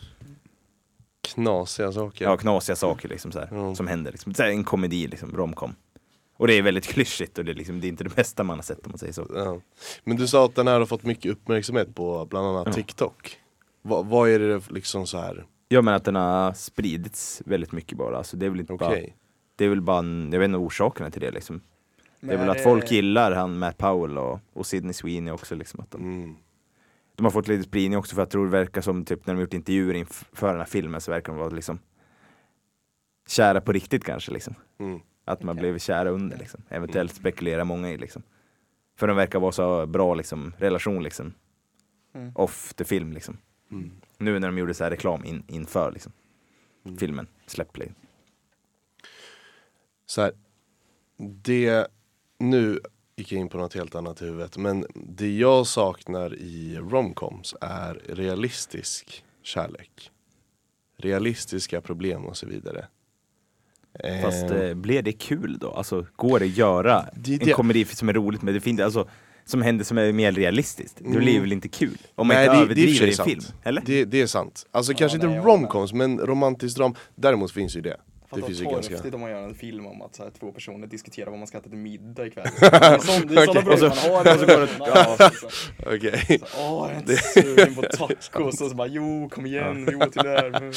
Knasiga 1.21 1.91
saker. 1.91 2.25
Ja, 2.25 2.37
knasiga 2.37 2.75
saker 2.75 3.09
liksom 3.09 3.31
så 3.31 3.39
här, 3.39 3.47
Mm. 3.51 3.75
som 3.75 3.87
händer. 3.87 4.11
Liksom. 4.11 4.33
Så 4.33 4.43
här, 4.43 4.49
en 4.49 4.63
komedi, 4.63 5.07
liksom, 5.07 5.31
romcom. 5.37 5.75
Och 6.37 6.47
det 6.47 6.53
är 6.53 6.61
väldigt 6.61 6.85
klyschigt 6.87 7.37
och 7.37 7.45
det 7.45 7.51
är, 7.51 7.55
liksom, 7.55 7.81
det 7.81 7.87
är 7.87 7.89
inte 7.89 8.03
det 8.03 8.15
bästa 8.15 8.43
man 8.43 8.57
har 8.57 8.63
sett 8.63 8.85
om 8.85 8.91
man 8.91 8.97
säger 8.99 9.13
så. 9.13 9.27
Ja. 9.35 9.61
Men 10.03 10.17
du 10.17 10.27
sa 10.27 10.45
att 10.45 10.55
den 10.55 10.67
här 10.67 10.79
har 10.79 10.85
fått 10.85 11.03
mycket 11.03 11.31
uppmärksamhet 11.31 11.95
på 11.95 12.25
bland 12.25 12.47
annat 12.47 12.67
Ja. 12.67 12.73
TikTok. 12.73 13.37
Va, 13.81 14.01
vad 14.01 14.29
är 14.29 14.39
det 14.39 14.69
liksom 14.71 15.07
så 15.07 15.17
här? 15.17 15.45
Ja 15.71 15.81
men 15.81 15.93
att 15.93 16.05
den 16.05 16.15
har 16.15 16.53
spridits 16.53 17.41
väldigt 17.45 17.71
mycket 17.71 17.97
bara. 17.97 18.17
Alltså, 18.17 18.37
det 18.37 18.45
är 18.45 18.49
väl 18.49 18.59
inte 18.59 18.73
Okej. 18.73 18.87
bara, 18.87 19.13
det 19.55 19.65
är 19.65 19.69
väl 19.69 19.81
bara 19.81 19.99
en, 19.99 20.29
jag 20.31 20.39
vet 20.39 20.45
inte 20.45 20.57
orsakerna 20.57 21.11
till 21.11 21.21
det 21.21 21.31
liksom. 21.31 21.61
Det 22.19 22.33
är 22.33 22.37
väl 22.37 22.49
att 22.49 22.63
folk 22.63 22.91
gillar 22.91 23.31
han 23.31 23.59
Matt 23.59 23.77
Powell 23.77 24.17
och, 24.17 24.39
och 24.53 24.65
Sidney 24.65 24.93
Sweeney 24.93 25.33
också 25.33 25.55
liksom. 25.55 25.79
Att 25.79 25.91
de, 25.91 26.01
Mm. 26.01 26.35
de 27.15 27.23
har 27.23 27.31
fått 27.31 27.47
lite 27.47 27.63
spridning 27.63 27.97
också 27.99 28.15
för 28.15 28.21
jag 28.21 28.29
tror 28.29 28.45
det 28.45 28.51
verkar 28.51 28.81
som 28.81 29.05
typ 29.05 29.27
när 29.27 29.33
de 29.33 29.41
gjort 29.41 29.53
intervjuer 29.53 29.93
inför 29.93 30.47
den 30.47 30.57
här 30.57 30.65
filmen 30.65 31.01
så 31.01 31.11
verkar 31.11 31.33
de 31.33 31.39
vara 31.39 31.49
liksom 31.49 31.79
kära 33.27 33.61
på 33.61 33.71
riktigt 33.71 34.03
kanske 34.03 34.31
liksom. 34.31 34.55
Mm. 34.79 34.99
Att 35.25 35.43
man 35.43 35.55
blev 35.55 35.79
kära 35.79 36.09
under 36.09 36.37
liksom. 36.37 36.61
Eventuellt 36.69 37.15
spekulerar 37.15 37.63
många 37.63 37.91
i 37.91 37.97
liksom. 37.97 38.23
För 38.97 39.07
de 39.07 39.17
verkar 39.17 39.39
vara 39.39 39.51
så 39.51 39.85
bra 39.85 40.13
liksom, 40.15 40.53
relation 40.57 41.03
liksom. 41.03 41.33
Mm. 42.15 42.31
Off 42.35 42.73
the 42.73 42.83
film 42.83 43.13
liksom. 43.13 43.37
Mm. 43.71 43.91
Nu 44.17 44.39
när 44.39 44.47
de 44.47 44.57
gjorde 44.57 44.73
så 44.73 44.83
här 44.83 44.91
reklam 44.91 45.25
in, 45.25 45.43
inför 45.47 45.91
liksom. 45.91 46.11
Mm. 46.85 46.97
Filmen, 46.97 47.27
släpp 47.45 47.73
play. 47.73 47.91
Så 50.05 50.21
här, 50.21 50.31
det, 51.17 51.87
nu 52.39 52.79
gick 53.15 53.31
jag 53.31 53.39
in 53.41 53.49
på 53.49 53.57
något 53.57 53.73
helt 53.73 53.95
annat 53.95 54.21
i 54.21 54.25
huvudet, 54.25 54.57
men 54.57 54.85
det 54.95 55.37
jag 55.37 55.67
saknar 55.67 56.35
i 56.35 56.77
romcoms 56.77 57.55
är 57.61 57.93
realistisk 58.09 59.23
kärlek. 59.43 60.11
Realistiska 60.97 61.81
problem 61.81 62.25
och 62.25 62.37
så 62.37 62.47
vidare. 62.47 62.87
Fast 64.21 64.51
Eh, 64.51 64.61
eh, 64.61 64.73
blir 64.73 65.01
det 65.01 65.11
kul 65.11 65.57
då? 65.57 65.71
Alltså 65.71 66.05
går 66.15 66.39
det 66.39 66.45
att 66.45 66.57
göra 66.57 67.05
Det 67.15 67.31
är 67.31 67.39
en 67.41 67.45
det- 67.47 67.53
komedi 67.53 67.85
som 67.85 68.09
är 68.09 68.13
roligt 68.13 68.41
men 68.41 68.53
det 68.53 68.61
finns 68.61 68.79
alltså 68.81 69.09
som 69.45 69.61
händer 69.61 69.85
som 69.85 69.97
är 69.97 70.11
mer 70.11 70.31
realistiskt? 70.31 70.97
Det 70.97 71.05
Mm. 71.05 71.19
blir 71.19 71.39
väl 71.39 71.51
inte 71.51 71.67
kul? 71.67 71.97
Om 72.15 72.27
man 72.27 72.35
Nej, 72.35 72.45
inte 72.45 72.53
det- 72.55 72.59
det 72.59 72.63
överdriver 72.65 72.93
sig 72.93 73.07
i 73.07 73.11
en 73.19 73.25
film? 73.41 73.55
Eller? 73.63 73.81
det, 73.85 74.05
det 74.05 74.21
är 74.21 74.27
sant. 74.27 74.65
Alltså 74.71 74.91
Ja, 74.91 74.97
kanske 74.97 75.17
nej, 75.17 75.27
inte 75.35 75.47
romcoms, 75.47 75.93
men 75.93 76.19
romantiskt 76.19 76.77
dram. 76.77 76.95
Däremot 77.15 77.51
finns 77.51 77.75
ju 77.77 77.81
det. 77.81 77.97
Det 78.35 78.41
finns 78.41 78.61
ju 78.61 78.65
ganska... 78.65 78.95
om 79.13 79.21
man 79.21 79.29
gör 79.31 79.43
en 79.43 79.55
film 79.55 79.85
om 79.85 80.01
att 80.01 80.15
så 80.15 80.23
här, 80.23 80.31
två 80.39 80.51
personer 80.51 80.87
diskuterar 80.87 81.29
vad 81.29 81.39
man 81.39 81.47
ska 81.47 81.57
äta 81.57 81.69
till 81.69 81.77
middag 81.77 82.25
ikväll. 82.25 82.47
Det 82.59 82.65
är 82.67 82.97
sån- 82.99 83.27
det 83.27 83.41
är 83.41 83.45
sådana 83.45 83.61
problem 83.61 83.89
man 83.89 84.11
har. 84.11 84.33
och 84.33 84.39
så 84.39 84.45
går 84.45 84.59
det- 84.61 84.69
ja, 84.79 85.31
så- 85.33 85.95
Okej. 85.95 86.41
Åh, 86.57 86.87
jag 86.87 86.91
är 86.91 86.97
inte 86.99 87.15
sugen 87.17 87.75
på 87.75 87.81
tacos. 87.81 88.29
Och 88.63 88.69
så 88.69 88.75
bara, 88.75 88.87
jo, 88.87 89.29
kom 89.29 89.45
igen, 89.45 89.85
vi 89.85 90.11
till 90.11 90.21
det 90.23 90.29
här. 90.29 90.49
Men 90.59 90.71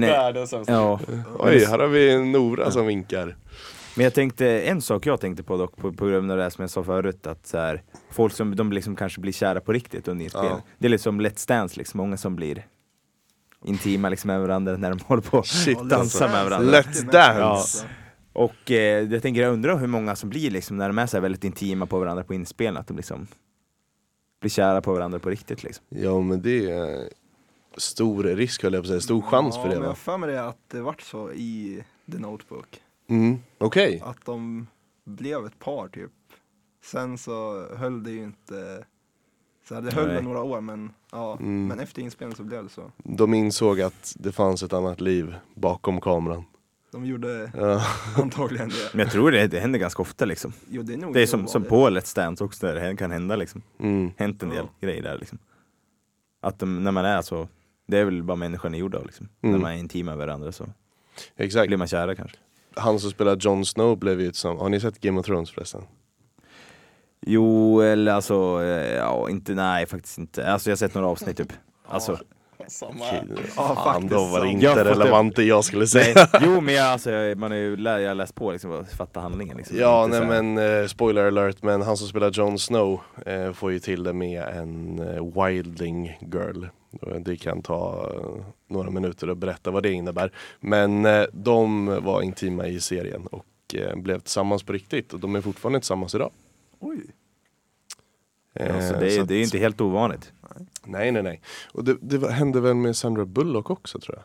Men, 0.00 0.02
eh, 0.02 0.08
Världens 0.10 0.50
sämsta. 0.50 0.72
ja. 0.72 1.00
Oj, 1.38 1.64
här 1.64 1.78
har 1.78 1.86
vi 1.88 2.18
Nora 2.24 2.70
som 2.70 2.86
vinkar. 2.86 3.36
Men 3.96 4.04
jag 4.04 4.14
tänkte, 4.14 4.60
en 4.60 4.82
sak 4.82 5.06
jag 5.06 5.20
tänkte 5.20 5.42
på 5.42 5.56
dock 5.56 5.76
på, 5.76 5.92
på 5.92 6.06
grund 6.06 6.30
av 6.30 6.36
det 6.36 6.42
här 6.42 6.50
som 6.50 6.62
jag 6.62 6.70
sa 6.70 6.84
förut 6.84 7.26
att 7.26 7.46
så 7.46 7.58
här, 7.58 7.82
folk 8.10 8.32
som 8.32 8.56
de 8.56 8.72
liksom 8.72 8.96
kanske 8.96 9.20
blir 9.20 9.32
kära 9.32 9.60
på 9.60 9.72
riktigt 9.72 10.08
under 10.08 10.24
inspelningen. 10.24 10.58
Ja. 10.58 10.72
Det 10.78 10.86
är 10.86 10.90
lite 10.90 11.02
som 11.02 11.20
Let's 11.20 11.48
Dance 11.48 11.78
liksom, 11.78 11.98
många 11.98 12.16
som 12.16 12.36
blir 12.36 12.66
intima 13.64 14.08
liksom 14.08 14.28
med 14.28 14.40
varandra 14.40 14.76
när 14.76 14.90
de 14.90 14.98
håller 15.06 15.22
på 15.22 15.38
att 15.38 15.64
dansa 15.64 15.96
alltså. 15.96 16.28
med 16.28 16.44
varandra. 16.44 16.80
Let's 16.80 17.10
Dance. 17.12 17.86
Och 18.32 18.70
eh, 18.70 19.12
jag 19.12 19.22
tänker, 19.22 19.42
jag 19.42 19.52
undrar 19.52 19.78
hur 19.78 19.86
många 19.86 20.16
som 20.16 20.30
blir 20.30 20.50
liksom 20.50 20.76
när 20.76 20.88
de 20.88 20.98
är 20.98 21.06
så 21.06 21.16
här 21.16 21.22
väldigt 21.22 21.44
intima 21.44 21.86
på 21.86 21.98
varandra 21.98 22.24
på 22.24 22.34
inspelning, 22.34 22.80
att 22.80 22.86
de 22.86 22.96
liksom 22.96 23.26
bli 24.40 24.50
kära 24.50 24.80
på 24.80 24.92
varandra 24.92 25.18
på 25.18 25.30
riktigt 25.30 25.62
liksom. 25.62 25.84
Ja 25.88 26.20
men 26.20 26.42
det 26.42 26.70
är 26.70 27.08
stor 27.76 28.24
risk 28.24 28.62
höll 28.62 28.72
jag 28.72 28.82
på 28.82 28.84
att 28.84 28.88
säga, 28.88 29.00
stor 29.00 29.22
chans 29.22 29.54
ja, 29.56 29.62
för 29.62 29.68
det 29.68 29.74
men 29.74 29.82
jag 29.82 29.88
va? 29.88 29.90
har 29.90 29.94
för 29.94 30.18
mig 30.18 30.30
det 30.30 30.48
att 30.48 30.58
det 30.68 30.80
vart 30.80 31.02
så 31.02 31.32
i 31.32 31.84
The 32.12 32.18
Notebook. 32.18 32.80
Mm. 33.08 33.38
Okej, 33.58 34.02
Att 34.04 34.24
de 34.24 34.66
blev 35.04 35.46
ett 35.46 35.58
par 35.58 35.88
typ. 35.88 36.10
Sen 36.84 37.18
så 37.18 37.66
höll 37.76 38.02
det 38.02 38.10
ju 38.10 38.22
inte, 38.24 38.84
så 39.68 39.80
det 39.80 39.94
höll 39.94 40.08
Nej. 40.08 40.22
några 40.22 40.42
år 40.42 40.60
men 40.60 40.92
ja, 41.12 41.36
Mm. 41.40 41.66
men 41.66 41.80
efter 41.80 42.02
inspelningen 42.02 42.36
så 42.36 42.42
blev 42.44 42.62
det 42.62 42.68
så. 42.70 42.92
de 42.96 43.34
insåg 43.34 43.80
att 43.80 44.14
det 44.18 44.32
fanns 44.32 44.62
ett 44.62 44.72
annat 44.72 45.00
liv 45.00 45.34
bakom 45.54 46.00
kameran. 46.00 46.44
De 46.92 47.06
gjorde 47.06 47.50
Ja, 47.56 47.82
antagligen 48.22 48.68
det. 48.68 48.90
Men 48.92 49.00
jag 49.00 49.10
tror 49.12 49.30
det, 49.30 49.46
det 49.46 49.60
händer 49.60 49.78
ganska 49.78 50.02
ofta 50.02 50.24
liksom. 50.24 50.52
Jo 50.68 50.82
det 50.82 50.92
är 50.94 50.98
nog 50.98 51.14
Det 51.14 51.22
är 51.22 51.26
som, 51.26 51.46
som 51.46 51.64
på 51.64 51.88
Let's 51.90 52.16
Dance 52.16 52.44
också, 52.44 52.66
där 52.66 52.74
det 52.74 52.96
kan 52.96 53.10
hända 53.10 53.36
liksom. 53.36 53.62
mm. 53.78 54.10
Hänt 54.16 54.42
en 54.42 54.48
del 54.48 54.58
Ja. 54.80 54.86
grejer 54.86 55.02
där 55.02 55.18
liksom. 55.18 55.38
Att 56.40 56.58
de, 56.58 56.84
när 56.84 56.92
man 56.92 57.04
är 57.04 57.22
så, 57.22 57.48
det 57.86 57.98
är 57.98 58.04
väl 58.04 58.22
bara 58.22 58.36
människan 58.36 58.74
är 58.74 58.78
gjord 58.78 58.94
av 58.94 59.06
liksom. 59.06 59.28
Mm. 59.42 59.52
När 59.56 59.62
man 59.62 59.72
är 59.72 59.76
intima 59.76 60.10
med 60.10 60.18
varandra 60.18 60.52
så 60.52 60.66
exakt. 61.36 61.66
blir 61.68 61.78
man 61.78 61.86
kära 61.88 62.14
kanske. 62.14 62.36
Han 62.76 63.00
som 63.00 63.10
spelar 63.10 63.36
Jon 63.40 63.64
Snow 63.64 63.98
blev 63.98 64.20
ju 64.20 64.32
som, 64.32 64.58
har 64.58 64.68
ni 64.68 64.80
sett 64.80 65.00
Game 65.00 65.20
of 65.20 65.26
Thrones 65.26 65.50
förresten? 65.50 65.82
Jo, 67.26 67.80
eller 67.80 68.12
alltså, 68.12 68.62
eh, 68.62 68.94
ja 68.94 69.30
inte, 69.30 69.54
nej 69.54 69.86
faktiskt 69.86 70.18
inte. 70.18 70.52
Alltså 70.52 70.70
jag 70.70 70.72
har 70.72 70.76
sett 70.76 70.94
några 70.94 71.08
avsnitt 71.08 71.36
typ. 71.36 71.52
Alltså, 71.86 72.18
samma. 72.68 72.92
Okej, 73.08 73.22
Ja, 73.56 73.74
fan, 73.74 73.76
faktiskt 73.84 74.12
då 74.12 74.18
var 74.18 74.40
det 74.40 74.46
sant. 74.46 74.52
inte 74.52 74.64
Jag 74.66 74.86
relevant 74.86 75.36
det 75.36 75.44
jag 75.44 75.64
skulle 75.64 75.80
nej, 75.80 75.88
säga. 75.88 76.28
jo 76.42 76.60
men 76.60 76.74
jag, 76.74 76.86
alltså, 76.86 77.10
jag, 77.10 77.38
man 77.38 77.52
är 77.52 77.56
ju, 77.56 77.76
lä- 77.76 78.00
jag 78.00 78.10
har 78.10 78.14
läst 78.14 78.34
på 78.34 78.52
liksom, 78.52 78.70
och 78.70 78.88
fattat 78.88 79.22
handlingen 79.22 79.56
liksom. 79.56 79.76
Ja, 79.78 80.04
Inte 80.04 80.18
nej 80.20 80.28
så 80.28 80.32
här- 80.34 80.42
men 80.42 80.80
eh, 80.82 80.86
spoiler 80.86 81.26
alert, 81.26 81.62
men 81.62 81.82
han 81.82 81.96
som 81.96 82.08
spelar 82.08 82.30
Jon 82.30 82.58
Snow 82.58 83.00
eh, 83.26 83.52
får 83.52 83.72
ju 83.72 83.78
till 83.80 84.02
det 84.02 84.12
med 84.12 84.42
en 84.42 84.98
eh, 84.98 85.44
wildling 85.46 86.18
girl. 86.32 86.64
Och 87.00 87.20
Det 87.20 87.36
kan 87.36 87.62
ta 87.62 88.10
eh, 88.14 88.44
några 88.70 88.90
minuter 88.90 89.28
att 89.28 89.38
berätta 89.38 89.70
vad 89.70 89.82
det 89.82 89.92
innebär. 89.92 90.32
Men 90.60 91.06
eh, 91.06 91.24
de 91.32 91.86
var 92.04 92.22
intima 92.22 92.66
i 92.66 92.80
serien 92.80 93.26
och 93.26 93.44
eh, 93.74 93.96
blev 93.96 94.18
tillsammans 94.20 94.62
på 94.62 94.72
riktigt 94.72 95.12
och 95.12 95.20
de 95.20 95.36
är 95.36 95.40
fortfarande 95.40 95.80
tillsammans 95.80 96.14
idag. 96.14 96.30
Oj. 96.80 96.98
Eh, 98.54 98.76
Alltså, 98.76 98.92
det, 99.00 99.10
så 99.10 99.18
är, 99.18 99.22
att- 99.22 99.28
det 99.28 99.34
är 99.34 99.38
ju 99.38 99.44
inte 99.44 99.58
helt 99.58 99.80
ovanligt. 99.80 100.32
Nej, 100.84 101.12
nej, 101.12 101.22
nej. 101.22 101.40
Och 101.72 101.84
det, 101.84 101.96
det 102.00 102.18
var- 102.18 102.30
hände 102.30 102.60
väl 102.60 102.74
med 102.74 102.96
Sandra 102.96 103.24
Bullock 103.24 103.70
också 103.70 103.98
tror 104.00 104.16
jag. 104.16 104.24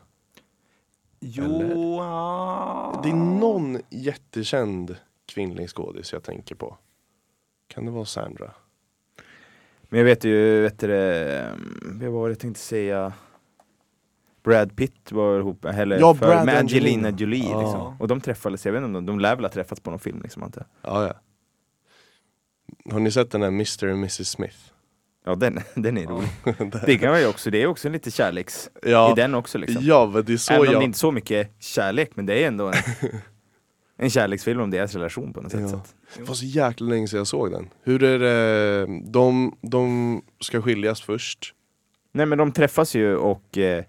Jo, 1.19 1.95
ja. 1.99 2.99
Det 3.03 3.09
är 3.09 3.13
någon 3.13 3.77
jättekänd 3.89 4.95
kvinnlig 5.25 5.69
skådis 5.69 6.13
jag 6.13 6.23
tänker 6.23 6.55
på. 6.55 6.77
Kan 7.67 7.85
det 7.85 7.91
vara 7.91 8.05
Sandra? 8.05 8.51
Men 9.89 9.97
jag 9.99 10.05
vet 10.05 10.23
ju, 10.23 10.61
vet 10.61 10.79
du 10.79 10.87
det, 10.87 11.55
vad 11.83 12.11
var 12.11 12.29
jag 12.29 12.39
tänkte 12.39 12.61
säga? 12.61 13.13
Brad 14.43 14.75
Pitt 14.75 15.11
var 15.11 15.39
ihop 15.39 15.65
eller 15.65 15.99
Ja, 15.99 16.13
för, 16.15 16.27
med 16.45 16.57
Angelina. 16.57 16.59
Angelina 16.59 17.09
Jolie 17.09 17.49
Ja. 17.51 17.61
liksom. 17.61 17.95
Och 17.99 18.07
de 18.07 18.21
träffades, 18.21 18.65
jag 18.65 18.73
vet 18.73 18.83
inte 18.83 18.97
om 18.97 19.05
de, 19.05 19.19
lär 19.19 19.35
väl 19.35 19.45
ha 19.45 19.49
träffats 19.51 19.81
på 19.81 19.89
någon 19.89 19.99
film 19.99 20.21
liksom 20.21 20.43
antar 20.43 20.65
jag. 20.81 20.91
Ja, 20.93 21.07
ja. 21.07 21.13
Har 22.93 22.99
ni 22.99 23.11
sett 23.11 23.31
den 23.31 23.41
här 23.41 23.47
Mr 23.47 23.83
och 23.87 23.97
Mrs 23.97 24.27
Smith? 24.29 24.57
Ja 25.29 25.35
den, 25.35 25.59
den 25.75 25.97
är 25.97 26.05
rolig. 26.07 26.29
det 26.85 26.97
kan 26.97 27.09
man 27.09 27.19
ju 27.19 27.27
också, 27.27 27.49
det 27.49 27.61
är 27.61 27.67
också 27.67 27.89
lite 27.89 28.11
kärleks 28.11 28.69
Ja, 28.83 29.11
i 29.11 29.15
den 29.15 29.35
också 29.35 29.57
liksom. 29.57 29.83
ja 29.85 30.09
men 30.13 30.25
det 30.25 30.33
är 30.33 30.37
så 30.37 30.53
Även 30.53 30.67
om 30.67 30.73
jag... 30.73 30.81
det 30.81 30.85
inte 30.85 30.95
är 30.95 30.99
så 30.99 31.11
mycket 31.11 31.51
kärlek, 31.59 32.11
men 32.15 32.25
det 32.25 32.43
är 32.43 32.47
ändå 32.47 32.67
en, 32.67 32.73
en 33.97 34.09
kärleksfilm 34.09 34.61
om 34.61 34.71
deras 34.71 34.93
relation 34.95 35.33
på 35.33 35.41
något 35.41 35.51
sätt. 35.51 35.61
Ja. 35.71 35.83
Det 36.17 36.23
var 36.23 36.35
så 36.35 36.45
jäkla 36.45 36.87
länge 36.87 37.07
sedan 37.07 37.17
jag 37.17 37.27
såg 37.27 37.51
den. 37.51 37.69
Hur 37.83 38.03
är 38.03 38.19
det, 38.19 38.85
de, 39.11 39.57
de 39.61 40.21
ska 40.39 40.61
skiljas 40.61 41.01
först. 41.01 41.53
nej 42.13 42.25
men 42.25 42.37
de 42.37 42.51
träffas 42.51 42.95
ju 42.95 43.15
och 43.15 43.57
eh, 43.57 43.83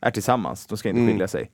är 0.00 0.10
tillsammans, 0.10 0.66
de 0.66 0.78
ska 0.78 0.88
inte 0.88 1.00
Mm. 1.00 1.12
skilja 1.12 1.28
sig. 1.28 1.50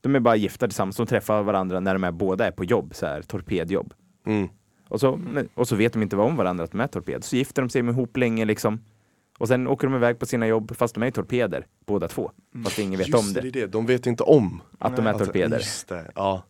De 0.00 0.14
är 0.14 0.20
bara 0.20 0.36
gifta 0.36 0.66
tillsammans, 0.68 0.96
de 0.96 1.06
träffar 1.06 1.42
varandra 1.42 1.80
när 1.80 1.92
de 1.94 2.04
är, 2.04 2.12
båda 2.12 2.46
är 2.46 2.50
på 2.50 2.64
jobb, 2.64 2.94
så 2.94 3.06
här, 3.06 3.22
torpedjobb. 3.22 3.94
Mm. 4.26 4.48
Och 4.88 5.00
så, 5.00 5.20
och 5.54 5.68
så 5.68 5.76
vet 5.76 5.92
de 5.92 6.02
inte 6.02 6.16
vad 6.16 6.26
om 6.26 6.36
varandra 6.36 6.64
att 6.64 6.70
de 6.70 6.80
är 6.80 6.86
torped. 6.86 7.24
Så 7.24 7.36
gifter 7.36 7.62
de 7.62 7.68
sig 7.70 7.82
med 7.82 7.92
ihop 7.92 8.16
länge 8.16 8.44
liksom. 8.44 8.80
Och 9.38 9.48
sen 9.48 9.66
åker 9.68 9.86
de 9.86 9.96
iväg 9.96 10.18
på 10.18 10.26
sina 10.26 10.46
jobb 10.46 10.76
fast 10.76 10.94
de 10.94 11.02
är 11.02 11.10
torpeder, 11.10 11.66
båda 11.86 12.08
två. 12.08 12.30
Fast 12.64 12.78
ingen 12.78 12.98
vet 12.98 13.08
Just 13.08 13.26
om 13.28 13.32
det, 13.32 13.50
det, 13.50 13.66
de 13.66 13.86
vet 13.86 14.06
inte 14.06 14.22
om. 14.22 14.62
att 14.78 14.96
de 14.96 15.06
är 15.06 15.10
Alltså, 15.10 15.24
torpeder. 15.26 15.58
Just 15.58 15.88
det, 15.88 16.10
ja. 16.14 16.42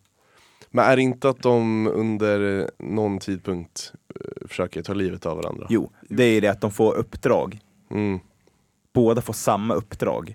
Men 0.71 0.85
är 0.85 0.97
det 0.97 1.03
inte 1.03 1.29
att 1.29 1.43
de 1.43 1.87
under 1.87 2.71
någon 2.79 3.19
tidpunkt 3.19 3.93
eh, 4.15 4.49
försöker 4.49 4.83
ta 4.83 4.95
livet 4.95 5.27
av 5.27 5.37
varandra? 5.37 5.67
Jo, 5.71 5.91
det 6.09 6.25
är 6.25 6.41
det 6.41 6.49
att 6.49 6.61
de 6.61 6.71
får 6.71 6.95
uppdrag. 6.95 7.59
Mm. 7.91 8.19
Båda 8.95 9.21
får 9.23 9.33
samma 9.33 9.75
uppdrag. 9.75 10.35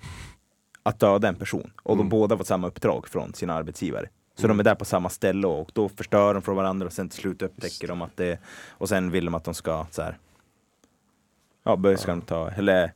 Att 0.83 0.99
döda 0.99 1.27
en 1.27 1.35
person. 1.35 1.71
Och 1.83 1.93
Mm. 1.93 2.05
de 2.05 2.09
båda 2.09 2.37
får 2.37 2.43
samma 2.43 2.67
uppdrag 2.67 3.07
från 3.07 3.33
sina 3.33 3.53
arbetsgivare. 3.53 4.09
Så 4.35 4.47
de 4.47 4.59
är 4.59 4.63
där 4.63 4.75
på 4.75 4.85
samma 4.85 5.09
ställe 5.09 5.47
och 5.47 5.71
då 5.73 5.89
förstör 5.89 6.33
de 6.33 6.41
från 6.41 6.55
varandra 6.55 6.85
och 6.85 6.93
sen 6.93 7.09
till 7.09 7.19
slut 7.19 7.41
upptäcker 7.41 7.87
de 7.87 8.01
att 8.01 8.17
det 8.17 8.39
Och 8.69 8.89
sen 8.89 9.11
vill 9.11 9.25
de 9.25 9.35
att 9.35 9.43
de 9.43 9.53
ska 9.53 9.85
så 9.91 10.01
här. 10.01 10.17
Ja, 11.63 11.75
börja 11.75 11.97
ska 11.97 12.11
de 12.11 12.21
ta, 12.21 12.49
eller 12.49 12.93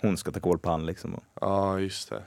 hon 0.00 0.16
ska 0.16 0.30
ta 0.30 0.40
koll 0.40 0.58
på 0.58 0.70
han 0.70 0.86
liksom. 0.86 1.20
Ja, 1.40 1.78
just 1.78 2.10
det. 2.10 2.22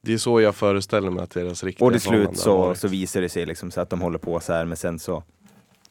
Det 0.00 0.12
är 0.12 0.18
så 0.18 0.40
jag 0.40 0.54
föreställer 0.54 1.10
mig 1.10 1.22
att 1.22 1.30
deras 1.30 1.64
riktiga 1.64 1.86
och 1.86 1.92
till 1.92 2.00
slut 2.00 2.38
så, 2.38 2.74
så 2.74 2.88
visar 2.88 3.20
det 3.20 3.28
sig 3.28 3.46
liksom 3.46 3.70
så 3.70 3.80
att 3.80 3.90
de 3.90 4.00
håller 4.00 4.18
på 4.18 4.40
så 4.40 4.52
här 4.52 4.64
men 4.64 4.76
sen 4.76 4.98
så 4.98 5.22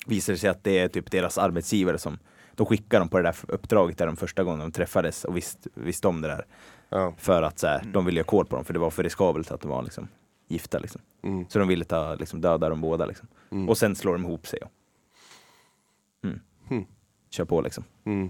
visar 0.08 0.34
det 0.34 0.40
sig 0.40 0.50
att 0.50 0.64
det 0.64 0.80
är 0.80 0.88
typ 0.88 1.12
deras 1.12 1.38
arbetsgivare 1.38 1.98
som 1.98 2.20
de 2.56 2.66
skickar 2.66 3.00
dem 3.00 3.10
på 3.10 3.18
det 3.18 3.24
där 3.24 3.36
uppdraget 3.48 3.98
där 3.98 4.06
de 4.06 4.18
första 4.18 4.44
gången 4.44 4.60
de 4.60 4.72
träffades 4.72 5.26
och 5.26 5.38
visst, 5.38 5.68
visste 5.74 6.08
om 6.08 6.22
det 6.22 6.28
där. 6.28 6.46
Ja. 6.90 7.14
För 7.18 7.42
att 7.42 7.60
så 7.60 7.68
här, 7.68 7.84
de 7.94 8.06
ville 8.06 8.18
göra 8.18 8.28
koll 8.28 8.46
på 8.46 8.56
dem 8.56 8.66
för 8.66 8.74
det 8.74 8.80
var 8.80 8.90
för 8.90 9.04
riskabelt 9.04 9.52
att 9.52 9.62
de 9.62 9.72
var 9.72 9.84
liksom 9.84 10.08
gifta 10.52 10.80
liksom. 10.80 11.02
Mm. 11.24 11.46
Så 11.50 11.60
de 11.60 11.68
ville 11.68 11.86
ta, 11.86 12.16
liksom, 12.16 12.42
döda 12.42 12.70
dem 12.70 12.82
båda 12.82 13.06
liksom. 13.06 13.28
Mm. 13.52 13.70
Och 13.70 13.78
sen 13.78 13.96
slår 13.96 14.14
de 14.14 14.24
ihop 14.26 14.48
sig. 14.48 14.60
Mm. 16.24 16.40
Mm. 16.70 16.86
Kör 17.30 17.46
på 17.46 17.62
liksom. 17.62 17.84
Mm. 18.04 18.30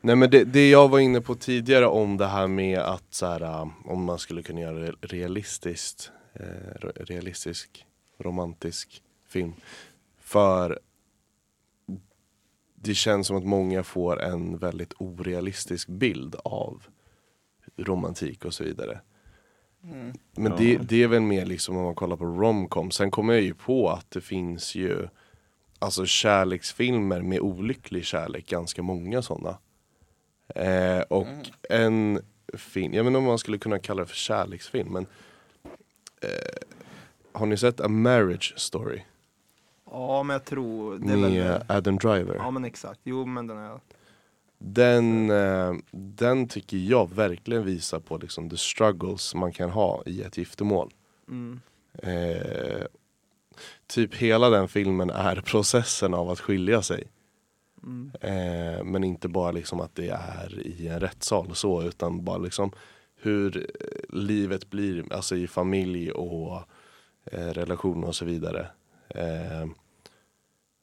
Nej 0.00 0.16
men 0.16 0.30
det, 0.30 0.44
det 0.44 0.70
jag 0.70 0.88
var 0.88 0.98
inne 0.98 1.20
på 1.20 1.34
tidigare 1.34 1.86
om 1.86 2.16
det 2.16 2.26
här 2.26 2.46
med 2.46 2.78
att 2.78 3.14
så 3.14 3.26
här, 3.26 3.40
äh, 3.42 3.68
om 3.84 4.04
man 4.04 4.18
skulle 4.18 4.42
kunna 4.42 4.60
göra 4.60 4.78
re- 4.78 4.96
realistiskt, 5.00 6.10
eh, 6.32 6.74
re- 6.80 7.04
realistisk, 7.04 7.86
romantisk 8.18 9.02
film. 9.28 9.52
För 10.18 10.78
det 12.74 12.94
känns 12.94 13.26
som 13.26 13.36
att 13.36 13.44
många 13.44 13.82
får 13.82 14.22
en 14.22 14.58
väldigt 14.58 14.92
orealistisk 14.98 15.88
bild 15.88 16.36
av 16.44 16.82
romantik 17.76 18.44
och 18.44 18.54
så 18.54 18.64
vidare. 18.64 19.00
Mm. 19.84 20.12
Men 20.36 20.52
det, 20.56 20.76
det 20.76 21.02
är 21.02 21.08
väl 21.08 21.20
mer 21.22 21.46
liksom 21.46 21.76
om 21.76 21.84
man 21.84 21.94
kollar 21.94 22.16
på 22.16 22.24
romcom. 22.24 22.90
Sen 22.90 23.10
kommer 23.10 23.32
jag 23.32 23.42
ju 23.42 23.54
på 23.54 23.90
att 23.90 24.10
det 24.10 24.20
finns 24.20 24.74
ju 24.74 25.08
Alltså 25.82 26.06
kärleksfilmer 26.06 27.22
med 27.22 27.40
olycklig 27.40 28.04
kärlek, 28.04 28.46
ganska 28.46 28.82
många 28.82 29.22
sådana. 29.22 29.58
Eh, 30.54 31.00
och 31.00 31.26
Mm. 31.26 31.42
en 31.70 32.20
film, 32.58 32.94
jag 32.94 33.04
inte 33.04 33.18
om 33.18 33.24
man 33.24 33.38
skulle 33.38 33.58
kunna 33.58 33.78
kalla 33.78 34.00
det 34.02 34.06
för 34.06 34.16
kärleksfilm 34.16 34.88
men 34.92 35.06
eh, 36.22 36.28
Har 37.32 37.46
ni 37.46 37.56
sett 37.56 37.80
A 37.80 37.88
Marriage 37.88 38.54
Story? 38.56 39.02
Ja, 39.90 40.22
men 40.22 40.34
jag 40.34 40.44
tror 40.44 40.98
det 40.98 41.12
är 41.12 41.16
väl 41.16 41.32
Med 41.32 41.64
Adam 41.68 41.96
Driver. 41.96 42.34
Ja, 42.34 42.50
men 42.50 42.64
exakt. 42.64 43.00
Jo, 43.04 43.26
men 43.26 43.46
den 43.46 43.58
är... 43.58 43.80
Den, 44.62 45.30
eh, 45.30 45.74
den 45.90 46.48
tycker 46.48 46.76
jag 46.76 47.14
verkligen 47.14 47.64
visar 47.64 48.00
på 48.00 48.16
liksom 48.16 48.50
the 48.50 48.56
struggles 48.56 49.34
man 49.34 49.52
kan 49.52 49.70
ha 49.70 50.02
i 50.06 50.22
ett 50.22 50.36
giftermål. 50.36 50.92
Mm. 51.28 51.60
Eh, 51.98 52.86
typ 53.86 54.14
hela 54.14 54.50
den 54.50 54.68
filmen 54.68 55.10
är 55.10 55.36
processen 55.46 56.14
av 56.14 56.30
att 56.30 56.40
skilja 56.40 56.82
sig. 56.82 57.04
Mm. 57.82 58.12
Eh, 58.20 58.84
men 58.84 59.04
inte 59.04 59.28
bara 59.28 59.50
liksom 59.50 59.80
att 59.80 59.94
det 59.94 60.08
är 60.08 60.66
i 60.66 60.88
en 60.88 61.00
rättssal 61.00 61.54
så 61.54 61.82
utan 61.82 62.24
bara 62.24 62.38
liksom 62.38 62.72
hur 63.16 63.56
eh, 63.56 64.16
livet 64.18 64.70
blir 64.70 65.12
alltså 65.12 65.36
i 65.36 65.46
familj 65.46 66.10
och 66.12 66.62
eh, 67.24 67.48
relationer 67.48 68.06
och 68.06 68.14
så 68.14 68.24
vidare. 68.24 68.66
Eh, 69.08 69.66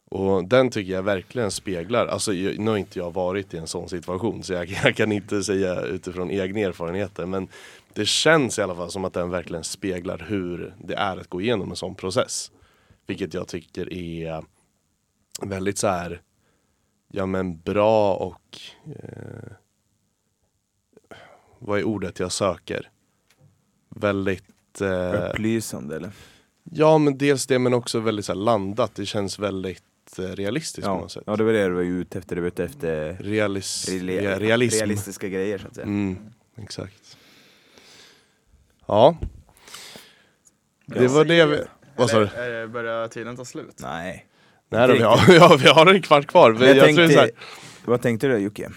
och 0.09 0.43
den 0.43 0.69
tycker 0.69 0.93
jag 0.93 1.03
verkligen 1.03 1.51
speglar, 1.51 2.07
alltså 2.07 2.31
nu 2.31 2.69
har 2.69 2.77
inte 2.77 2.99
jag 2.99 3.13
varit 3.13 3.53
i 3.53 3.57
en 3.57 3.67
sån 3.67 3.89
situation 3.89 4.43
så 4.43 4.53
jag, 4.53 4.69
jag 4.83 4.95
kan 4.95 5.11
inte 5.11 5.43
säga 5.43 5.81
utifrån 5.81 6.31
egna 6.31 6.59
erfarenheter 6.59 7.25
men 7.25 7.47
det 7.93 8.05
känns 8.05 8.59
i 8.59 8.61
alla 8.61 8.75
fall 8.75 8.91
som 8.91 9.05
att 9.05 9.13
den 9.13 9.29
verkligen 9.29 9.63
speglar 9.63 10.25
hur 10.27 10.75
det 10.83 10.95
är 10.95 11.17
att 11.17 11.29
gå 11.29 11.41
igenom 11.41 11.69
en 11.69 11.75
sån 11.75 11.95
process. 11.95 12.51
Vilket 13.07 13.33
jag 13.33 13.47
tycker 13.47 13.93
är 13.93 14.43
väldigt 15.41 15.77
så 15.77 15.87
här 15.87 16.21
ja 17.07 17.25
men 17.25 17.57
bra 17.57 18.15
och 18.15 18.59
eh, 18.85 19.51
vad 21.59 21.79
är 21.79 21.83
ordet 21.83 22.19
jag 22.19 22.31
söker? 22.31 22.89
Väldigt 23.89 24.81
eh, 24.81 25.29
Upplysande 25.29 25.95
eller? 25.95 26.11
Ja 26.63 26.97
men 26.97 27.17
dels 27.17 27.47
det 27.47 27.59
men 27.59 27.73
också 27.73 27.99
väldigt 27.99 28.25
så 28.25 28.33
här, 28.33 28.39
landat. 28.39 28.95
Det 28.95 29.05
känns 29.05 29.39
väldigt 29.39 29.83
eh, 30.19 30.23
realistisk 30.23 30.87
på 30.87 30.93
Ja, 30.93 30.97
något 30.97 31.11
sätt. 31.11 31.23
ja, 31.25 31.35
det 31.35 31.43
var 31.43 31.53
det 31.53 31.63
du 31.67 31.73
var 31.73 31.81
ute 31.81 32.17
efter. 32.19 32.35
Du 32.35 32.41
var 32.41 32.47
ute 32.47 32.63
efter 32.63 33.17
Realis, 33.19 33.89
rela- 33.89 34.21
rea- 34.21 34.39
realism. 34.39 34.77
realistiska 34.77 35.27
grejer 35.29 35.57
så 35.57 35.67
att 35.67 35.75
säga. 35.75 35.85
Mm, 35.87 36.17
exakt. 36.61 37.17
Ja. 38.87 39.17
Det 40.85 41.07
var 41.07 41.25
det 41.25 41.45
vi... 41.45 41.59
Vad 41.95 42.09
sa 42.09 42.19
du? 42.19 42.67
Börjar 42.67 43.07
tiden 43.07 43.35
ta 43.35 43.45
slut? 43.45 43.75
Nej. 43.79 44.25
Nej 44.69 44.87
då, 44.87 44.93
vi, 44.93 44.99
har, 45.03 45.19
ja, 45.33 45.57
vi 45.63 45.67
har 45.67 45.85
en 45.85 46.01
kvart 46.01 46.27
kvar. 46.27 46.51
Men 46.51 46.61
Jag 46.61 46.69
jag 46.69 46.75
tror 46.85 46.95
tänkte, 46.95 47.13
så 47.13 47.19
här, 47.19 47.31
vad 47.85 48.01
tänkte 48.01 48.27
du 48.27 48.37
Jocke? 48.37 48.69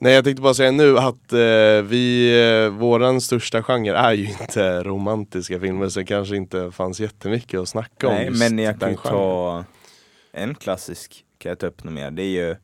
nej 0.00 0.12
jag 0.14 0.24
tänkte 0.24 0.42
bara 0.42 0.54
säga 0.54 0.70
nu 0.70 0.98
att 0.98 1.32
eh, 1.32 1.38
vi, 1.84 2.30
eh, 2.64 2.68
våran 2.78 3.20
största 3.20 3.62
genre 3.62 3.94
är 3.96 4.12
ju 4.12 4.24
inte 4.28 4.82
romantiska 4.82 5.60
filmer 5.60 5.88
så 5.88 5.98
det 6.00 6.06
kanske 6.06 6.36
inte 6.36 6.70
fanns 6.70 7.00
jättemycket 7.00 7.60
att 7.60 7.68
snacka 7.68 8.08
om 8.08 8.14
Nej, 8.14 8.30
men 8.30 8.58
jag 8.58 8.80
kan 8.80 8.90
ju 8.90 8.96
genren. 8.96 9.12
ta 9.18 9.64
en 10.38 10.54
klassisk, 10.54 11.24
kan 11.38 11.50
jag 11.50 11.58
ta 11.58 11.66
upp 11.66 11.84
något 11.84 11.94
mer. 11.94 12.10
Det 12.10 12.22
är 12.22 12.46
ju 12.48 12.56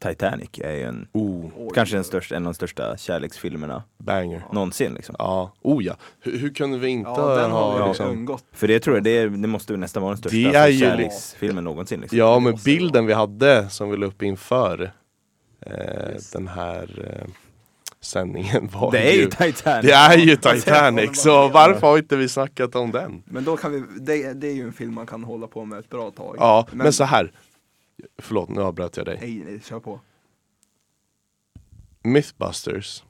Titanic, 0.00 0.48
är 0.60 0.72
ju 0.72 0.82
en, 0.82 1.08
Oh, 1.12 1.50
kanske 1.74 1.96
den 1.96 2.04
största, 2.04 2.36
en 2.36 2.46
av 2.46 2.52
de 2.52 2.54
största 2.54 2.96
kärleksfilmerna 2.96 3.82
banger. 3.98 4.42
någonsin 4.52 4.94
liksom. 4.94 5.14
Ja, 5.18 5.52
oh 5.62 5.84
ja. 5.84 5.96
Hur, 6.20 6.38
hur 6.38 6.54
kunde 6.54 6.78
vi 6.78 6.88
inte 6.88 7.10
Ja, 7.10 7.34
den 7.36 7.50
har 7.50 7.78
ha 7.80 7.88
liksom... 7.88 8.08
undgått. 8.10 8.44
För 8.52 8.68
det 8.68 8.80
tror 8.80 8.96
jag, 8.96 9.04
det, 9.04 9.28
det 9.28 9.48
måste 9.48 9.76
nästan 9.76 10.02
vara 10.02 10.10
den 10.12 10.18
största 10.18 10.36
Det 10.36 10.44
är 10.44 10.48
alltså, 10.48 10.70
ju- 10.70 10.78
kärleksfilmen 10.80 11.64
någonsin 11.64 12.00
liksom. 12.00 12.18
Ja, 12.18 12.38
men 12.38 12.56
bilden 12.64 13.06
vi 13.06 13.12
hade 13.12 13.68
som 13.70 13.90
vi 13.90 13.96
la 13.96 14.06
upp 14.06 14.22
inför 14.22 14.92
eh, 15.66 15.72
Yes. 16.12 16.30
den 16.30 16.48
här 16.48 17.14
eh, 17.20 17.28
sändningen 18.00 18.68
var 18.72 18.92
Det 18.92 18.98
är 18.98 19.12
ju 19.12 19.20
ju 19.20 19.26
Titanic! 19.26 19.86
Det 19.86 19.92
är 19.92 20.18
ju 20.18 20.36
Titanic, 20.54 21.22
så 21.22 21.48
varför 21.48 21.86
har 21.86 21.98
inte 21.98 22.16
vi 22.16 22.28
snackat 22.28 22.74
om 22.74 22.90
den? 22.90 23.22
Men 23.26 23.44
då 23.44 23.56
kan 23.56 23.72
vi, 23.72 23.84
det, 24.00 24.32
det 24.32 24.48
är 24.48 24.54
ju 24.54 24.62
en 24.62 24.72
film 24.72 24.94
man 24.94 25.06
kan 25.06 25.24
hålla 25.24 25.46
på 25.46 25.64
med 25.64 25.78
ett 25.78 25.88
bra 25.88 26.10
tag. 26.10 26.36
Ja, 26.38 26.66
men, 26.72 26.92
så 26.92 27.04
här. 27.04 27.32
Förlåt, 28.18 28.48
nu 28.48 28.62
avbröt 28.62 28.96
jag 28.96 29.06
dig. 29.06 29.18
Nej, 29.20 29.42
nej, 29.46 29.60
kör 29.60 29.80
på. 29.80 30.00
Mythbusters 32.02 33.02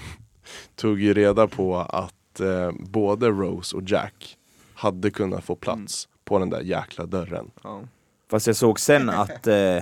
tog 0.74 1.00
ju 1.00 1.14
reda 1.14 1.46
på 1.46 1.76
att 1.76 2.40
eh, 2.40 2.72
både 2.78 3.28
Rose 3.28 3.76
och 3.76 3.82
Jack 3.86 4.36
hade 4.74 5.10
kunnat 5.10 5.44
få 5.44 5.56
plats 5.56 6.08
på 6.24 6.38
den 6.38 6.50
där 6.50 6.60
jäkla 6.60 7.06
dörren. 7.06 7.50
Ja. 7.62 7.82
Fast 8.30 8.46
jag 8.46 8.56
såg 8.56 8.80
sen 8.80 9.10
att 9.10 9.46
eh, 9.46 9.78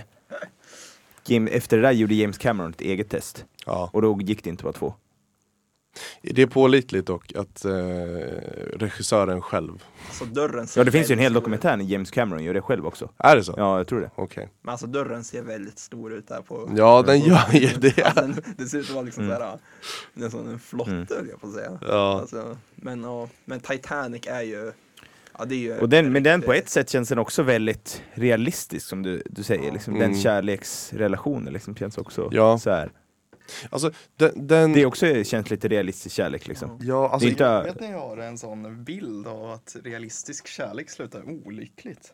Jim, 1.27 1.47
efter 1.47 1.77
det 1.77 1.83
där 1.83 1.93
gjorde 1.93 2.15
James 2.15 2.39
Cameron 2.39 2.71
ett 2.71 2.81
eget 2.81 3.11
test. 3.11 3.45
Ja. 3.65 3.91
Och 3.93 4.03
då 4.03 4.19
gick 4.21 4.45
det 4.45 4.51
inte 4.51 4.61
att 4.61 4.65
vara 4.65 4.73
två. 4.73 4.95
Det 6.23 6.43
är 6.43 6.47
pålitligt 6.47 7.07
dock 7.07 7.33
att 7.37 7.65
eh, 7.65 7.71
regissören 8.79 9.43
själv, 9.43 9.85
Alltså 10.07 10.25
dörren 10.25 10.67
ser 10.67 10.81
Ja 10.81 10.85
det 10.85 10.91
finns 10.91 11.11
ju 11.11 11.13
en 11.13 11.19
hel 11.19 11.33
stor 11.33 11.41
dokumentär 11.41 11.77
när 11.77 11.85
James 11.85 12.11
Cameron 12.11 12.45
gör 12.45 12.55
det 12.55 12.61
själv 12.63 12.87
också. 12.87 13.09
är 13.19 13.37
det 13.37 13.45
så? 13.45 13.55
Ja, 13.57 13.77
jag 13.79 13.87
tror 13.87 14.01
det. 14.01 14.11
Okej. 14.15 14.49
Men 14.63 14.73
alltså 14.73 14.87
dörren 14.87 15.25
ser 15.25 15.43
väldigt 15.43 15.79
stor 15.79 16.13
ut 16.13 16.29
där 16.29 16.41
på 16.43 16.71
Ja, 16.77 17.03
den 17.03 17.21
gör 17.21 17.53
ju 17.53 17.69
det. 17.79 18.03
Alltså, 18.03 18.21
den, 18.23 18.37
det 18.57 18.65
ser 18.67 18.79
ut 18.79 18.85
att 18.89 18.95
vara 18.95 19.05
liksom 19.05 19.25
Mm. 19.25 19.37
såhär, 19.37 19.59
nästan 20.15 20.49
en 20.49 20.59
flotte 20.59 20.91
Mm. 20.91 21.07
höll 21.11 21.29
jag 21.29 21.41
på 21.41 21.47
att 21.47 21.53
säga. 21.55 21.79
Ja. 21.89 22.21
Alltså, 22.21 22.57
men, 22.75 23.03
ja, 23.03 23.29
men 23.45 23.61
Titanic 23.61 24.27
är 24.27 24.43
ju, 24.43 24.73
ja 25.39 25.45
det 25.45 25.55
är 25.55 25.59
ju 25.59 25.79
Och 25.79 25.89
den, 25.89 26.13
men 26.13 26.23
den 26.23 26.43
på 26.43 26.53
ett 26.53 26.69
sätt 26.69 26.91
känns 26.91 27.09
den 27.09 27.19
också 27.19 27.43
väldigt 27.43 28.03
realistisk 28.13 28.87
som 28.87 29.03
du, 29.03 29.23
du 29.27 29.43
säger. 29.43 29.67
Ja. 29.67 29.73
Liksom, 29.73 29.95
Mm. 29.97 30.11
Den 30.11 30.21
kärleksrelationen 30.21 31.53
liksom 31.53 31.77
känns 31.77 31.99
också 31.99 32.29
Ja. 32.33 32.59
så 32.59 32.71
här. 32.71 32.91
Alltså, 33.71 33.91
den... 34.17 34.47
den 34.47 34.73
Det 34.73 34.83
är 34.83 34.87
också 34.87 35.25
känns 35.25 35.51
lite 35.51 35.69
realistisk 35.69 36.17
kärlek 36.17 36.47
liksom. 36.49 36.79
ja, 36.83 37.09
alltså, 37.09 37.29
inte- 37.29 37.63
Vet 37.63 37.81
ni, 37.81 37.91
jag 37.91 37.99
har 37.99 38.17
en 38.17 38.39
sån 38.39 38.85
bild 38.85 39.27
av 39.27 39.51
att 39.51 39.77
realistisk 39.85 40.47
kärlek 40.47 40.91
slutar 40.91 41.23
olyckligt. 41.29 42.13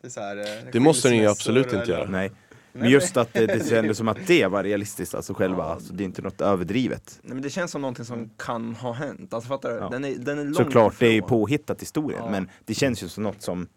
Det, 0.00 0.06
är 0.08 0.10
så 0.10 0.20
här, 0.20 0.36
eh, 0.36 0.64
Det 0.72 0.80
måste 0.80 1.08
den 1.08 1.18
ju 1.18 1.26
absolut 1.26 1.64
inte 1.66 1.76
eller- 1.76 1.86
göra. 1.98 2.08
Nej. 2.10 2.30
Men 2.76 2.90
just 2.90 3.16
att 3.16 3.32
det, 3.32 3.46
det 3.46 3.68
kändes 3.68 3.98
som 3.98 4.08
att 4.08 4.26
det 4.26 4.46
var 4.46 4.62
realistiskt, 4.64 5.14
alltså 5.14 5.34
själva, 5.34 5.64
alltså, 5.64 5.92
det 5.92 6.02
är 6.02 6.04
inte 6.04 6.22
något 6.22 6.40
överdrivet. 6.40 7.18
Nej 7.22 7.34
men 7.34 7.42
det 7.42 7.50
känns 7.50 7.70
som 7.70 7.80
någonting 7.80 8.04
som 8.04 8.30
kan 8.38 8.74
ha 8.74 8.92
hänt, 8.92 9.34
alltså 9.34 9.48
fattar 9.48 9.70
du? 9.70 9.76
Ja. 9.76 9.88
Den 9.88 10.04
är, 10.04 10.14
den 10.14 10.38
är 10.38 10.44
långt 10.44 10.56
Såklart, 10.56 10.94
det 10.98 11.06
är 11.06 11.10
ju 11.10 11.16
ifrån. 11.16 11.28
påhittat 11.28 11.82
historien, 11.82 12.20
Ja. 12.24 12.30
men 12.30 12.50
det 12.64 12.74
känns 12.74 13.02
ju 13.02 13.08
som 13.08 13.22
något 13.22 13.42
som, 13.42 13.68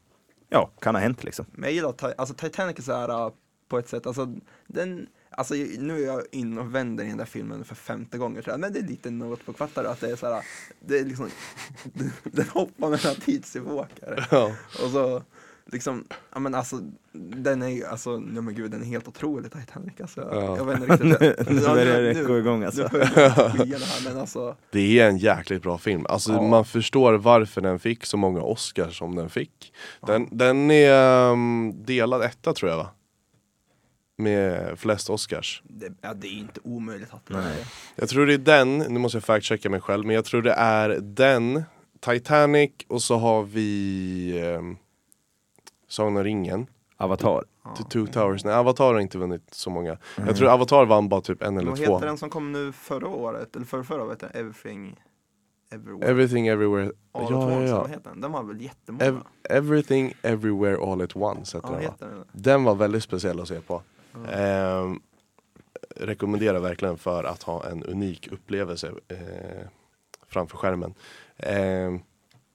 ja, 0.50 0.70
kan 0.82 0.96
ha 0.96 1.02
hänt 1.02 1.24
liksom. 1.24 1.46
Men 1.52 1.64
jag 1.64 1.72
gillar 1.74 1.94
alltså 2.18 2.36
Titanic 2.36 2.78
är 2.80 2.82
så 2.84 2.94
här 2.94 3.26
uh, 3.26 3.32
på 3.68 3.80
ett 3.80 3.90
sätt, 3.90 4.08
alltså 4.08 4.36
den, 4.68 5.08
alltså 5.38 5.54
nu 5.80 6.04
är 6.04 6.08
jag 6.08 6.22
in 6.32 6.58
och 6.58 6.76
vänder 6.76 7.04
i 7.04 7.08
den 7.08 7.18
där 7.18 7.26
filmen 7.26 7.64
för 7.66 7.76
femte 7.76 8.18
gången 8.18 8.44
tror 8.44 8.54
jag, 8.54 8.60
men 8.60 8.74
det 8.74 8.80
är 8.80 8.84
lite 8.84 9.12
något 9.12 9.46
på 9.46 9.54
kvartar 9.54 9.84
att 9.84 10.00
det 10.02 10.12
är 10.12 10.16
så 10.16 10.34
här, 10.34 10.44
det 10.80 11.00
är 11.00 11.06
liksom, 11.06 11.30
den 12.24 12.48
hoppar 12.48 12.90
mellan 12.90 13.16
tidsepoker. 13.16 14.28
ja. 14.32 14.52
Och 14.84 14.90
så 14.92 15.24
liksom, 15.72 16.04
ja 16.34 16.40
men 16.40 16.56
alltså 16.56 16.80
den 17.14 17.62
är 17.62 17.68
ju, 17.68 17.86
alltså, 17.86 18.18
nej 18.18 18.44
men 18.44 18.56
gud 18.56 18.72
den 18.72 18.82
är 18.82 18.86
helt 18.86 19.08
otrolig 19.08 19.52
Titanic 19.52 19.94
alltså. 20.02 20.22
Ja. 20.22 20.58
Jag 20.58 20.66
vet 20.66 20.80
inte 20.80 20.94
riktigt. 20.94 21.50
Nu 21.50 21.62
Ja, 21.62 21.74
börjar 21.74 22.02
det 22.02 22.24
gå 22.24 22.38
igång 22.38 22.64
alltså. 22.64 22.90
Nu 22.94 22.98
här 22.98 24.04
men 24.10 24.18
alltså, 24.18 24.56
Det 24.72 25.00
är 25.00 25.10
en 25.10 25.18
jäkligt 25.18 25.64
bra 25.64 25.78
film. 25.78 26.06
Alltså 26.10 26.32
Ja. 26.32 26.42
man 26.42 26.66
förstår 26.66 27.14
varför 27.14 27.62
den 27.62 27.80
fick 27.80 28.06
så 28.06 28.18
många 28.18 28.42
Oscars 28.42 28.98
som 28.98 29.16
den 29.16 29.30
fick. 29.30 29.74
Den, 30.08 30.38
den 30.38 30.72
är 30.72 31.32
um, 31.32 31.74
delad 31.86 32.22
etta 32.22 32.54
tror 32.54 32.72
jag 32.72 32.78
va? 32.78 32.90
Med 34.20 34.80
flest 34.80 35.10
Oscars. 35.10 35.62
det, 35.64 35.94
ja, 36.02 36.14
det 36.14 36.28
är 36.28 36.32
inte 36.40 36.60
omöjligt 36.64 37.14
att 37.14 37.26
den 37.26 37.38
är 37.38 37.42
Nej. 37.42 37.58
det. 37.58 38.02
Jag 38.02 38.10
tror 38.10 38.26
det 38.26 38.34
är 38.34 38.38
den, 38.38 38.78
nu 38.78 39.00
måste 39.00 39.16
jag 39.18 39.24
fact-checka 39.24 39.70
mig 39.70 39.82
själv, 39.82 40.06
men 40.06 40.16
jag 40.16 40.26
tror 40.26 40.42
det 40.42 40.54
är 40.54 40.90
den, 41.02 41.64
Titanic 42.00 42.72
och 42.88 43.02
så 43.02 43.18
har 43.18 43.44
vi 43.44 44.54
um, 44.58 44.78
Sagan 45.88 46.18
om 46.18 46.24
ringen. 46.24 46.68
Avatar. 46.98 47.44
The 47.78 47.84
Two 47.84 48.06
Towers. 48.12 48.44
Nej, 48.46 48.54
Avatar 48.54 48.94
har 48.94 49.00
inte 49.00 49.18
vunnit 49.18 49.44
så 49.54 49.70
många. 49.70 49.98
Jag 50.28 50.36
tror 50.36 50.50
Avatar 50.50 50.86
vann 50.86 51.10
bara 51.10 51.22
typ 51.22 51.42
en 51.42 51.58
eller 51.58 51.70
Vad 51.70 51.78
två. 51.86 51.94
heter 51.96 52.08
den 52.08 52.18
som 52.18 52.30
kom 52.30 52.52
nu 52.52 52.72
förra 52.72 53.08
året, 53.08 53.56
eller 53.56 53.66
förra, 53.66 53.84
förra 53.84 54.04
året, 54.04 54.24
Everything 54.24 55.00
Everywhere 55.72 56.10
Everything 56.12 56.48
Everywhere. 56.48 56.92
All 57.12 57.24
at 57.24 57.30
Ja, 57.32 57.38
once, 57.46 57.56
ja, 57.56 57.68
ja. 57.68 57.88
vad 57.92 58.04
den? 58.04 58.22
Den 58.22 58.32
var 58.32 58.44
väl 58.44 58.62
jättemånga? 58.62 59.06
Ev- 59.06 59.22
Everything 59.50 60.14
Everywhere 60.22 60.78
All 60.92 61.02
at 61.02 61.16
Once 61.16 61.58
heter 61.58 61.68
ja, 61.70 61.76
den 61.76 61.84
va? 61.86 61.92
heter 61.92 62.06
den. 62.16 62.26
Den 62.32 62.64
var 62.64 62.76
väldigt 62.76 63.04
speciell 63.04 63.40
att 63.40 63.48
se 63.48 63.60
på. 63.62 63.82
Ehm, 64.26 65.00
rekommenderar 65.96 66.60
verkligen 66.60 66.98
för 66.98 67.24
att 67.24 67.44
ha 67.44 67.66
en 67.66 67.84
unik 67.84 68.28
upplevelse 68.32 68.92
eh, 69.08 69.68
framför 70.28 70.58
skärmen. 70.58 70.94
Ehm, 71.38 72.00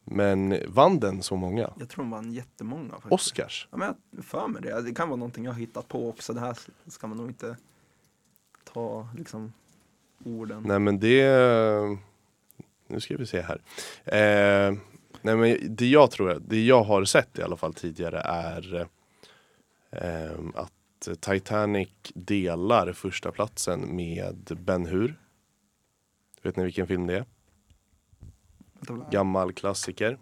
men 0.05 0.57
vann 0.69 1.01
den 1.01 1.23
så 1.23 1.37
många? 1.37 1.71
Jag 1.79 1.89
tror 1.89 2.05
de 2.05 2.11
vann 2.11 2.33
jättemånga 2.33 2.91
faktiskt. 2.91 3.13
Oscars? 3.13 3.69
Ja, 3.71 3.77
men 3.77 3.95
jag 4.11 4.25
för 4.25 4.49
mig 4.49 4.63
det. 4.63 4.83
Det 4.83 4.95
kan 4.95 5.09
vara 5.09 5.17
någonting 5.17 5.45
jag 5.45 5.53
har 5.53 5.61
hittat 5.61 5.89
på 5.89 6.09
också. 6.09 6.33
Det 6.33 6.41
här 6.41 6.59
ska 6.87 7.07
man 7.07 7.17
nog 7.17 7.29
inte 7.29 7.57
ta 8.73 9.09
liksom 9.17 9.53
orden. 10.25 10.63
Nej 10.67 10.79
men 10.79 10.99
det... 10.99 11.99
Nu 12.87 13.01
ska 13.01 13.17
vi 13.17 13.27
se 13.27 13.41
här. 13.41 13.61
Ehm, 14.05 14.81
nej 15.23 15.37
men 15.37 15.77
det 15.77 15.87
jag 15.87 16.11
tror, 16.11 16.43
det 16.47 16.65
jag 16.65 16.83
har 16.83 17.05
sett 17.05 17.39
i 17.39 17.43
alla 17.43 17.57
fall 17.57 17.75
tidigare 17.75 18.21
är 18.21 18.89
ehm, 19.91 20.53
att 20.57 20.73
Titanic 21.21 21.89
delar 22.15 22.93
första 22.93 23.33
platsen 23.33 23.97
med 23.97 24.59
Ben 24.61 24.87
Hur. 24.87 25.21
Vet 26.43 26.57
ni 26.57 26.65
vilken 26.65 26.87
film 26.87 27.07
det 27.07 27.15
är? 27.15 27.25
Gammal 29.11 29.53
klassiker. 29.53 30.19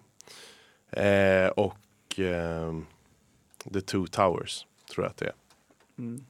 Eh, 0.90 1.46
och 1.46 2.18
ehm, 2.18 2.86
The 3.72 3.80
Two 3.80 4.06
Towers 4.06 4.66
tror 4.90 5.04
jag 5.04 5.10
att 5.10 5.16
det 5.16 5.26
är. 5.26 5.34
Mm. 5.98 6.24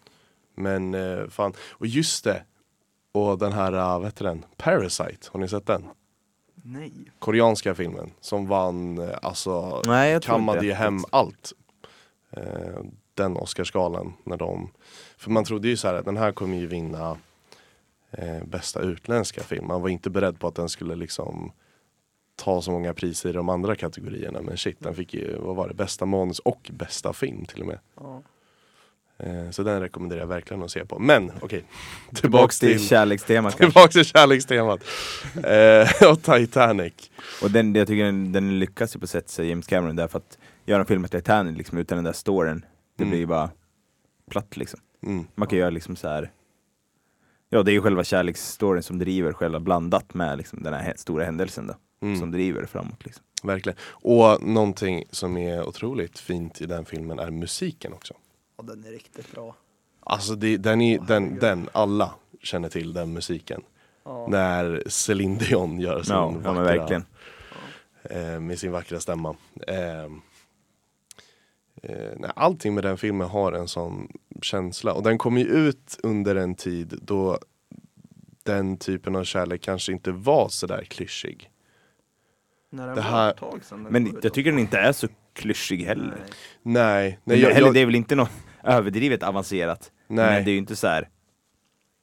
Men 0.54 0.94
eh, 0.94 1.26
fan, 1.28 1.52
och 1.70 1.86
just 1.86 2.24
det. 2.24 2.44
Och 3.12 3.38
den 3.38 3.52
här, 3.52 3.72
uh, 3.72 3.98
vad 3.98 4.04
heter 4.04 4.24
den? 4.24 4.44
Parasite, 4.56 5.28
har 5.32 5.40
ni 5.40 5.48
sett 5.48 5.66
den? 5.66 5.88
Nej. 6.54 6.92
Koreanska 7.18 7.74
filmen 7.74 8.10
som 8.20 8.46
vann, 8.46 8.98
eh, 8.98 9.18
alltså 9.22 9.82
Nej, 9.86 10.20
kammade 10.20 10.66
ju 10.66 10.72
hem 10.72 10.98
allt. 11.10 11.52
Den 13.14 13.36
Oscarsgalan 13.36 14.12
när 14.24 14.36
de, 14.36 14.70
för 15.16 15.30
man 15.30 15.44
trodde 15.44 15.68
ju 15.68 15.76
så 15.76 15.88
här 15.88 15.94
att 15.94 16.04
den 16.04 16.16
här 16.16 16.32
kommer 16.32 16.56
ju 16.56 16.66
vinna 16.66 17.16
eh, 18.10 18.44
bästa 18.44 18.80
utländska 18.80 19.42
film. 19.42 19.66
Man 19.66 19.82
var 19.82 19.88
inte 19.88 20.10
beredd 20.10 20.40
på 20.40 20.48
att 20.48 20.54
den 20.54 20.68
skulle 20.68 20.96
liksom 20.96 21.52
ta 22.36 22.62
så 22.62 22.70
många 22.70 22.94
priser 22.94 23.28
i 23.28 23.32
de 23.32 23.48
andra 23.48 23.76
kategorierna. 23.76 24.42
Men 24.42 24.56
shit, 24.56 24.76
den 24.80 24.94
fick 24.94 25.14
ju, 25.14 25.36
vad 25.38 25.56
var 25.56 25.68
det, 25.68 25.74
bästa 25.74 26.06
manus 26.06 26.38
och 26.38 26.70
bästa 26.72 27.12
film 27.12 27.44
till 27.44 27.60
och 27.60 27.66
med. 27.66 27.78
Ja. 27.96 28.22
Eh, 29.18 29.50
så 29.50 29.62
den 29.62 29.80
rekommenderar 29.80 30.20
jag 30.20 30.26
verkligen 30.26 30.62
att 30.62 30.70
se 30.70 30.84
på. 30.84 30.98
Men 30.98 31.32
okej, 31.40 31.64
Tillbaks 32.08 32.20
tillbaks 32.20 32.58
till 32.58 32.78
till, 32.78 32.88
kärlekstemat 32.88 33.56
tillbaks 33.56 33.94
till 33.94 34.04
kärlekstemat. 34.04 34.80
Eh, 35.44 36.10
och 36.10 36.22
Titanic. 36.22 37.10
Och 37.42 37.50
den, 37.50 37.74
jag 37.74 37.86
tycker 37.86 38.04
den, 38.04 38.32
den 38.32 38.58
lyckas 38.58 38.96
ju 38.96 39.00
på 39.00 39.06
sätt 39.06 39.28
sig 39.28 39.48
James 39.48 39.66
Cameron 39.66 39.96
därför 39.96 40.18
att 40.18 40.38
göra 40.64 40.80
en 40.80 40.86
film 40.86 41.00
med 41.00 41.10
Titanic 41.10 41.58
liksom, 41.58 41.78
utan 41.78 41.98
den 41.98 42.04
där 42.04 42.12
storyn, 42.12 42.64
det 43.00 43.04
Mm. 43.06 43.10
blir 43.18 43.26
bara 43.26 43.50
platt 44.30 44.56
liksom. 44.56 44.80
Mm. 45.02 45.26
Man 45.34 45.48
kan 45.48 45.58
göra 45.58 45.70
liksom 45.70 45.96
så 45.96 46.08
här. 46.08 46.30
Ja, 47.48 47.62
det 47.62 47.70
är 47.70 47.72
ju 47.72 47.82
själva 47.82 48.04
kärleksstoryn 48.04 48.82
som 48.82 48.98
driver 48.98 49.32
själva 49.32 49.60
blandat 49.60 50.14
med 50.14 50.38
liksom 50.38 50.62
den 50.62 50.74
här 50.74 50.82
hä- 50.82 50.96
stora 50.96 51.24
händelsen 51.24 51.66
då, 51.66 51.74
Mm. 52.06 52.18
som 52.20 52.30
driver 52.30 52.66
framåt 52.66 53.04
liksom. 53.04 53.24
Verkligen. 53.42 53.78
Och 53.84 54.42
någonting 54.42 55.04
som 55.10 55.36
är 55.36 55.68
otroligt 55.68 56.18
fint 56.18 56.60
i 56.60 56.66
den 56.66 56.84
filmen 56.84 57.18
är 57.18 57.30
musiken 57.30 57.92
också. 57.92 58.14
Ja, 58.56 58.62
den 58.64 58.84
är 58.84 58.90
riktigt 58.90 59.32
bra. 59.32 59.54
Alltså 60.00 60.34
det, 60.34 60.56
den, 60.56 60.80
är, 60.80 60.98
Åh, 61.00 61.06
den, 61.06 61.38
den, 61.38 61.68
alla 61.72 62.14
känner 62.42 62.68
till 62.68 62.92
den 62.92 63.12
musiken. 63.12 63.62
Ja. 64.04 64.26
När 64.28 64.82
Celine 64.86 65.38
Dion 65.38 65.80
gör 65.80 66.02
sin 66.02 66.14
Ja, 66.14 66.22
ja 66.22 66.30
men 66.30 66.42
vackra, 66.42 66.62
verkligen. 66.76 67.04
eh, 68.02 68.40
med 68.40 68.58
sin 68.58 68.72
vackra 68.72 69.00
stämma. 69.00 69.36
Eh, 69.66 70.08
nej, 72.16 72.30
allting 72.36 72.74
med 72.74 72.84
den 72.84 72.98
filmen 72.98 73.28
har 73.28 73.52
en 73.52 73.68
sån 73.68 74.08
känsla 74.42 74.92
och 74.92 75.02
den 75.02 75.18
kom 75.18 75.38
ju 75.38 75.44
ut 75.44 75.98
under 76.02 76.36
en 76.36 76.54
tid 76.54 76.98
då 77.02 77.38
den 78.42 78.76
typen 78.76 79.16
av 79.16 79.24
kärlek 79.24 79.60
kanske 79.62 79.92
inte 79.92 80.12
var 80.12 80.48
sådär 80.48 80.84
klyschig. 80.84 81.50
När 82.70 82.86
den 82.86 82.96
Det 82.96 83.02
var 83.02 83.08
här- 83.10 83.30
ett 83.30 83.36
tag 83.36 83.64
sedan 83.64 83.84
den 83.84 83.92
Men 83.92 84.18
jag 84.22 84.34
tycker 84.34 84.50
den 84.50 84.58
inte 84.60 84.78
är 84.78 84.92
så 84.92 85.08
klyschig 85.32 85.84
heller. 85.84 86.16
Nej. 86.16 86.28
Nej, 86.62 87.18
nej, 87.24 87.40
jag, 87.40 87.50
heller, 87.50 87.66
jag, 87.66 87.74
det 87.74 87.80
är 87.80 87.86
väl 87.86 87.94
inte 87.94 88.14
något 88.14 88.30
överdrivet 88.62 89.22
avancerat. 89.22 89.92
nej, 90.06 90.34
Men 90.34 90.44
det 90.44 90.50
är 90.50 90.52
ju 90.52 90.58
inte 90.58 90.76
så 90.76 90.86
här 90.86 91.08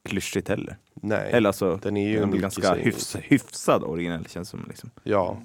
klyschigt 0.09 0.47
heller. 0.47 0.77
nej. 0.93 1.31
Eller 1.31 1.49
alltså, 1.49 1.75
den 1.81 1.97
är 1.97 2.07
ju 2.09 2.19
den 2.19 2.33
är 2.33 2.37
ganska 2.37 2.73
hyfs, 2.73 3.15
hyfsad 3.15 3.83
originell 3.83 4.25
känns 4.25 4.49
som 4.49 4.65
liksom. 4.67 4.89
Ja, 5.03 5.41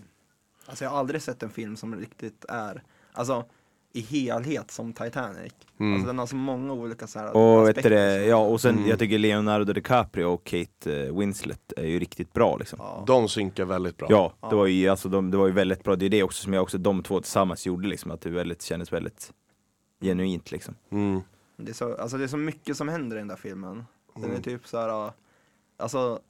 Alltså 0.67 0.85
jag 0.85 0.91
har 0.91 0.99
aldrig 0.99 1.23
sett 1.23 1.43
en 1.43 1.51
film 1.51 1.77
som 1.77 1.95
riktigt 1.97 2.45
är, 2.49 2.83
alltså 3.13 3.45
i 3.93 4.01
helhet 4.01 4.71
som 4.71 4.93
Titanic. 4.93 5.53
Mm. 5.81 5.93
Alltså 5.93 6.07
den 6.07 6.19
har 6.19 6.27
så 6.27 6.37
många 6.37 6.73
olika 6.73 7.07
så 7.07 7.19
här 7.19 7.37
Och 7.37 7.59
vet 7.59 7.65
du 7.65 7.71
aspekter 7.71 7.91
det, 7.91 8.25
ja 8.27 8.37
och 8.37 8.61
sen 8.61 8.77
Mm. 8.77 8.89
jag 8.89 8.99
tycker 8.99 9.19
Leonardo 9.19 9.73
DiCaprio 9.73 10.25
och 10.25 10.45
Kate 10.45 11.07
eh, 11.07 11.19
Winslet 11.19 11.73
är 11.77 11.87
ju 11.87 11.99
riktigt 11.99 12.33
bra 12.33 12.57
liksom. 12.57 12.79
Ja. 12.83 13.05
de 13.07 13.29
synkar 13.29 13.65
väldigt 13.65 13.97
bra. 13.97 14.07
Ja, 14.11 14.33
det 14.41 14.47
Ja. 14.51 14.57
var 14.57 14.67
ju 14.67 14.89
alltså 14.89 15.09
de, 15.09 15.31
det 15.31 15.37
var 15.37 15.47
ju 15.47 15.53
väldigt 15.53 15.85
bra. 15.85 15.97
Det 15.97 16.07
är 16.07 16.11
det 16.11 16.23
också 16.23 16.43
som 16.43 16.53
jag 16.53 16.63
också 16.63 16.79
de 16.79 17.03
två 17.03 17.21
tillsammans 17.21 17.67
gjorde 17.67 17.89
liksom, 17.89 18.11
att 18.11 18.21
det 18.21 18.31
väldigt, 18.31 18.63
kändes 18.63 18.93
väldigt 18.93 19.33
genuint 20.01 20.51
liksom. 20.51 20.75
Mm. 20.91 21.21
Det 21.57 21.71
är, 21.71 21.75
så, 21.75 21.97
alltså 21.97 22.17
det 22.19 22.25
är 22.25 22.29
så 22.29 22.37
mycket 22.37 22.77
som 22.77 22.89
händer 22.89 23.17
i 23.17 23.19
den 23.19 23.29
där 23.29 23.37
filmen. 23.37 23.85
Den 24.15 24.25
är 24.25 24.29
Mm. 24.29 24.43
typ 24.43 24.67
så 24.67 24.79
här, 24.79 25.11
alltså, 25.79 26.21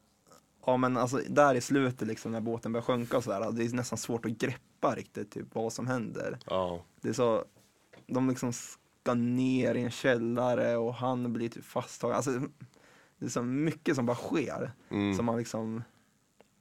ja 0.66 0.76
men 0.76 0.96
alltså 0.96 1.20
där 1.28 1.54
i 1.54 1.60
slutet 1.60 2.08
liksom 2.08 2.32
när 2.32 2.40
båten 2.40 2.72
börjar 2.72 2.84
sjunka 2.84 3.16
och 3.16 3.24
sådär, 3.24 3.52
det 3.52 3.64
är 3.64 3.74
nästan 3.74 3.98
svårt 3.98 4.24
att 4.24 4.30
greppa 4.32 4.94
riktigt 4.94 5.30
typ 5.30 5.54
vad 5.54 5.72
som 5.72 5.86
händer. 5.86 6.38
Ja. 6.46 6.84
Det 7.00 7.08
är 7.08 7.12
så, 7.12 7.44
de 8.06 8.28
liksom 8.28 8.52
ska 8.52 9.14
ner 9.14 9.74
i 9.74 9.82
en 9.82 9.90
källare 9.90 10.76
och 10.76 10.94
han 10.94 11.32
blir 11.32 11.48
typ 11.48 11.64
fasttagen. 11.64 12.16
Alltså, 12.16 12.30
det 13.18 13.26
är 13.26 13.30
så 13.30 13.42
mycket 13.42 13.96
som 13.96 14.06
bara 14.06 14.16
sker 14.16 14.72
Mm. 14.90 15.14
som 15.16 15.26
man 15.26 15.38
liksom 15.38 15.82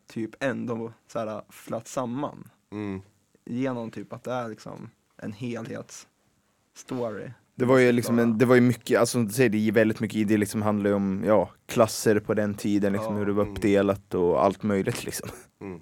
typ 0.07 0.43
ändå 0.43 0.93
så 1.07 1.19
här 1.19 1.41
flatt 1.49 1.87
samman 1.87 2.49
Mm. 2.71 3.01
genom 3.45 3.91
typ 3.91 4.13
att 4.13 4.23
det 4.23 4.31
är 4.33 4.49
liksom 4.49 4.89
en 5.17 5.33
helhetsstory. 5.33 7.31
Det 7.61 7.67
var 7.67 7.77
ju 7.77 7.91
liksom 7.91 8.19
en, 8.19 8.37
det 8.37 8.45
var 8.45 8.55
ju 8.55 8.61
mycket, 8.61 8.99
alltså 8.99 9.11
som 9.11 9.27
du 9.27 9.33
säger, 9.33 9.49
det 9.49 9.67
är 9.67 9.71
väldigt 9.71 9.99
mycket 9.99 10.27
det 10.27 10.37
liksom 10.37 10.61
handlar 10.61 10.89
ju 10.89 10.95
om, 10.95 11.23
ja, 11.25 11.49
klasser 11.67 12.19
på 12.19 12.33
den 12.33 12.53
tiden, 12.53 12.93
liksom 12.93 13.13
Ja, 13.13 13.19
hur 13.19 13.25
det 13.25 13.33
var 13.33 13.43
mm. 13.43 13.53
uppdelat 13.55 14.13
och 14.13 14.43
allt 14.43 14.63
möjligt 14.63 15.05
liksom. 15.05 15.29
Mm. 15.61 15.81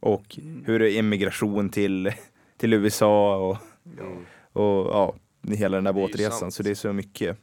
Och 0.00 0.38
hur 0.64 0.82
är 0.82 0.98
emigration 0.98 1.68
till, 1.68 2.12
till 2.58 2.72
USA 2.72 3.36
och, 3.36 3.56
Mm. 3.98 4.24
och 4.52 4.86
ja, 4.90 5.14
hela 5.48 5.76
den 5.76 5.84
där 5.84 5.92
båtresan. 5.92 6.52
Så 6.52 6.62
det 6.62 6.70
är 6.70 6.74
så 6.74 6.92
mycket. 6.92 7.36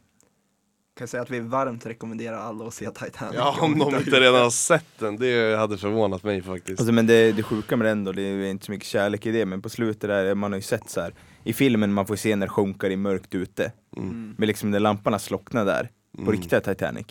Kan 0.98 1.04
jag 1.04 1.10
säga 1.10 1.24
att 1.24 1.30
vi 1.30 1.40
varmt 1.40 1.86
rekommenderar 1.86 2.38
alla 2.38 2.66
att 2.66 2.74
se 2.74 2.92
Titanic. 2.92 3.36
Ja, 3.36 3.58
om 3.62 3.80
de 3.80 3.96
inte 3.96 4.20
redan 4.20 4.42
har 4.42 4.50
sett 4.50 5.00
den, 5.00 5.18
det 5.18 5.58
hade 5.58 5.78
förvånat 5.78 6.24
mig 6.24 6.42
faktiskt. 6.42 6.80
Alltså, 6.80 6.94
men 6.94 7.08
det, 7.08 7.32
det 7.32 7.44
sjuka 7.44 7.78
med 7.78 7.88
den 7.88 8.04
då, 8.04 8.12
det 8.12 8.22
är 8.22 8.44
inte 8.44 8.66
så 8.66 8.72
mycket 8.72 8.88
kärlek 8.88 9.26
i 9.26 9.32
det, 9.32 9.46
men 9.46 9.62
på 9.62 9.70
slutet 9.70 10.10
där, 10.10 10.36
man 10.36 10.52
har 10.52 10.58
ju 10.58 10.64
sett 10.64 10.90
så 10.90 11.02
här 11.02 11.14
i 11.44 11.54
filmen 11.54 11.94
man 11.94 12.06
får 12.08 12.16
se 12.16 12.36
när 12.36 12.46
det 12.48 12.52
sjunker 12.52 12.90
i 12.90 12.96
mörkt 12.98 13.36
ute, 13.36 13.72
Mm. 13.98 14.36
men 14.38 14.48
liksom 14.48 14.72
när 14.72 14.80
lamporna 14.80 15.20
slocknar 15.20 15.66
där, 15.66 15.90
på 16.16 16.22
Mm. 16.22 16.32
riktiga 16.32 16.62
Titanic, 16.62 17.06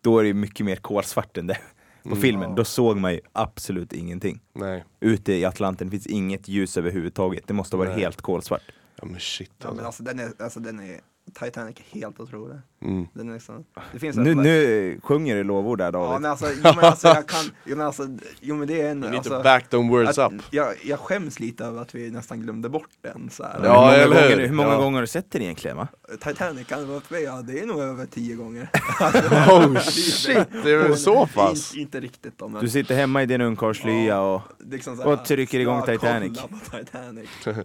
då 0.00 0.18
är 0.18 0.24
det 0.24 0.34
mycket 0.34 0.66
mer 0.66 0.76
kolsvart 0.76 1.36
än 1.36 1.46
det. 1.46 1.58
På 2.02 2.08
Mm. 2.08 2.20
filmen, 2.22 2.48
Ja. 2.50 2.54
då 2.56 2.64
såg 2.64 2.96
man 2.96 3.12
ju 3.12 3.20
absolut 3.32 3.92
ingenting. 3.92 4.40
Nej, 4.52 4.84
Ute 5.00 5.32
i 5.32 5.44
Atlanten 5.44 5.90
finns 5.90 6.06
inget 6.06 6.48
ljus 6.48 6.76
överhuvudtaget, 6.76 7.46
det 7.46 7.54
måste 7.54 7.76
vara 7.76 7.88
Nej. 7.88 8.00
helt 8.00 8.20
kolsvart. 8.22 8.62
ja 9.00 9.04
men 9.06 9.20
shit 9.20 9.50
Ja, 9.58 9.66
men 9.66 9.70
alltså. 9.70 9.86
alltså 9.86 10.02
den 10.02 10.18
är, 10.18 10.32
alltså 10.42 10.60
den 10.60 10.80
är, 10.80 11.00
Titanic 11.34 11.76
är 11.78 11.98
helt 12.00 12.20
otrolig. 12.20 12.58
Mm. 12.82 13.06
Den 13.14 13.28
är 13.28 13.34
liksom, 13.34 13.64
det 13.92 13.98
finns 13.98 14.16
Nu, 14.16 14.34
nu 14.34 15.00
sjunger 15.02 15.36
du 15.36 15.44
lovord 15.44 15.78
där 15.78 15.84
Ja 15.84 15.90
David. 15.90 16.20
men 16.20 16.30
alltså, 16.30 16.46
jo, 16.56 16.60
men 16.76 16.78
alltså 16.84 17.08
jag 17.08 17.26
kan, 17.28 17.44
jo 17.64 17.76
men 17.76 17.86
alltså, 17.86 18.06
jo 18.40 18.56
men 18.56 18.68
det 18.68 18.80
är 18.80 18.90
en, 18.90 19.04
You 19.04 19.16
alltså, 19.16 19.42
back 19.42 19.68
them 19.68 19.88
words 19.88 20.18
att, 20.18 20.32
up. 20.32 20.42
jag, 20.50 20.74
jag 20.84 20.98
skäms 20.98 21.40
lite 21.40 21.64
över 21.64 21.82
att 21.82 21.94
vi 21.94 22.10
nästan 22.10 22.40
glömde 22.40 22.68
bort 22.68 22.88
den 23.02 23.30
så 23.30 23.42
här. 23.44 23.58
hur 23.60 23.66
Ja, 23.66 23.74
många, 23.80 23.96
hur? 23.96 24.06
gånger, 24.08 24.46
hur 24.46 24.54
många 24.54 24.68
Ja. 24.72 24.76
gånger 24.78 24.94
har 24.94 25.00
du 25.00 25.06
sett 25.06 25.30
den 25.30 25.42
egentligen 25.42 25.76
va? 25.76 25.88
Titanic 26.20 26.66
kan 26.66 26.88
vara 26.88 26.98
uppe, 26.98 27.18
ja 27.18 27.42
det 27.42 27.60
är 27.60 27.66
nog 27.66 27.80
över 27.80 28.06
tio 28.06 28.34
gånger. 28.36 28.68
Oh 29.50 29.78
shit, 29.80 30.46
det 30.64 30.70
är 30.70 30.76
väl 30.88 30.96
så 30.96 31.26
pass? 31.26 31.70
Inte, 31.70 31.80
inte 31.80 32.00
riktigt 32.00 32.38
då 32.38 32.48
men. 32.48 32.60
Du 32.62 32.68
sitter 32.68 32.94
hemma 32.94 33.22
i 33.22 33.26
din 33.26 33.40
ungkarlslya 33.40 34.20
och 34.20 34.42
liksom 34.58 35.00
och 35.00 35.24
trycker 35.24 35.60
igång 35.60 35.78
ja, 35.78 35.86
Titanic. 35.86 36.38
Titanic. 36.70 37.28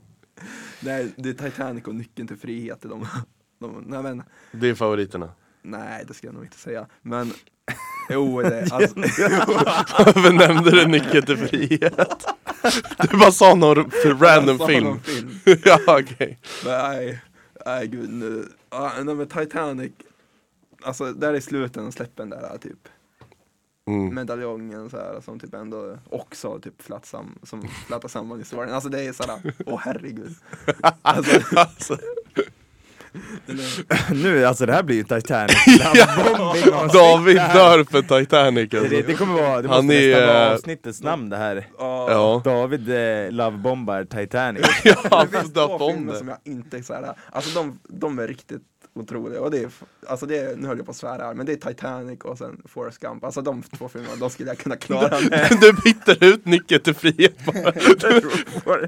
nej, 0.80 1.12
det 1.16 1.30
är 1.30 1.50
Titanic 1.50 1.84
och 1.88 1.96
nyckeln 1.96 2.28
till 2.28 2.38
frihet. 2.38 2.80
De, 2.82 3.08
de, 3.62 3.84
nej 3.88 4.04
men, 4.04 4.24
Det 4.52 4.70
är 4.70 4.76
favoriterna. 4.76 5.30
nej 5.62 6.04
det 6.08 6.14
ska 6.14 6.28
jag 6.28 6.34
nog 6.34 6.44
inte 6.44 6.58
säga. 6.58 6.88
Men, 7.02 7.34
jo 8.10 8.42
det, 8.42 8.68
alltså, 8.72 8.96
Varför 9.00 10.34
nämnde 10.34 10.72
du 10.72 10.86
Nyckeln 10.88 11.26
till 11.26 11.38
frihet? 11.38 12.26
Du 13.12 13.18
bara 13.18 13.32
sa 13.32 13.56
någon 13.56 13.92
för 13.92 14.14
random 14.14 14.58
sa 14.58 14.68
film. 14.68 14.84
någon 14.86 15.00
film. 15.00 15.30
ja 15.66 15.80
okej. 15.88 16.40
Nej, 16.66 17.22
nej 17.66 17.88
gud 17.88 18.10
nu. 18.14 18.46
Ja, 18.70 18.92
nej 19.04 19.16
men 19.16 19.28
Titanic, 19.28 19.92
alltså 20.84 21.14
där 21.14 21.34
i 21.34 21.42
slutet 21.42 21.94
släpper 21.94 22.24
den 22.26 22.30
där 22.30 22.58
typ 22.62 22.88
Mm. 23.88 24.16
medaljongen 24.16 24.90
så 24.90 24.98
här 24.98 25.22
som 25.26 25.40
typ 25.40 25.54
ändå 25.54 25.98
också 26.10 26.60
typ 26.60 26.82
flatt 26.82 27.06
sam, 27.06 27.40
som 27.44 27.68
flätar 27.88 28.08
samman 28.10 28.40
historien. 28.40 28.74
Alltså 28.76 28.90
det 28.90 29.02
är 29.04 29.14
såhär, 29.14 29.54
åh 29.66 29.80
herregud. 29.84 30.36
Alltså, 31.02 31.42
Alltså, 31.56 31.98
nu, 34.12 34.46
alltså 34.46 34.66
det 34.66 34.74
här 34.74 34.84
blir 34.84 34.96
ju 34.96 35.04
Titanic. 35.04 35.56
David 36.94 37.36
dör 37.36 37.84
för 37.92 38.02
Titanic 38.02 38.70
Det, 38.70 38.78
alltså. 38.78 38.96
det, 38.96 39.02
det 39.02 39.14
kommer 39.14 39.34
vara, 39.34 39.62
det 39.62 39.70
Han 39.70 39.86
måste 39.86 39.98
nästan 40.00 40.24
är, 40.24 40.28
vara 40.28 40.54
avsnittets 40.54 41.02
namn 41.02 41.30
det 41.30 41.38
här. 41.38 41.68
ja. 41.78 42.12
Ja, 42.12 42.42
David 42.46 42.90
eh, 42.90 43.32
lovebombar 43.32 44.04
Titanic. 44.04 44.66
ja 44.84 45.26
det 45.32 45.38
finns 45.40 45.54
två 45.54 45.90
filmer 45.92 46.14
som 46.14 46.28
jag 46.28 46.38
inte 46.44 46.84
så 46.84 46.94
här, 46.94 47.14
alltså 47.32 47.60
de, 47.60 47.80
de 47.90 48.20
är 48.20 48.28
riktigt 48.28 48.62
otroliga 48.94 49.42
och 49.42 49.52
det 49.52 49.60
är, 49.60 49.70
alltså 50.08 50.26
det 50.26 50.38
är, 50.38 50.56
nu 50.56 50.68
höll 50.68 50.78
jag 50.78 50.86
på 50.86 50.92
att 50.92 50.98
svära 50.98 51.24
här, 51.24 51.34
men 51.34 51.46
det 51.46 51.52
är 51.52 51.56
Titanic 51.72 52.20
och 52.22 52.38
sen 52.38 52.62
Forrest 52.66 53.00
Gump, 53.00 53.24
alltså 53.24 53.42
de 53.42 53.64
två 53.64 53.90
filmerna, 53.90 54.16
de 54.16 54.30
skulle 54.30 54.50
jag 54.50 54.58
kunna 54.58 54.76
klara 54.76 55.20
med. 55.30 55.58
Du 55.62 55.74
byter 55.74 56.24
ut 56.24 56.46
Nyckeln 56.46 56.82
till 56.82 56.96
frihet 56.96 57.46
bara. 57.46 58.88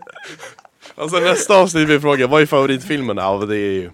Alltså 0.95 1.19
nästa 1.19 1.61
avsnitt 1.61 1.85
blir 1.87 1.99
frågan, 1.99 2.29
vad 2.29 2.41
är 2.41 2.45
favoritfilmen? 2.45 3.17
Ja 3.17 3.45
det 3.45 3.57
är 3.57 3.71
ju 3.71 3.89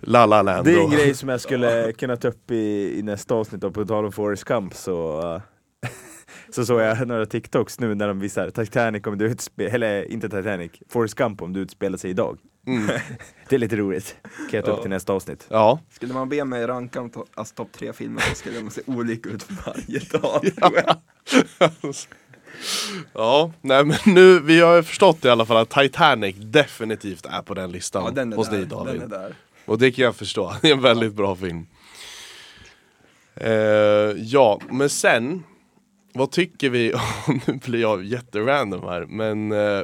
La 0.00 0.26
La 0.26 0.42
Land 0.42 0.64
Det 0.66 0.72
är 0.72 0.78
en 0.78 0.84
och- 0.84 0.92
grej 0.92 1.14
som 1.14 1.28
jag 1.28 1.40
skulle 1.40 1.92
kunna 1.92 2.16
ta 2.16 2.28
upp 2.28 2.50
i, 2.50 2.94
i 2.98 3.02
nästa 3.02 3.34
avsnitt 3.34 3.60
då, 3.60 3.70
på 3.70 3.84
tal 3.84 4.04
om 4.04 4.12
Forrest 4.12 4.44
Gump 4.44 4.74
så 4.74 5.20
eh, 5.36 5.42
Så 6.54 6.64
såg 6.66 6.80
jag 6.80 7.08
några 7.08 7.26
TikToks 7.26 7.80
nu 7.80 7.94
när 7.94 8.08
de 8.08 8.20
visar 8.20 8.50
Titanic 8.50 9.06
om 9.06 9.18
du 9.18 9.24
utspelar, 9.26 9.70
eller 9.74 10.12
inte 10.12 10.28
Titanic, 10.28 10.72
Forrest 10.90 11.14
Gump 11.14 11.42
om 11.42 11.52
du 11.52 11.60
utspelar 11.60 11.98
sig 11.98 12.10
idag 12.10 12.38
Mm. 12.66 12.86
Det 13.48 13.54
är 13.56 13.58
lite 13.58 13.76
roligt, 13.76 14.16
kan 14.22 14.32
jag 14.50 14.64
ta 14.64 14.70
upp 14.70 14.76
Ja. 14.76 14.82
till 14.82 14.90
nästa 14.90 15.12
avsnitt 15.12 15.46
Ja, 15.50 15.80
Skulle 15.90 16.14
man 16.14 16.28
be 16.28 16.44
mig 16.44 16.66
ranka 16.66 16.98
de 17.00 17.10
to- 17.10 17.26
alltså, 17.34 17.54
topp 17.54 17.68
tre 17.72 17.92
filmer 17.92 18.20
så 18.20 18.34
skulle 18.34 18.60
de 18.60 18.70
se 18.70 18.80
olika 18.86 19.28
ut 19.30 19.46
varje 19.66 19.98
dag 19.98 20.44
jag. 20.56 21.94
Ja, 23.14 23.52
nej 23.60 23.84
men 23.84 23.96
nu, 24.06 24.40
vi 24.40 24.60
har 24.60 24.76
ju 24.76 24.82
förstått 24.82 25.24
i 25.24 25.28
alla 25.28 25.46
fall 25.46 25.56
att 25.56 25.70
Titanic 25.70 26.36
definitivt 26.38 27.26
är 27.26 27.42
på 27.42 27.54
den 27.54 27.72
listan 27.72 28.04
Ja, 28.04 28.10
den 28.10 28.32
är 28.32 28.36
hos 28.36 28.48
där, 28.48 28.56
dig 28.56 28.66
David. 28.66 28.94
den 28.94 29.02
är 29.12 29.18
där. 29.18 29.34
Och 29.64 29.78
det 29.78 29.92
kan 29.92 30.04
jag 30.04 30.16
förstå, 30.16 30.54
det 30.62 30.68
är 30.68 30.72
en 30.74 30.82
väldigt 30.82 31.12
bra 31.14 31.36
film. 31.36 31.66
Eh, 33.34 33.50
ja, 34.16 34.60
men 34.70 34.90
sen, 34.90 35.44
vad 36.14 36.30
tycker 36.30 36.70
vi, 36.70 36.94
nu 37.46 37.60
blir 37.66 37.80
jag 37.80 38.04
jätterandom 38.04 38.82
här, 38.82 39.06
men 39.06 39.52
eh, 39.52 39.82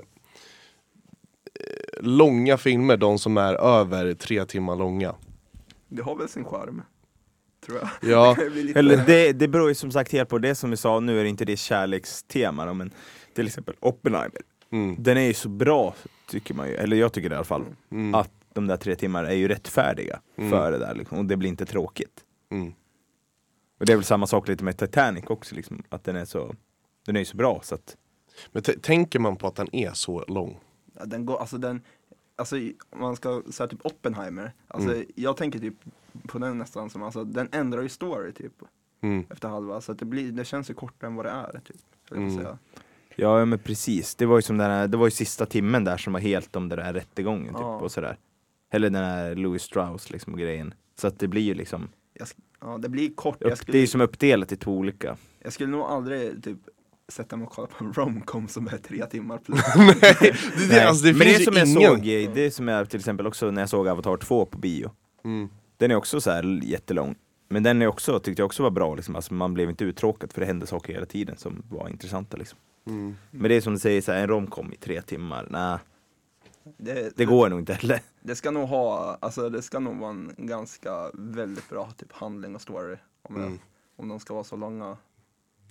långa 2.00 2.56
filmer, 2.58 2.96
de 2.96 3.18
som 3.18 3.36
är 3.36 3.54
över 3.54 4.14
tre 4.14 4.44
timmar 4.44 4.76
långa. 4.76 5.14
Det 5.88 6.02
har 6.02 6.16
väl 6.16 6.28
sin 6.28 6.44
charm, 6.44 6.82
tror 7.68 7.78
jag. 7.80 8.10
Ja, 8.10 8.36
Det 8.54 8.76
Eller 8.78 8.96
det, 9.06 9.32
det 9.32 9.48
beror 9.48 9.68
ju 9.68 9.74
som 9.74 9.90
sagt 9.90 10.12
helt 10.12 10.28
på. 10.28 10.38
Det 10.38 10.54
som 10.54 10.70
vi 10.70 10.76
sa, 10.76 11.00
nu 11.00 11.18
är 11.20 11.22
det 11.22 11.28
inte 11.30 11.44
det 11.44 11.56
kärlekstema 11.56 12.64
då, 12.66 12.74
men 12.74 12.90
till 13.34 13.46
exempel 13.46 13.74
Oppenheimer. 13.80 14.40
Mm, 14.72 14.96
Den 14.98 15.16
är 15.16 15.20
ju 15.26 15.34
så 15.34 15.48
bra, 15.48 15.94
tycker 16.28 16.54
man 16.54 16.68
ju, 16.68 16.74
eller 16.74 16.96
jag 16.96 17.12
tycker 17.12 17.28
det 17.28 17.32
i 17.34 17.36
alla 17.36 17.44
fall, 17.44 17.64
mm, 17.90 18.14
att 18.14 18.30
de 18.54 18.66
där 18.66 18.76
tre 18.76 18.94
timmarna 18.96 19.28
är 19.28 19.34
ju 19.36 19.48
rättfärdiga 19.48 20.20
Mm. 20.36 20.50
för 20.50 20.72
det 20.72 20.78
där 20.78 20.94
liksom, 20.94 21.18
och 21.18 21.24
det 21.24 21.36
blir 21.36 21.48
inte 21.48 21.66
tråkigt. 21.66 22.20
mm, 22.50 22.72
Och 23.80 23.86
det 23.86 23.92
är 23.92 23.96
väl 23.96 24.04
samma 24.04 24.26
sak 24.26 24.48
lite 24.48 24.64
med 24.64 24.76
Titanic 24.78 25.24
också, 25.26 25.54
liksom, 25.54 25.82
att 25.88 26.04
den 26.04 26.16
är 26.16 26.24
så, 26.24 26.54
den 27.06 27.16
är 27.16 27.20
ju 27.20 27.24
så 27.24 27.36
bra 27.36 27.60
så 27.64 27.74
att 27.74 27.96
Men 28.52 28.62
tänker 28.62 29.18
man 29.18 29.36
på 29.36 29.46
att 29.46 29.56
den 29.56 29.74
är 29.74 29.92
så 29.92 30.24
lång? 30.28 30.58
Ja, 30.98 31.04
den 31.04 31.26
går, 31.26 31.38
alltså 31.40 31.58
den, 31.58 31.82
alltså 32.38 32.56
om 32.90 33.00
man 33.00 33.16
ska 33.16 33.42
säga 33.50 33.66
typ 33.66 33.86
Oppenheimer, 33.86 34.52
alltså 34.68 35.02
jag 35.14 35.36
tänker 35.36 35.58
typ 35.58 35.74
på 36.26 36.38
den 36.38 36.58
nästan 36.58 36.90
som, 36.90 37.02
alltså 37.02 37.24
den 37.24 37.48
ändrar 37.52 37.82
ju 37.82 37.88
story 37.88 38.32
typ 38.32 38.52
Mm. 39.00 39.24
efter 39.30 39.48
halva, 39.48 39.80
så 39.80 39.92
att 39.92 39.98
det 39.98 40.04
blir, 40.04 40.32
det 40.32 40.44
känns 40.44 40.70
ju 40.70 40.74
kortare 40.74 41.10
än 41.10 41.14
vad 41.16 41.24
det 41.26 41.30
är 41.30 41.60
typ. 41.64 41.76
skulle 42.04 42.20
Mm. 42.22 42.36
säga. 42.36 42.58
Ja, 43.16 43.44
men 43.44 43.58
precis. 43.58 44.14
Det 44.14 44.26
var 44.26 44.36
ju 44.38 44.42
som 44.42 44.56
den 44.58 44.70
här, 44.70 44.88
det 44.88 44.96
var 44.96 45.06
ju 45.06 45.10
sista 45.10 45.46
timmen 45.46 45.84
där 45.84 45.96
som 45.96 46.12
var 46.12 46.20
helt 46.20 46.56
om 46.56 46.68
den 46.68 46.78
där 46.78 46.92
rättegången 46.92 47.46
typ 47.54 47.60
Ja. 47.60 47.78
och 47.78 47.92
sådär. 47.92 48.16
Eller 48.70 48.90
den 48.90 49.04
här 49.04 49.34
Louis 49.34 49.62
Strauss 49.62 50.10
liksom 50.10 50.36
grejen. 50.36 50.74
Så 50.96 51.06
att 51.06 51.18
det 51.18 51.28
blir 51.28 51.42
ju 51.42 51.54
liksom, 51.54 51.88
ja, 52.60 52.78
det 52.78 52.88
blir 52.88 53.14
kort, 53.14 53.36
jag 53.40 53.46
upp, 53.46 53.48
det 53.50 53.52
är 53.52 53.56
skulle, 53.56 53.78
ju 53.78 53.86
som 53.86 54.00
uppdelat 54.00 54.52
i 54.52 54.56
två 54.56 54.76
olika. 54.76 55.16
jag 55.38 55.52
skulle 55.52 55.70
nog 55.70 55.80
aldrig 55.80 56.44
typ 56.44 56.58
sätta 57.08 57.36
mig 57.36 57.46
och 57.46 57.52
kolla 57.52 57.68
på 57.68 57.84
en 57.84 57.92
romcom 57.92 58.48
som 58.48 58.66
är 58.66 58.78
tre 58.78 59.06
timmar 59.06 59.38
plus. 59.38 59.60
Det, 60.00 60.16
det, 60.20 60.68
Nej, 60.68 60.84
alltså, 60.84 61.04
det 61.06 61.12
men 61.12 61.26
det 61.26 61.44
som 61.44 61.54
jag 61.54 61.68
ingen... 61.68 61.90
såg, 61.90 62.06
i- 62.06 62.30
det 62.34 62.50
som 62.50 62.68
jag 62.68 62.90
till 62.90 62.98
exempel 62.98 63.26
också 63.26 63.50
när 63.50 63.62
jag 63.62 63.68
såg 63.68 63.88
Avatar 63.88 64.16
2 64.16 64.46
på 64.46 64.58
bio. 64.58 64.90
Mm. 65.24 65.48
Den 65.76 65.90
är 65.90 65.94
också 65.94 66.20
så 66.20 66.30
här 66.30 66.60
jättelång. 66.64 67.14
Men 67.48 67.62
den 67.62 67.82
är 67.82 67.86
också, 67.86 68.20
tyckte 68.20 68.42
jag 68.42 68.46
också 68.46 68.62
var 68.62 68.70
bra 68.70 68.94
liksom. 68.94 69.16
alltså, 69.16 69.34
man 69.34 69.54
blev 69.54 69.70
inte 69.70 69.84
uttråkad 69.84 70.32
för 70.32 70.40
det 70.40 70.46
hände 70.46 70.66
saker 70.66 70.92
hela 70.92 71.06
tiden 71.06 71.36
som 71.36 71.62
var 71.70 71.88
intressanta 71.88 72.36
liksom. 72.36 72.58
Mm. 72.86 73.16
Men 73.30 73.48
det 73.48 73.54
är 73.54 73.60
som 73.60 73.72
du 73.72 73.78
säger, 73.78 74.02
så 74.02 74.12
här, 74.12 74.18
en 74.22 74.28
romcom 74.28 74.72
i 74.72 74.76
tre 74.76 75.02
timmar, 75.02 75.46
nej 75.50 75.78
Det, 76.78 77.16
det 77.16 77.24
går 77.24 77.48
nog 77.48 77.58
inte 77.58 77.72
heller. 77.74 78.00
Det 78.20 78.34
ska 78.36 78.50
nog 78.50 78.68
ha, 78.68 79.18
alltså 79.20 79.48
det 79.50 79.62
ska 79.62 79.78
nog 79.78 79.96
vara 79.96 80.10
en 80.10 80.32
ganska 80.36 81.10
väldigt 81.14 81.68
bra 81.68 81.90
typ 81.96 82.12
handling 82.12 82.54
och 82.54 82.60
story. 82.62 82.96
Om, 83.22 83.36
jag, 83.36 83.44
Mm. 83.46 83.58
om 83.96 84.08
de 84.08 84.20
ska 84.20 84.34
vara 84.34 84.44
så 84.44 84.56
långa. 84.56 84.96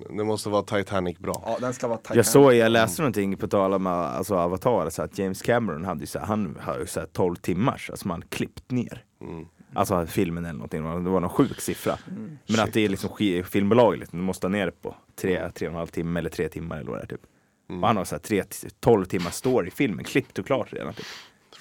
Det 0.09 0.23
måste 0.23 0.49
vara 0.49 0.63
Titanic 0.63 1.17
bra. 1.17 1.43
Ja, 1.45 1.57
den 1.61 1.73
ska 1.73 1.87
vara 1.87 1.99
Jag 2.13 2.25
såg, 2.25 2.53
jag 2.53 2.71
läste 2.71 3.01
någonting 3.01 3.37
på 3.37 3.47
tal 3.47 3.73
om 3.73 3.87
alltså, 3.87 4.35
Avatar, 4.35 4.89
så 4.89 5.01
att 5.01 5.17
James 5.17 5.41
Cameron 5.41 5.85
hade 5.85 5.99
ju 5.99 6.07
så 6.07 6.19
här, 6.19 6.25
han 6.25 6.57
har 6.61 6.79
ju 6.79 6.87
så 6.87 6.99
här 6.99 7.07
12 7.07 7.35
timmars, 7.35 7.89
alltså 7.89 8.07
man 8.07 8.23
klippt 8.29 8.71
ner. 8.71 9.03
Mm. 9.21 9.45
Alltså 9.73 10.05
filmen 10.05 10.45
eller 10.45 10.53
någonting, 10.53 11.03
det 11.03 11.09
var 11.09 11.19
någon 11.19 11.29
sjuk 11.29 11.61
siffra. 11.61 11.97
Mm. 12.11 12.37
Men 12.47 12.59
att 12.59 12.73
det 12.73 12.85
är 12.85 12.89
liksom 12.89 13.09
sk- 13.09 13.43
filmbolag, 13.43 13.97
liksom, 13.97 14.19
de 14.19 14.25
måste 14.25 14.47
ha 14.47 14.51
ner 14.51 14.65
det 14.65 14.81
på 14.81 14.95
tre, 15.15 15.51
tre 15.51 15.67
och 15.67 15.71
en 15.73 15.77
halv 15.77 15.87
timme 15.87 16.19
eller 16.19 16.29
tre 16.29 16.49
timmar 16.49 16.77
eller 16.77 16.91
vad 16.91 16.99
det 16.99 17.03
är 17.03 17.07
typ. 17.07 17.21
Mm. 17.69 17.83
Och 17.83 17.87
han 17.87 17.97
har 17.97 18.05
så 18.05 18.15
här 18.15 18.19
tre, 18.19 18.43
12 18.79 19.05
timmar 19.05 19.31
story 19.31 19.67
i 19.67 19.71
filmen, 19.71 20.05
klippt 20.05 20.39
och 20.39 20.45
klart 20.45 20.73
redan. 20.73 20.93
Typ. 20.93 21.05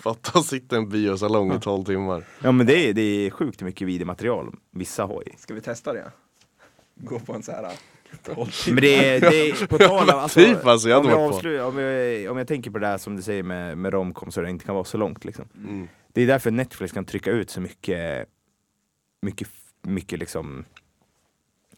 Fatta 0.03 0.39
att 0.39 0.47
sitta 0.47 0.77
i 0.77 0.79
en 0.79 0.89
biosalong 0.89 1.53
i 1.53 1.61
12 1.61 1.85
timmar. 1.85 2.25
Ja 2.43 2.53
men 2.53 2.67
det 2.67 2.89
är, 2.89 2.93
det 2.93 3.03
är 3.03 3.31
sjukt 3.31 3.63
mycket 3.63 3.89
videomaterial 3.89 4.55
vissa 4.71 5.05
har 5.05 5.23
ju. 5.27 5.33
Ska 5.39 5.55
vi 5.55 5.61
testa 5.61 5.93
det? 5.93 6.13
Gå 6.95 7.19
på 7.21 7.33
en 7.35 7.43
så 7.43 7.53
här 7.53 7.73
Men 8.67 8.77
det 8.77 9.09
är, 9.09 9.21
det 9.21 9.67
på 9.69 9.79
tal 9.79 10.11
om, 10.11 10.19
alltså, 10.19 10.41
Typ, 10.41 10.67
alltså, 10.67 10.89
jag 10.89 11.05
om, 11.05 11.11
jag 11.11 11.21
avslutar, 11.21 11.65
om, 11.65 11.79
jag, 11.79 12.31
om 12.33 12.39
jag 12.39 12.49
tänker 12.49 12.71
på 12.71 12.79
det 12.79 12.87
här 12.87 12.99
som 12.99 13.17
du 13.17 13.23
säger 13.23 13.43
med, 13.43 13.79
med 13.79 13.93
romcom 13.93 14.31
så 14.31 14.41
det 14.41 14.51
inte 14.51 14.65
kan 14.65 14.75
vara 14.75 14.85
så 14.85 14.99
långt 14.99 15.25
liksom. 15.25 15.49
Mm. 15.55 15.89
Det 16.13 16.23
är 16.23 16.27
därför 16.27 16.51
Netflix 16.51 16.93
kan 16.93 17.05
trycka 17.05 17.31
ut 17.31 17.51
så 17.51 17.61
mycket, 17.61 18.27
mycket, 19.23 19.49
mycket 19.83 20.19
liksom 20.19 20.65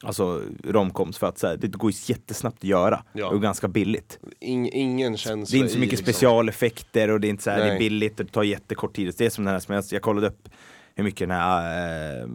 Alltså 0.03 0.43
romcoms 0.65 1.19
för 1.19 1.27
att 1.27 1.39
så 1.39 1.47
här, 1.47 1.57
det 1.57 1.69
går 1.69 1.91
ju 1.91 1.97
jättesnabbt 2.15 2.59
att 2.59 2.65
göra 2.65 3.05
Ja. 3.13 3.29
och 3.29 3.43
ganska 3.43 3.69
billigt. 3.69 4.19
Ing, 4.41 4.71
ingen 4.73 5.17
känsla 5.17 5.55
Det 5.55 5.59
är 5.59 5.61
inte 5.61 5.73
så 5.73 5.79
i, 5.79 5.81
mycket 5.81 5.99
liksom. 5.99 6.13
specialeffekter 6.13 7.11
och 7.11 7.21
det 7.21 7.27
är 7.27 7.31
inte 7.31 7.43
så 7.43 7.51
här, 7.51 7.59
det 7.59 7.73
är 7.73 7.79
billigt 7.79 8.21
och 8.21 8.27
det 8.27 8.33
tar 8.33 8.43
jättekort 8.43 8.97
tid. 8.97 9.15
Det 9.19 9.27
är 9.27 9.31
som 9.31 9.45
den 9.45 9.53
här 9.53 9.61
som 9.61 9.75
jag, 9.75 9.85
jag 9.91 10.03
kollade 10.03 10.27
upp 10.27 10.49
hur 10.95 11.05
mycket 11.05 11.29
den 11.29 11.39
här, 11.39 12.23
eh, 12.23 12.29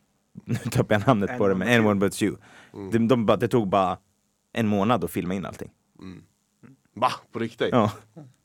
nu 0.44 0.54
tappar 0.54 0.94
jag 0.94 1.06
namnet 1.06 1.38
på 1.38 1.48
det, 1.48 1.54
men 1.54 1.68
Anyone 1.68 2.00
But 2.00 2.22
You. 2.22 2.36
Mm. 2.74 2.90
De, 2.90 3.08
de, 3.08 3.26
bara- 3.26 3.36
det 3.36 3.48
tog 3.48 3.68
bara 3.68 3.98
en 4.52 4.66
månad 4.68 5.04
att 5.04 5.10
filma 5.10 5.34
in 5.34 5.46
allting. 5.46 5.70
Va? 6.94 7.12
På 7.32 7.38
riktigt? 7.38 7.68
Ja. 7.72 7.92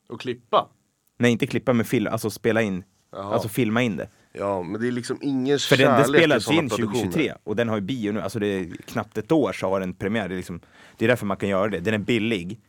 Och 0.09 0.21
klippa? 0.21 0.69
Nej 1.17 1.31
inte 1.31 1.47
klippa 1.47 1.73
med 1.73 1.87
film, 1.87 2.07
alltså 2.11 2.29
spela 2.29 2.61
in, 2.61 2.83
Jaha. 3.11 3.33
alltså 3.33 3.49
filma 3.49 3.81
in 3.81 3.95
det. 3.97 4.09
Ja, 4.33 4.63
men 4.63 4.81
det 4.81 4.87
är 4.87 4.91
liksom 4.91 5.17
ingen 5.21 5.59
För 5.59 5.77
den, 5.77 5.85
den 5.91 6.03
kärlek 6.03 6.15
i 6.15 6.19
spelades 6.19 6.51
in 6.51 6.69
produktioner. 6.69 6.93
2023 7.03 7.33
och 7.43 7.55
den 7.55 7.69
har 7.69 7.75
ju 7.75 7.81
bio 7.81 8.11
nu, 8.11 8.21
alltså 8.21 8.39
det 8.39 8.47
är 8.47 8.65
knappt 8.85 9.17
ett 9.17 9.31
år 9.31 9.53
så 9.53 9.69
har 9.69 9.79
den 9.79 9.93
premiär. 9.93 10.29
Det 10.29 10.35
är, 10.35 10.37
liksom, 10.37 10.59
det 10.97 11.05
är 11.05 11.09
därför 11.09 11.25
man 11.25 11.37
kan 11.37 11.49
göra 11.49 11.67
det. 11.69 11.79
Den 11.79 11.93
är 11.93 11.97
billig 11.97 12.59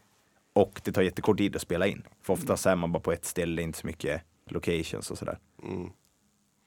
och 0.53 0.81
det 0.85 0.93
tar 0.93 1.03
jättekort 1.03 1.39
tid 1.39 1.57
att 1.57 1.63
spela 1.63 1.87
in. 1.87 2.03
För 2.23 2.33
oftast 2.33 2.67
är 2.67 2.77
man 2.77 2.93
bara 2.93 3.01
på 3.01 3.13
ett 3.13 3.25
ställe, 3.25 3.63
inte 3.63 3.79
så 3.79 3.87
mycket 3.87 4.23
locations 4.51 5.11
och 5.11 5.19
sådär. 5.19 5.39
Mm. 5.63 5.91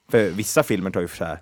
För 0.08 0.30
vissa 0.30 0.62
filmer 0.62 0.90
tar 0.90 1.00
ju 1.00 1.08
så 1.08 1.24
här 1.24 1.40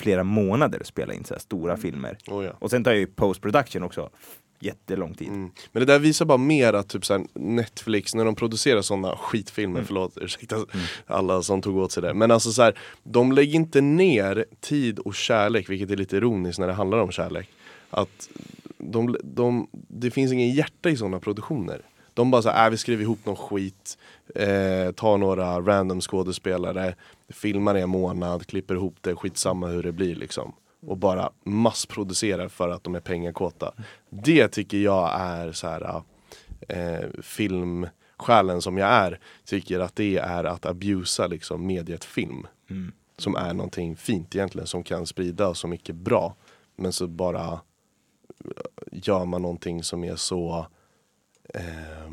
flera 0.00 0.24
månader 0.24 0.80
att 0.80 0.86
spela 0.86 1.14
in 1.14 1.24
så 1.24 1.34
här 1.34 1.40
stora 1.40 1.76
filmer. 1.76 2.18
Oh, 2.26 2.44
ja. 2.44 2.52
Och 2.58 2.70
sen 2.70 2.84
tar 2.84 2.92
ju 2.92 3.06
post 3.06 3.40
production 3.40 3.82
också 3.82 4.10
jättelång 4.62 5.14
tid. 5.14 5.28
Mm. 5.28 5.50
Men 5.72 5.80
det 5.80 5.92
där 5.92 5.98
visar 5.98 6.24
bara 6.24 6.38
mer 6.38 6.72
att 6.72 6.88
typ 6.88 7.06
såhär, 7.06 7.24
Netflix, 7.34 8.14
när 8.14 8.24
de 8.24 8.34
producerar 8.34 8.82
sådana 8.82 9.16
skitfilmer, 9.16 9.78
Mm. 9.78 9.86
förlåt, 9.86 10.18
ursäkta 10.20 10.56
alla 11.06 11.42
som 11.42 11.62
tog 11.62 11.76
åt 11.76 11.92
sig 11.92 12.02
det. 12.02 12.14
Men 12.14 12.30
alltså 12.30 12.52
så 12.52 12.62
här, 12.62 12.78
de 13.02 13.32
lägger 13.32 13.54
inte 13.54 13.80
ner 13.80 14.44
tid 14.60 14.98
och 14.98 15.14
kärlek, 15.14 15.68
vilket 15.70 15.90
är 15.90 15.96
lite 15.96 16.16
ironiskt 16.16 16.58
när 16.58 16.66
det 16.66 16.72
handlar 16.72 16.98
om 16.98 17.10
kärlek. 17.10 17.48
Att 17.90 18.28
de, 18.78 19.16
de, 19.22 19.68
det 19.72 20.10
finns 20.10 20.32
ingen 20.32 20.50
hjärta 20.50 20.90
i 20.90 20.96
sådana 20.96 21.20
produktioner. 21.20 21.82
De 22.20 22.30
bara 22.30 22.42
såhär, 22.42 22.66
äh, 22.66 22.70
vi 22.70 22.76
skriver 22.76 23.02
ihop 23.02 23.26
någon 23.26 23.36
skit, 23.36 23.98
eh, 24.34 24.92
tar 24.92 25.18
några 25.18 25.60
random 25.60 26.00
skådespelare, 26.00 26.94
filmar 27.28 27.76
i 27.76 27.80
en 27.80 27.88
månad, 27.88 28.46
klipper 28.46 28.74
ihop 28.74 28.96
det, 29.00 29.16
skitsamma 29.16 29.66
hur 29.66 29.82
det 29.82 29.92
blir 29.92 30.14
liksom. 30.14 30.52
Och 30.86 30.96
bara 30.96 31.30
massproducerar 31.44 32.48
för 32.48 32.68
att 32.68 32.84
de 32.84 32.94
är 32.94 33.00
pengakåta. 33.00 33.72
Det 34.10 34.48
tycker 34.48 34.78
jag 34.78 35.20
är 35.20 35.52
så 35.52 35.66
här 35.66 36.02
eh, 36.68 37.08
filmsjälen 37.22 38.62
som 38.62 38.78
jag 38.78 38.88
är, 38.88 39.20
tycker 39.44 39.80
att 39.80 39.96
det 39.96 40.16
är 40.18 40.44
att 40.44 40.66
abusa 40.66 41.26
liksom 41.26 41.66
mediet 41.66 42.04
film. 42.04 42.46
Mm. 42.70 42.92
Som 43.18 43.36
är 43.36 43.54
någonting 43.54 43.96
fint 43.96 44.34
egentligen, 44.34 44.66
som 44.66 44.82
kan 44.82 45.06
sprida 45.06 45.54
så 45.54 45.68
mycket 45.68 45.94
bra. 45.94 46.34
Men 46.76 46.92
så 46.92 47.06
bara 47.06 47.52
eh, 47.52 47.60
gör 48.92 49.24
man 49.24 49.42
någonting 49.42 49.82
som 49.82 50.04
är 50.04 50.16
så 50.16 50.66
eh, 51.54 52.12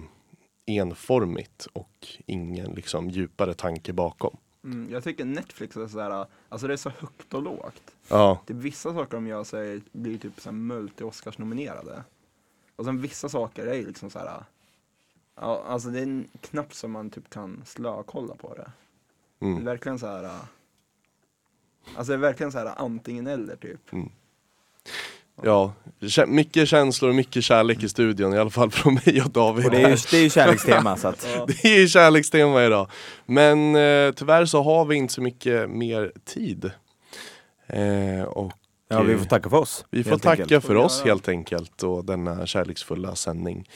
enformigt 0.65 1.67
och 1.73 2.07
ingen 2.25 2.71
liksom 2.71 3.09
djupare 3.09 3.53
tanke 3.53 3.93
bakom. 3.93 4.37
Mm, 4.63 4.91
jag 4.91 5.03
tycker 5.03 5.25
Netflix 5.25 5.77
är 5.77 5.87
sådär, 5.87 6.25
alltså 6.49 6.67
det 6.67 6.73
är 6.73 6.77
så 6.77 6.89
högt 6.89 7.33
och 7.33 7.43
lågt. 7.43 7.95
Ja, 8.07 8.41
Typ 8.45 8.57
vissa 8.57 8.93
saker 8.93 9.17
de 9.17 9.27
gör 9.27 9.55
är, 9.55 9.81
blir 9.91 10.17
typ 10.17 10.41
så 10.41 10.49
multi-Oscars-nominerade. 10.49 12.03
Och 12.75 12.85
sen 12.85 13.01
vissa 13.01 13.29
saker 13.29 13.65
är 13.65 13.85
liksom 13.85 14.09
så 14.09 14.19
här. 14.19 14.43
Ja, 15.35 15.63
alltså 15.67 15.89
det 15.89 15.99
är 15.99 16.23
knappt 16.41 16.73
som 16.73 16.91
man 16.91 17.09
typ 17.09 17.29
kan 17.29 17.61
slökolla 17.65 18.35
på 18.35 18.53
det. 18.53 18.71
Det 19.39 19.45
är 19.45 19.49
mm. 19.49 19.65
verkligen 19.65 19.99
så 19.99 20.07
här. 20.07 20.23
äh, 20.23 20.41
Alltså 21.95 22.11
det 22.11 22.15
är 22.15 22.21
verkligen 22.21 22.51
så 22.51 22.57
här 22.57 22.73
antingen 22.77 23.27
eller 23.27 23.55
typ. 23.55 23.91
Ja. 25.43 25.73
Mycket 26.27 26.69
känslor 26.69 27.09
och 27.09 27.15
mycket 27.15 27.43
kärlek 27.43 27.83
i 27.83 27.89
studion, 27.89 28.33
i 28.33 28.37
alla 28.37 28.49
fall 28.49 28.71
från 28.71 28.99
mig 29.05 29.21
och 29.21 29.29
David. 29.29 29.65
Och 29.65 29.71
det 29.71 29.77
är 29.77 29.89
ju, 29.89 29.97
det 30.11 30.17
är 30.17 30.21
ju 30.21 30.29
kärlekstema 30.29 30.97
så 30.97 31.07
att 31.07 31.27
Det 31.47 31.65
är 31.65 31.79
ju 31.79 31.87
kärlekstema 31.87 32.65
idag. 32.65 32.89
Men 33.25 33.75
eh, 33.75 34.11
tyvärr 34.11 34.45
så 34.45 34.63
har 34.63 34.85
vi 34.85 34.95
inte 34.95 35.13
så 35.13 35.21
mycket 35.21 35.69
mer 35.69 36.11
tid. 36.25 36.71
Eh, 37.67 38.23
och 38.23 38.51
ja, 38.89 39.01
vi 39.01 39.17
får 39.17 39.25
tacka 39.25 39.49
för 39.49 39.57
oss. 39.57 39.85
vi 39.89 40.03
får 40.03 40.17
tacka 40.17 40.43
enkelt. 40.43 40.65
för 40.65 40.75
oss 40.75 41.01
helt 41.05 41.27
enkelt 41.27 41.83
och 41.83 42.05
denna 42.05 42.45
kärleksfulla 42.45 43.15
sändning. 43.15 43.69